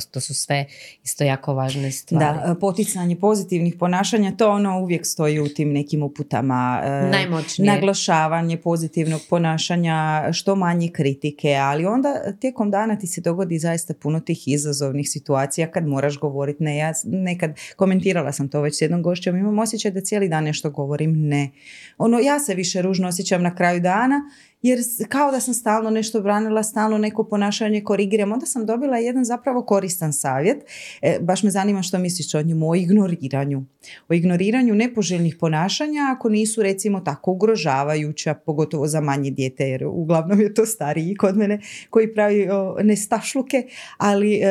[0.00, 0.66] To, to su sve
[1.04, 2.24] isto jako važne stvari.
[2.24, 6.80] Da, poticanje pozitivnih ponašanja, to ono uvijek stoji u tim nekim uputama.
[6.84, 7.72] e, Najmoćnije.
[7.72, 14.20] Naglašavanje pozitivnog ponašanja, što manje kritike, ali onda tijekom dana ti se dogodi zaista puno
[14.20, 16.76] tih izazovnih situacija kad moraš govoriti ne.
[16.76, 20.70] Ja nekad komentirala sam to već s jednom gošćom, imam osjećaj da cijeli dan nešto
[20.70, 21.50] govorim ne.
[21.98, 24.20] Ono, ja se više ružno osjećam na kraju dana
[24.64, 24.78] jer
[25.08, 28.32] kao da sam stalno nešto branila, stalno neko ponašanje korigiram.
[28.32, 30.64] Onda sam dobila jedan zapravo koristan savjet.
[31.02, 33.64] E, baš me zanima što misliš o njemu, o ignoriranju.
[34.08, 40.40] O ignoriranju nepoželjnih ponašanja ako nisu recimo tako ugrožavajuća, pogotovo za manje dijete, jer uglavnom
[40.40, 41.60] je to stariji kod mene
[41.90, 43.66] koji pravi o, nestašluke,
[43.96, 44.46] ali e,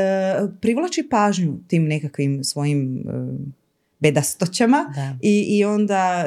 [0.61, 3.62] privlači pažnju tim nekakvim svojim e,
[4.03, 5.17] bedastoćama Da.
[5.21, 6.25] i, i onda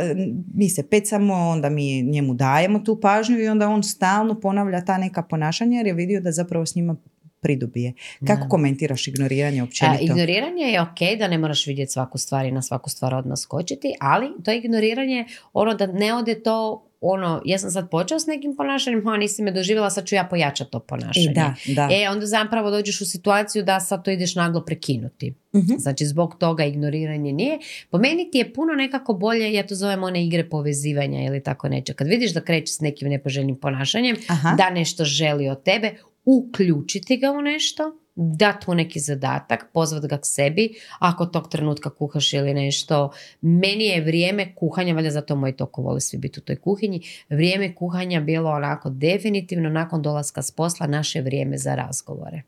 [0.55, 4.99] mi se pecamo, onda mi njemu dajemo tu pažnju i onda on stalno ponavlja ta
[4.99, 6.97] neka ponašanja jer je vidio da zapravo s njima
[7.41, 7.93] pridobije.
[8.27, 8.49] Kako Da.
[8.49, 10.03] komentiraš ignoriranje A, općenito?
[10.05, 13.93] ignoriranje je ok da ne moraš vidjeti svaku stvar i na svaku stvar odmah skočiti,
[14.01, 18.57] ali to ignoriranje, ono da ne ode to ono, ja sam sad počeo s nekim
[18.57, 21.33] ponašanjem, a nisi me doživjela, sad ću ja pojačati to ponašanje.
[21.35, 21.89] Da, da.
[21.93, 25.35] E, onda zapravo dođeš u situaciju da sad to ideš naglo prekinuti.
[25.55, 25.75] Mhm.
[25.79, 27.59] Znači, zbog toga ignoriranje nije.
[27.91, 31.69] Po meni ti je puno nekako bolje, ja to zovem one igre povezivanja ili tako
[31.69, 31.95] neće.
[31.95, 34.55] Kad vidiš da kreće s nekim nepoželjnim ponašanjem, Aha.
[34.59, 35.95] da nešto želi od tebe,
[36.25, 40.69] uključiti ga u nešto, dati mu neki zadatak, pozvat ga k sebi,
[40.99, 43.11] ako tog trenutka kuhaš ili nešto.
[43.41, 47.75] Meni je vrijeme kuhanja, valjda zato moji toko vole svi biti u toj kuhinji, vrijeme
[47.75, 52.43] kuhanja bilo onako definitivno nakon dolaska s posla naše vrijeme za razgovore.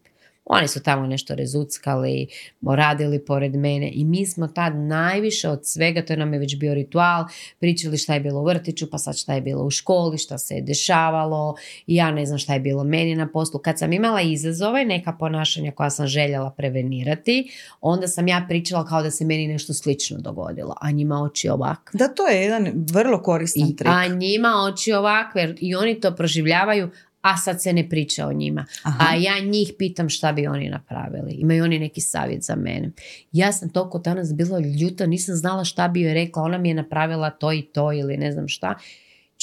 [0.49, 2.27] Oni su tamo nešto rezuckali,
[2.67, 6.57] radili pored mene i mi smo tad najviše od svega, to je nam je već
[6.57, 7.25] bio ritual,
[7.61, 10.55] pričali šta je bilo u vrtiću, pa sad šta je bilo u školi, šta se
[10.55, 11.55] je dešavalo,
[11.87, 13.61] i ja ne znam šta je bilo meni na poslu.
[13.61, 17.51] Kad sam imala izazove, neka ponašanja koja sam željela prevenirati,
[17.81, 21.99] onda sam ja pričala kao da se meni nešto slično dogodilo, a njima oči ovakve.
[21.99, 23.89] Da, to je jedan vrlo koristan trik.
[23.89, 26.91] a njima oči ovakve i oni to proživljavaju,
[27.33, 28.67] a sad se ne priča o njima.
[28.83, 29.07] Aha.
[29.09, 31.33] A ja njih pitam šta bi oni napravili.
[31.33, 32.91] Imaju oni neki savjet za mene.
[33.33, 36.43] Ja sam toliko danas bila ljuta, nisam znala šta bi joj rekla.
[36.43, 38.75] Ona mi je napravila to i to ili ne znam šta.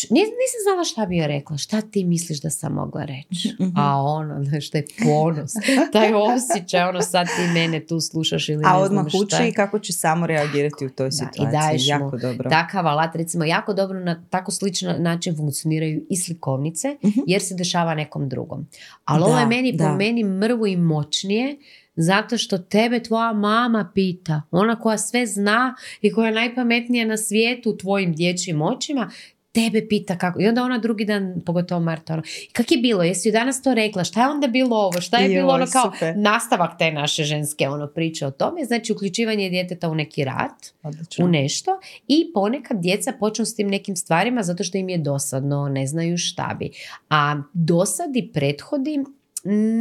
[0.04, 0.28] Nisam
[0.64, 1.58] znala šta bi joj rekla.
[1.58, 3.56] Šta ti misliš da sam mogla reći?
[3.60, 3.72] Mhm.
[3.76, 5.52] A ono, znaš, taj ponos,
[5.94, 9.38] taj osjećaj, ono sad ti mene tu slušaš ili A ne odmah znam šta.
[9.38, 11.44] uči kako će samo reagirati u toj Da, situaciji.
[11.44, 12.50] i daješ mu jako dobro.
[12.50, 17.20] Takav alat, recimo, jako dobro na tako sličan način funkcioniraju i slikovnice, Mhm.
[17.28, 18.68] jer se dešava nekom drugom.
[19.06, 19.92] Ali ovo je Da, meni, po da.
[19.92, 21.58] meni mrvu i moćnije,
[21.98, 27.18] zato što tebe tvoja mama pita, ona koja sve zna i koja je najpametnija na
[27.18, 29.10] svijetu u tvojim dječjim očima,
[29.56, 30.42] tebe pita kako.
[30.42, 33.74] I onda ona drugi dan, pogotovo Marta, ono, kak je bilo, jesi joj danas to
[33.74, 36.14] rekla, šta je onda bilo ovo, šta je bilo ono kao super.
[36.18, 41.26] nastavak te naše ženske ono priče o tome, znači uključivanje djeteta u neki rat, Odlično.
[41.26, 45.70] u nešto i ponekad djeca počnu s tim nekim stvarima zato što im je dosadno,
[45.70, 46.72] ne znaju šta bi.
[47.10, 49.04] A dosadi prethodi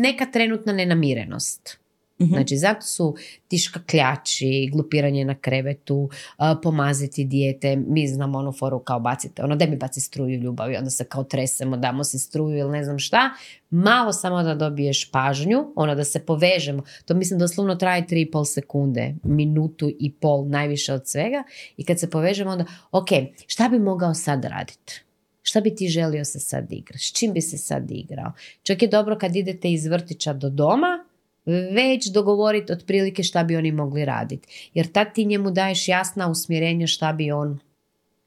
[0.03, 1.84] neka trenutna nenamirenost.
[2.20, 2.35] Mhm.
[2.35, 3.15] Znači, zato su
[3.49, 9.57] ti škakljači, glupiranje na krevetu, a, pomaziti dijete, mi znamo onu foru kao bacite, ono
[9.57, 12.99] da mi baci struju ljubavi, onda se kao tresemo, damo si struju ili ne znam
[12.99, 13.31] šta,
[13.70, 19.15] malo samo da dobiješ pažnju, ono da se povežemo, to mislim doslovno traje 3,5 sekunde,
[19.23, 21.43] minutu i pol najviše od svega
[21.77, 23.09] i kad se povežemo onda, ok,
[23.47, 25.05] šta bi mogao sad raditi?
[25.43, 27.05] Šta bi ti želio se sad igrati?
[27.05, 28.32] S čim bi se sad igrao?
[28.62, 31.05] Čak je dobro kad idete iz vrtića do doma,
[31.47, 34.71] već dogovoriti otprilike šta bi oni mogli raditi.
[34.75, 37.59] Jer tad ti njemu daješ jasna usmjerenja šta bi on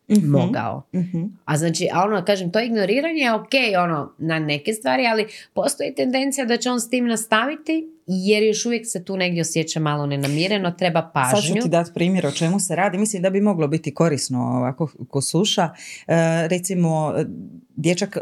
[0.09, 0.27] Mhm.
[0.27, 0.83] mogao.
[0.95, 1.23] Mhm.
[1.45, 3.49] A znači, a ono, kažem, to ignoriranje je ok,
[3.79, 8.65] ono, na neke stvari, ali postoji tendencija da će on s tim nastaviti, jer još
[8.65, 11.61] uvijek se tu negdje osjeća malo nenamireno, treba Sad ću pažnju.
[11.61, 12.97] ti dati primjer o čemu se radi.
[12.97, 15.69] Mislim da bi moglo biti korisno ovako ko sluša.
[16.07, 16.13] E,
[16.47, 17.25] recimo, e,
[17.69, 18.17] dječak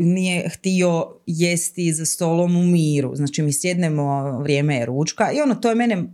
[0.00, 3.16] nije htio jesti za stolom u miru.
[3.16, 6.04] Znači mi sjednemo, vrijeme je ručka i ono, to je mene e,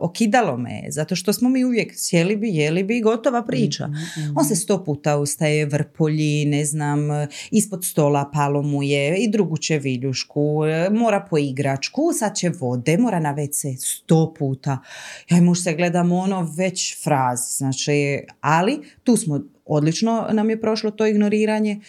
[0.00, 3.86] okidalo me, zato što smo mi uvijek sjeli bi, jeli bi, gotova priča.
[3.86, 4.36] Mhm.
[4.36, 6.98] On se sto puta ustaje, vrpolji, ne znam,
[7.50, 12.50] ispod stola palo mu je i drugu će viljušku, e, mora po igračku, sad će
[12.60, 14.78] vode, mora na WC sto puta.
[15.30, 20.60] Ja i muž se gledamo ono već fraz, znači, ali tu smo, odlično nam je
[20.60, 21.80] prošlo to ignoriranje.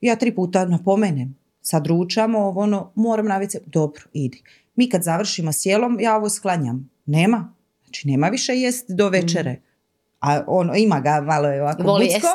[0.00, 4.42] Ja tri puta napomenem, sad ručamo, ovo ono, moram na WC, dobro, idi.
[4.76, 6.90] Mi kad završimo s jelom, ja ovo sklanjam.
[7.06, 7.54] Nema.
[7.84, 9.60] Znači, nema više jest do večere.
[10.20, 12.28] A ono, ima ga, malo je ovako Voli bucko.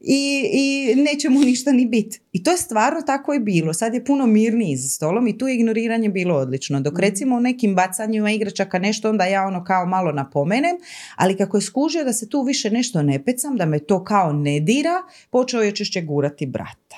[0.00, 2.20] I, I neće mu ništa ni biti.
[2.32, 3.72] I to je stvarno tako je bilo.
[3.72, 6.80] Sad je puno mirniji za stolom i tu je ignoriranje bilo odlično.
[6.80, 10.76] Dok recimo u nekim bacanjima igračaka nešto, onda ja ono kao malo napomenem,
[11.16, 14.32] ali kako je skužio da se tu više nešto ne pecam, da me to kao
[14.32, 16.96] ne dira, počeo je češće gurati brata.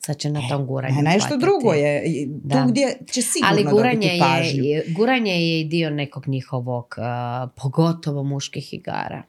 [0.00, 2.62] Sad će na tom guranju A nešto drugo je, i Da.
[2.62, 4.64] tu gdje će sigurno Ali guranje dobiti pažnju.
[4.64, 6.94] je, guranje je i dio nekog njihovog,
[7.62, 9.22] pogotovo muških igara.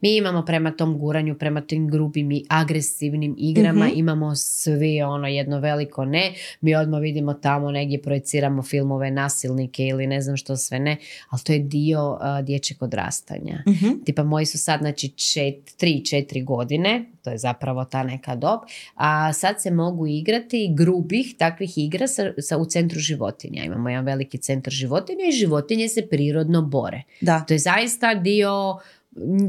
[0.00, 3.92] Mi imamo prema tom guranju, prema tim grubim i agresivnim igrama, Mhm.
[3.96, 4.70] imamo svi
[5.02, 6.32] ono jedno veliko ne.
[6.60, 10.96] Mi odmah vidimo tamo negdje projeciramo filmove nasilnike ili ne znam što sve ne,
[11.28, 13.62] ali to je dio a, dječjeg odrastanja.
[13.68, 13.88] Mhm.
[14.04, 16.90] Tipa moji su sad znači čet, tri, četiri godine,
[17.22, 18.60] to je zapravo ta neka dob,
[18.94, 20.40] a sad se mogu igrati
[20.72, 23.64] grubih takvih igra sa, sa- u centru životinja.
[23.64, 27.02] Imamo jedan veliki centar životinja i životinje se prirodno bore.
[27.20, 27.40] Da.
[27.40, 28.78] To je zaista dio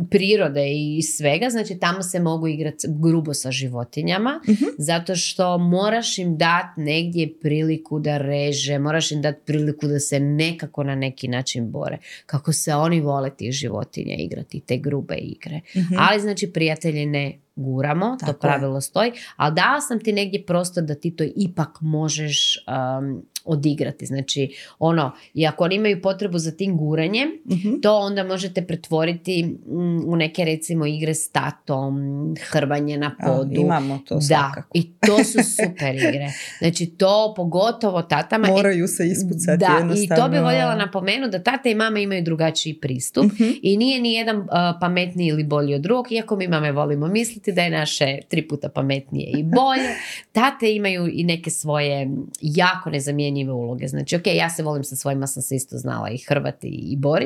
[0.10, 4.66] prirode i svega, znači tamo se mogu igrati grubo sa životinjama, Mhm.
[4.78, 10.20] zato što moraš im dati negdje priliku da reže, moraš im dati priliku da se
[10.20, 11.98] nekako na neki način bore.
[12.26, 15.62] Kako se oni vole tih životinja igrati, te grube igre.
[15.78, 15.96] Mhm.
[16.00, 20.84] Ali znači prijatelji ne guramo, Tako to pravilo stoji, ali dala sam ti negdje prostor
[20.84, 24.06] da ti to ipak možeš um, odigrati.
[24.06, 24.50] Znači,
[24.80, 27.80] ono, i ako oni imaju potrebu za tim guranjem, Mhm.
[27.82, 29.74] to onda možete pretvoriti mm,
[30.06, 31.96] u neke recimo igre s tatom,
[32.42, 33.54] hrvanje na A, podu.
[33.56, 34.70] imamo to da, svakako.
[34.74, 36.28] i to su super igre.
[36.60, 38.48] Znači to pogotovo tatama.
[38.48, 40.24] Moraju se ispucati Da, i jednostavno.
[40.24, 43.44] to bi voljela napomenuti da tata i mama imaju drugačiji pristup Mhm.
[43.62, 44.46] i nije ni jedan uh,
[44.82, 48.70] pametniji ili bolji od drugog, iako mi mame volimo misliti da je naše tri puta
[48.70, 49.90] pametnije i bolje.
[50.32, 52.10] Tate imaju i neke svoje
[52.42, 53.88] jako nezamjenjive uloge.
[53.88, 57.22] Znači, ok, ja se volim sa svojima, sam se isto znala i hrvati i boriti,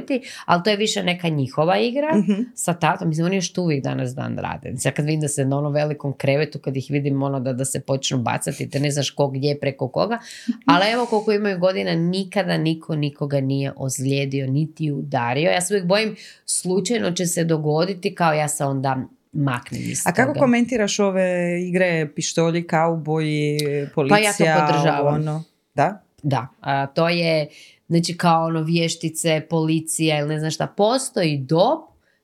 [0.46, 2.42] ali to je više neka njihova igra Mhm.
[2.56, 3.08] sa tatom.
[3.08, 4.70] Mislim, oni još to uvijek danas dan rade.
[4.70, 7.54] Znači, ja kad vidim da se na onom velikom krevetu, kad ih vidim ono da,
[7.54, 10.18] da se počnu bacati, te ne znaš ko gdje preko koga,
[10.66, 15.16] ali evo koliko imaju godina, nikada niko nikoga nije ozlijedio, niti udario.
[15.46, 16.16] Ja se uvijek bojim,
[16.48, 18.98] slučajno će se dogoditi kao ja se onda
[19.34, 20.40] maknem iz A kako toga.
[20.40, 21.26] komentiraš ove
[21.62, 23.58] igre pištolji, kauboji,
[23.96, 24.18] policija?
[24.38, 25.16] Pa ja to podržavam.
[25.16, 25.44] Ono?
[25.76, 26.02] Da?
[26.24, 27.50] Da, a, to je
[27.88, 30.68] znači kao ono vještice, policija ili ne znam šta.
[30.68, 31.80] Postoji dob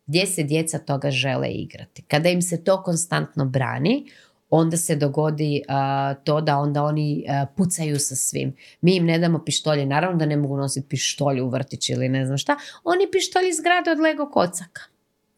[0.05, 2.01] gdje se djeca toga žele igrati.
[2.01, 4.05] Kada im se to konstantno brani,
[4.49, 8.55] onda se dogodi a, to da onda oni a, pucaju sa svim.
[8.81, 12.25] Mi im ne damo pištolje, naravno da ne mogu nositi pištolje u vrtić ili ne
[12.25, 12.57] znam šta.
[12.83, 14.81] Oni pištolji zgrade od Lego kocaka.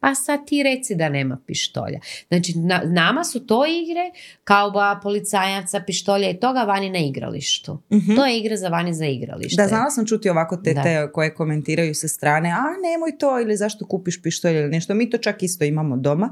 [0.04, 1.98] Pa sad ti reci da nema pištolja.
[2.28, 4.10] Znači, na- nama su to igre
[4.44, 7.78] kao ba policajaca, pištolja i toga vani na igralištu.
[7.92, 8.14] Mhm.
[8.16, 9.62] To je igra za vani za igralište.
[9.62, 13.86] Da, znala sam čuti ovako tete koje komentiraju sa strane, a nemoj to ili zašto
[13.86, 14.94] kupiš pištolj ili nešto.
[14.94, 16.30] Mi to čak isto imamo doma.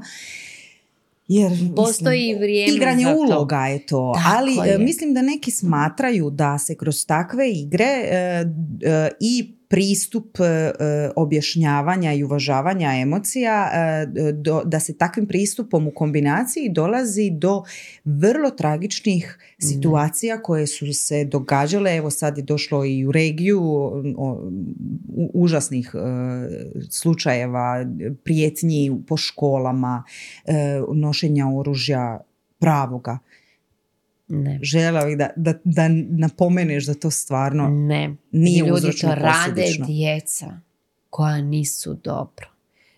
[1.27, 3.19] Jer, mislim, Postoji vrijeme Igranje za to.
[3.19, 4.75] uloga je to, Tako ali je.
[4.75, 8.15] e, mislim da neki smatraju da se kroz takve igre e,
[8.83, 10.71] e, i pristup e, e,
[11.15, 17.63] objašnjavanja i uvažavanja emocija, e, do- da se takvim pristupom u kombinaciji dolazi do
[18.05, 24.03] vrlo tragičnih situacija koje su se događale, evo sad je došlo i u regiju o,
[24.17, 25.99] u- užasnih e,
[26.89, 27.85] slučajeva
[28.23, 30.03] prijetnji po školama,
[30.45, 30.53] e,
[30.93, 32.19] nošenja oružja
[32.59, 33.17] pravoga.
[34.33, 34.59] Ne.
[34.61, 38.15] Željela bih da, da, da napomeneš da to stvarno Ne.
[38.31, 39.85] nije Ljudi to rade posljedično.
[39.85, 40.59] djeca
[41.09, 42.47] koja nisu dobro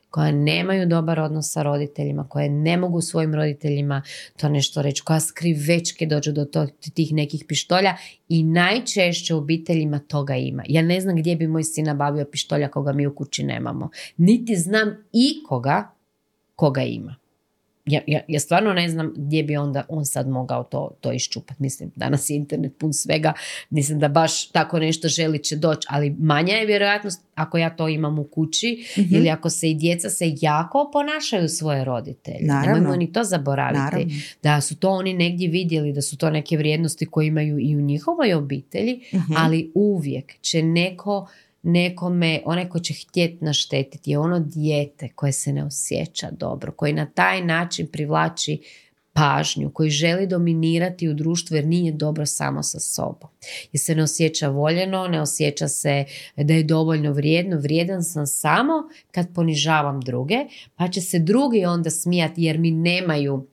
[0.09, 4.01] koja nemaju dobar odnos sa roditeljima, koje ne mogu svojim roditeljima
[4.37, 7.95] to nešto reći, koja skrivečke dođu do to- tih nekih pištolja
[8.29, 10.63] i najčešće u obiteljima toga ima.
[10.67, 13.89] Ja ne znam gdje bi moj sin nabavio pištolja koga mi u kući nemamo.
[14.17, 15.89] Niti znam ikoga
[16.55, 17.15] koga ima.
[17.85, 21.61] Ja, ja, ja stvarno ne znam gdje bi onda on sad mogao to, to iščupati.
[21.61, 23.33] Mislim, danas je internet pun svega.
[23.69, 27.87] Mislim da baš tako nešto želi će doći, ali manja je vjerojatnost ako ja to
[27.87, 29.15] imam u kući Mhm.
[29.15, 32.37] ili ako se i djeca se jako ponašaju svoje roditelje.
[32.41, 32.73] Naravno.
[32.73, 33.79] Nemojmo ni to zaboraviti.
[33.79, 34.13] Naravno.
[34.43, 37.81] Da su to oni negdje vidjeli, da su to neke vrijednosti koje imaju i u
[37.81, 39.33] njihovoj obitelji, Mhm.
[39.37, 41.27] ali uvijek će neko
[41.65, 46.93] nekome, onaj ko će htjeti naštetiti je ono dijete koje se ne osjeća dobro, koji
[46.93, 48.61] na taj način privlači
[49.13, 53.29] pažnju, koji želi dominirati u društvu jer nije dobro samo sa sobom.
[53.73, 56.05] Jer se ne osjeća voljeno, ne osjeća se
[56.37, 58.73] da je dovoljno vrijedno, vrijedan sam samo
[59.11, 60.35] kad ponižavam druge,
[60.75, 63.47] pa će se drugi onda smijati jer mi nemaju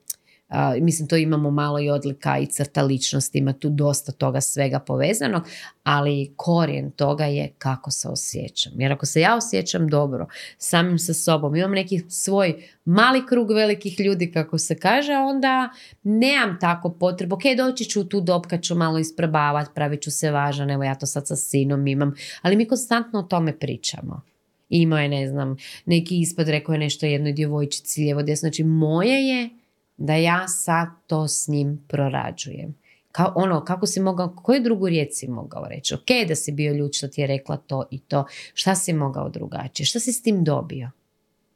[0.81, 5.43] mislim to imamo malo i odlika i crta ličnosti, ima tu dosta toga svega povezanog,
[5.83, 8.73] ali korijen toga je kako se osjećam.
[8.81, 10.27] Jer ako se ja osjećam dobro
[10.59, 15.71] samim sa sobom, imam neki svoj mali krug velikih ljudi kako se kaže, onda
[16.03, 20.11] nemam tako potrebu, ok, doći ću u tu dob kad ću malo isprobavati, pravit ću
[20.11, 24.21] se važan, evo ja to sad sa sinom imam, ali mi konstantno o tome pričamo.
[24.69, 25.57] Imao je, ne znam,
[25.87, 29.62] neki ispad, rekao je nešto jednoj djevojčici lijevo desno, znači moje je
[29.97, 32.75] da ja sad to s njim prorađujem.
[33.13, 35.95] Kao, ono, kako si mogao, koju drugu riječ si mogao reći?
[35.95, 38.25] Ok, da si bio ljud što ti je rekla to i to.
[38.55, 39.87] Šta si mogao drugačije?
[39.87, 40.91] Šta si s tim dobio?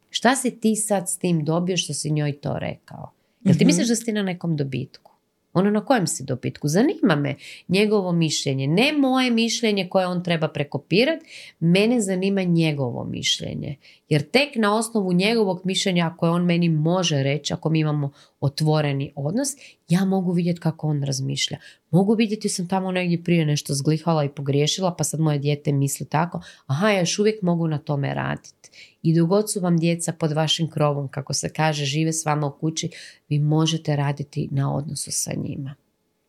[0.09, 3.11] Šta si ti sad s tim dobio što si njoj to rekao?
[3.41, 3.67] Jel ti Mhm.
[3.67, 5.11] misliš da si na nekom dobitku?
[5.57, 6.67] Ono na kojem si dobitku?
[6.67, 7.35] Zanima me
[7.67, 8.67] njegovo mišljenje.
[8.67, 11.25] Ne moje mišljenje koje on treba prekopirati,
[11.59, 13.75] mene zanima njegovo mišljenje.
[14.09, 19.11] Jer tek na osnovu njegovog mišljenja koje on meni može reći, ako mi imamo otvoreni
[19.15, 19.49] odnos,
[19.89, 21.57] ja mogu vidjeti kako on razmišlja.
[21.91, 26.05] Mogu vidjeti sam tamo negdje prije nešto zglihala i pogriješila, pa sad moje dijete misli
[26.05, 26.41] tako.
[26.65, 28.66] Aha, ja još uvijek mogu na tome raditi.
[29.01, 32.57] I dogod su vam djeca pod vašim krovom, kako se kaže, žive s vama u
[32.59, 32.89] kući,
[33.29, 35.75] vi možete raditi na odnosu sa njima.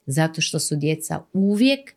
[0.07, 1.95] Zato što su djeca uvijek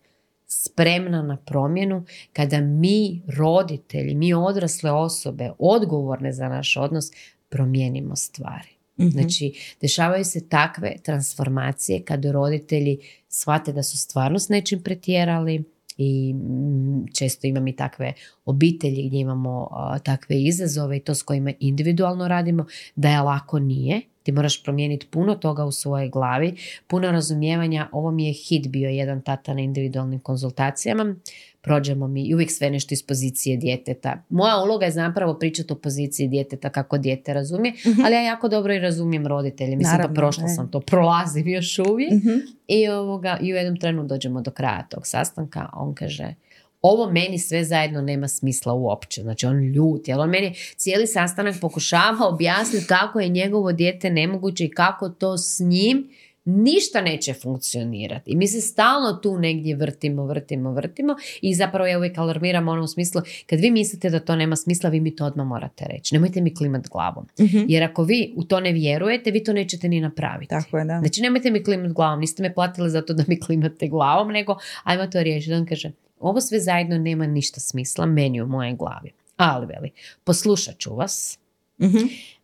[0.48, 7.11] spremna na promjenu kada mi roditelji, mi odrasle osobe odgovorne za naš odnos
[7.49, 8.69] promijenimo stvari.
[8.99, 9.10] Mhm.
[9.10, 12.99] Znači, dešavaju se takve transformacije kad roditelji
[13.30, 15.64] shvate da su stvarno s nečim pretjerali
[16.02, 18.14] i mm, često imam i takve
[18.45, 19.69] obitelji gdje imamo
[20.03, 22.65] takve izazove i to s kojima individualno radimo,
[22.95, 24.02] da je lako nije.
[24.31, 26.55] Ti moraš promijeniti puno toga u svojoj glavi,
[26.87, 27.89] puno razumijevanja.
[27.91, 31.15] Ovo mi je hit bio jedan tata na individualnim konzultacijama.
[31.61, 34.23] Prođemo mi i uvijek sve nešto iz pozicije djeteta.
[34.29, 37.73] Moja uloga je zapravo pričati o poziciji djeteta kako dijete razumije,
[38.05, 39.75] ali ja jako dobro i razumijem roditelje.
[39.75, 40.55] Mislim Naravno, da prošla e.
[40.55, 42.13] sam to, prolazim još uvijek.
[42.13, 42.37] Mhm.
[42.67, 45.69] I, ovoga, I u jednom trenu dođemo do kraja tog sastanka.
[45.73, 46.33] On kaže,
[46.81, 49.21] ovo meni sve zajedno nema smisla uopće.
[49.21, 54.65] Znači on ljut, jer on meni cijeli sastanak pokušava objasniti kako je njegovo dijete nemoguće
[54.65, 56.09] i kako to s njim
[56.45, 58.31] ništa neće funkcionirati.
[58.31, 62.83] I mi se stalno tu negdje vrtimo, vrtimo, vrtimo i zapravo ja uvijek alarmiram ono
[62.83, 66.15] u smislu kad vi mislite da to nema smisla, vi mi to odmah morate reći.
[66.15, 67.27] Nemojte mi klimat glavom.
[67.39, 67.63] Mhm.
[67.67, 70.49] Jer ako vi u to ne vjerujete, vi to nećete ni napraviti.
[70.49, 70.99] Tako je, da.
[70.99, 75.07] Znači nemojte mi klimat glavom, niste me platili zato da mi klimate glavom, nego ajmo
[75.07, 75.53] to riješiti.
[75.53, 75.91] On kaže,
[76.22, 79.11] ovo sve zajedno nema ništa smisla meni u mojoj glavi.
[79.38, 79.91] Ali veli,
[80.23, 81.38] poslušat ću vas,
[81.80, 81.98] Mhm.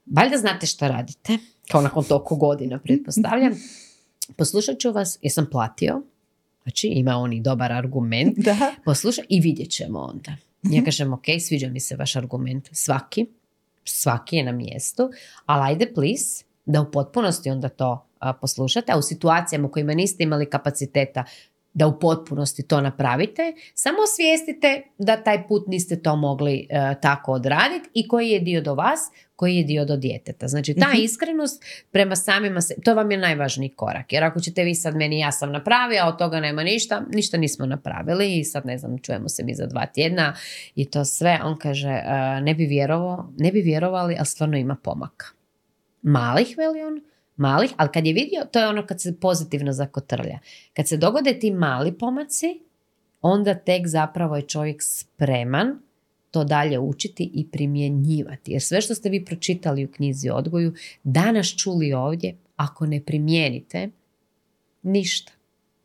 [0.06, 1.38] valjda znate šta radite,
[1.72, 3.54] kao nakon toliko godina pretpostavljam.
[4.36, 6.02] Poslušat ću vas, jesam platio,
[6.64, 8.72] znači ima on i dobar argument, Da.
[8.86, 10.32] poslušaj i vidjet ćemo onda.
[10.64, 12.70] Ja kažem, ok, sviđa mi se vaš argument.
[12.72, 13.26] Svaki,
[13.84, 15.10] svaki je na mjestu,
[15.45, 19.94] ali ajde please da u potpunosti onda to a, poslušate, a u situacijama u kojima
[19.94, 21.24] niste imali kapaciteta
[21.78, 27.32] da u potpunosti to napravite, samo osvijestite da taj put niste to mogli e, tako
[27.32, 28.99] odraditi i koji je dio do vas,
[29.36, 30.48] koji je dio do djeteta.
[30.48, 30.98] Znači ta Mhm.
[31.02, 34.14] iskrenost prema samima se, to vam je najvažniji korak.
[34.14, 37.38] Jer ako ćete vi sad meni ja sam napravio, a od toga nema ništa, ništa
[37.38, 40.34] nismo napravili i sad ne znam, čujemo se mi za dva tjedna
[40.76, 41.40] i to sve.
[41.44, 45.26] On kaže, e, ne bi vjerovao, ne bi vjerovali, ali stvarno ima pomaka.
[46.02, 47.02] Malih, veli on,
[47.38, 50.39] malih, ali kad je vidio, to je ono kad se pozitivno zakotrlja.
[50.73, 52.59] Kad se dogode ti mali pomaci,
[53.22, 55.80] onda tek zapravo je čovjek spreman
[56.31, 58.51] to dalje učiti i primjenjivati.
[58.51, 60.73] Jer sve što ste vi pročitali u knjizi odgoju,
[61.03, 63.89] danas čuli ovdje, ako ne primijenite,
[64.84, 65.31] ništa.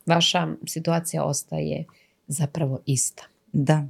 [0.06, 1.84] Vaša situacija ostaje
[2.26, 3.22] zapravo ista.
[3.52, 3.86] Da.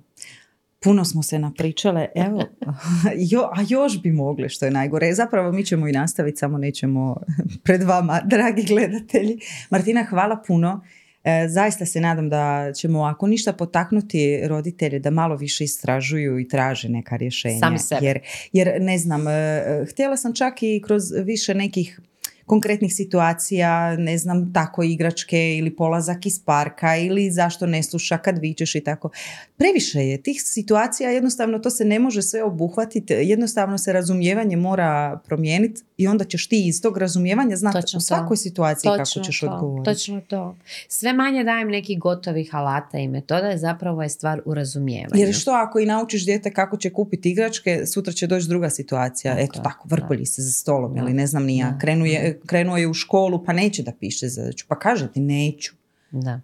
[0.82, 2.44] Puno smo se napričale, evo,
[3.32, 5.14] jo, a još bi mogli, što je najgore.
[5.14, 7.16] Zapravo mi ćemo i nastaviti, samo nećemo
[7.64, 9.38] pred vama, dragi gledatelji.
[9.70, 10.84] Martina, hvala puno.
[11.24, 16.48] E, zaista se nadam da ćemo, ako ništa, potaknuti roditelje da malo više istražuju i
[16.48, 17.58] traže neka rješenja.
[17.58, 18.06] Sami sebe.
[18.06, 18.20] Jer,
[18.52, 22.00] jer ne znam, e, htjela sam čak i kroz više nekih
[22.46, 28.38] konkretnih situacija, ne znam, tako igračke ili polazak iz parka ili zašto ne sluša kad
[28.38, 29.10] vičeš i tako.
[29.56, 35.20] Previše je tih situacija, jednostavno to se ne može sve obuhvatiti, jednostavno se razumijevanje mora
[35.26, 38.00] promijeniti i onda ćeš ti iz tog razumijevanja znati u to.
[38.00, 39.90] svakoj situaciji kako Točno ćeš to, odgovoriti.
[39.90, 40.56] Točno to.
[40.88, 45.20] Sve manje dajem nekih gotovih alata i metoda je zapravo je stvar u razumijevanju.
[45.20, 49.32] Jer što ako i naučiš dijete kako će kupiti igračke, sutra će doći druga situacija.
[49.32, 51.00] Tako Eto tako, vrpolji se za stolom Da.
[51.00, 51.78] ili ne znam ni ja.
[52.04, 54.64] Je, krenuo je u školu pa neće da piše zadaću.
[54.68, 55.72] Pa kaže ti neću.
[56.10, 56.40] Da.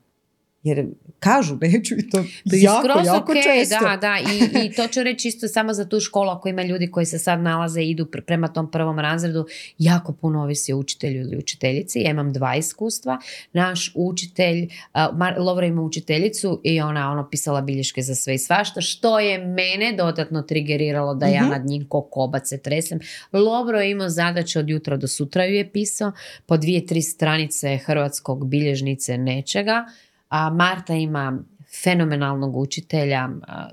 [0.63, 0.87] Jer
[1.19, 3.77] kažu neću i to, je jako, skroz jako okej, često.
[3.81, 4.17] Da, da.
[4.19, 7.19] I, I to ću reći isto samo za tu školu ako ima ljudi koji se
[7.19, 9.47] sad nalaze i idu pr- prema tom prvom razredu.
[9.79, 12.01] Jako puno ovisi o učitelju ili učiteljici.
[12.01, 13.19] Ja imam dva iskustva.
[13.53, 18.81] Naš učitelj, Mar- Lovra ima učiteljicu i ona ono pisala bilješke za sve i svašta,
[18.81, 21.51] što je mene dodatno trigeriralo da ja Mhm.
[21.51, 22.99] nad njim ko kobac se tresem.
[23.33, 26.13] Lovro je imao zadaće od jutra do sutra ju je pisao,
[26.47, 29.85] po dvije, tri stranice hrvatskog bilježnice nečega,
[30.29, 31.39] a Marta ima
[31.83, 33.29] fenomenalnog učitelja,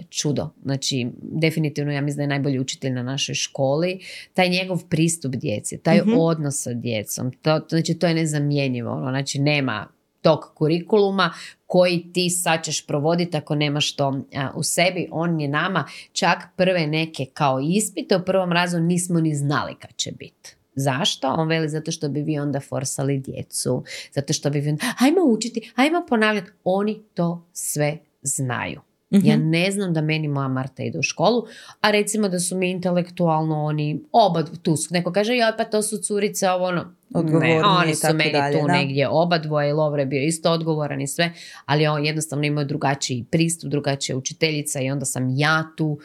[0.10, 0.50] čudo.
[0.64, 4.00] Znači, definitivno ja mislim da je najbolji učitelj na našoj školi.
[4.34, 6.12] Taj njegov pristup djeci, taj Mhm.
[6.18, 8.92] odnos sa djecom, to, to- znači to je nezamjenjivo.
[8.92, 9.88] Ono, znači nema
[10.22, 11.34] tog kurikuluma
[11.68, 15.08] koji ti sad ćeš provoditi ako nemaš to a, u sebi.
[15.12, 19.96] On je nama čak prve neke kao ispite u prvom razu nismo ni znali kad
[19.96, 20.55] će biti.
[20.76, 21.28] Zašto?
[21.28, 25.22] On veli zato što bi vi onda forsali djecu, zato što bi vi onda, ajmo
[25.24, 26.52] učiti, ajmo ponavljati.
[26.64, 28.82] Oni to sve znaju.
[29.10, 31.46] Ja ne znam da meni moja Marta ide u školu,
[31.82, 34.94] a recimo da su mi intelektualno oni oba tu su.
[34.94, 36.96] Neko kaže, joj pa to su curice, ovo ono.
[37.24, 38.74] Ne, oni su meni dalje, tu da.
[38.74, 41.34] negdje oba dvoje, Lovre je bio isto odgovoran i sve,
[41.66, 46.00] ali on jednostavno imao drugačiji pristup, drugačija učiteljica i onda sam ja tu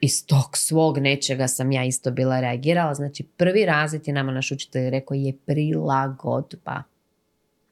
[0.00, 2.94] iz tog svog nečega sam ja isto bila reagirala.
[2.94, 6.82] Znači prvi razred je nama naš učitelj rekao je prilagodba.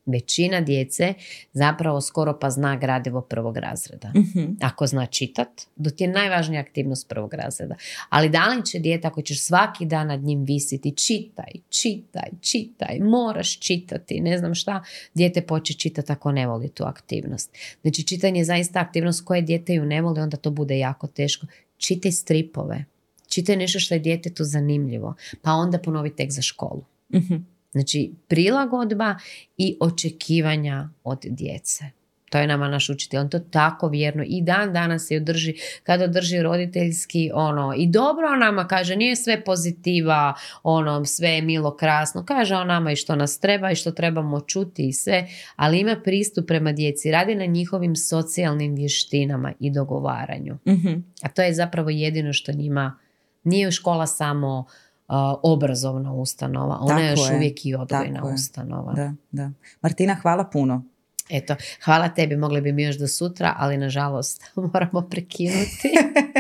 [0.06, 1.14] Većina djece
[1.52, 4.12] zapravo skoro pa zna gradivo prvog razreda.
[4.16, 4.52] Mhm.
[4.60, 5.48] Ako zna čitat,
[5.84, 7.74] to ti je najvažnija aktivnost prvog razreda.
[8.09, 12.98] Ali da li će dijete ako ćeš svaki dan nad njim visiti, čitaj, čitaj, čitaj,
[13.00, 14.84] moraš čitati, ne znam šta,
[15.14, 17.56] dijete poče čitati ako ne voli tu aktivnost.
[17.82, 21.46] Znači čitanje je zaista aktivnost koje dijete ju ne voli, onda to bude jako teško.
[21.78, 22.84] Čitaj stripove,
[23.28, 26.84] čitaj nešto što je djetetu zanimljivo, pa onda ponovi tek za školu.
[27.14, 27.34] Mhm.
[27.72, 29.16] Znači, prilagodba
[29.56, 31.84] i očekivanja od djece.
[32.30, 33.20] To je nama naš učitelj.
[33.20, 38.28] On to tako vjerno i dan danas je održi, kada održi roditeljski, ono, i dobro
[38.28, 42.24] on nama kaže, nije sve pozitiva, ono, sve je milo, krasno.
[42.24, 45.96] Kaže on nama i što nas treba i što trebamo čuti i sve, ali ima
[46.05, 50.59] pristup prema djeci, radi na njihovim socijalnim vještinama i dogovaranju.
[50.68, 50.92] Mhm.
[51.22, 52.98] A to je zapravo jedino što njima,
[53.44, 58.34] nije škola samo uh, obrazovna ustanova, ona je još je, uvijek i odgojna tako je.
[58.34, 58.92] ustanova.
[58.92, 59.50] Da, da.
[59.82, 60.84] Martina, hvala puno.
[61.30, 64.42] Eto, hvala tebi, mogli bi mi još do sutra, ali nažalost
[64.72, 65.90] moramo prekinuti.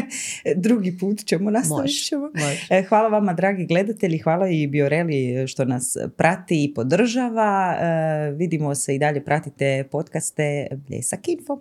[0.56, 2.30] Drugi put ćemo, nastavit Može, ćemo.
[2.34, 2.66] može.
[2.70, 7.76] E, Hvala vama dragi gledatelji, hvala i Bioreli što nas prati i podržava.
[7.80, 11.60] E, vidimo se i dalje, pratite podcaste Bljesak Info.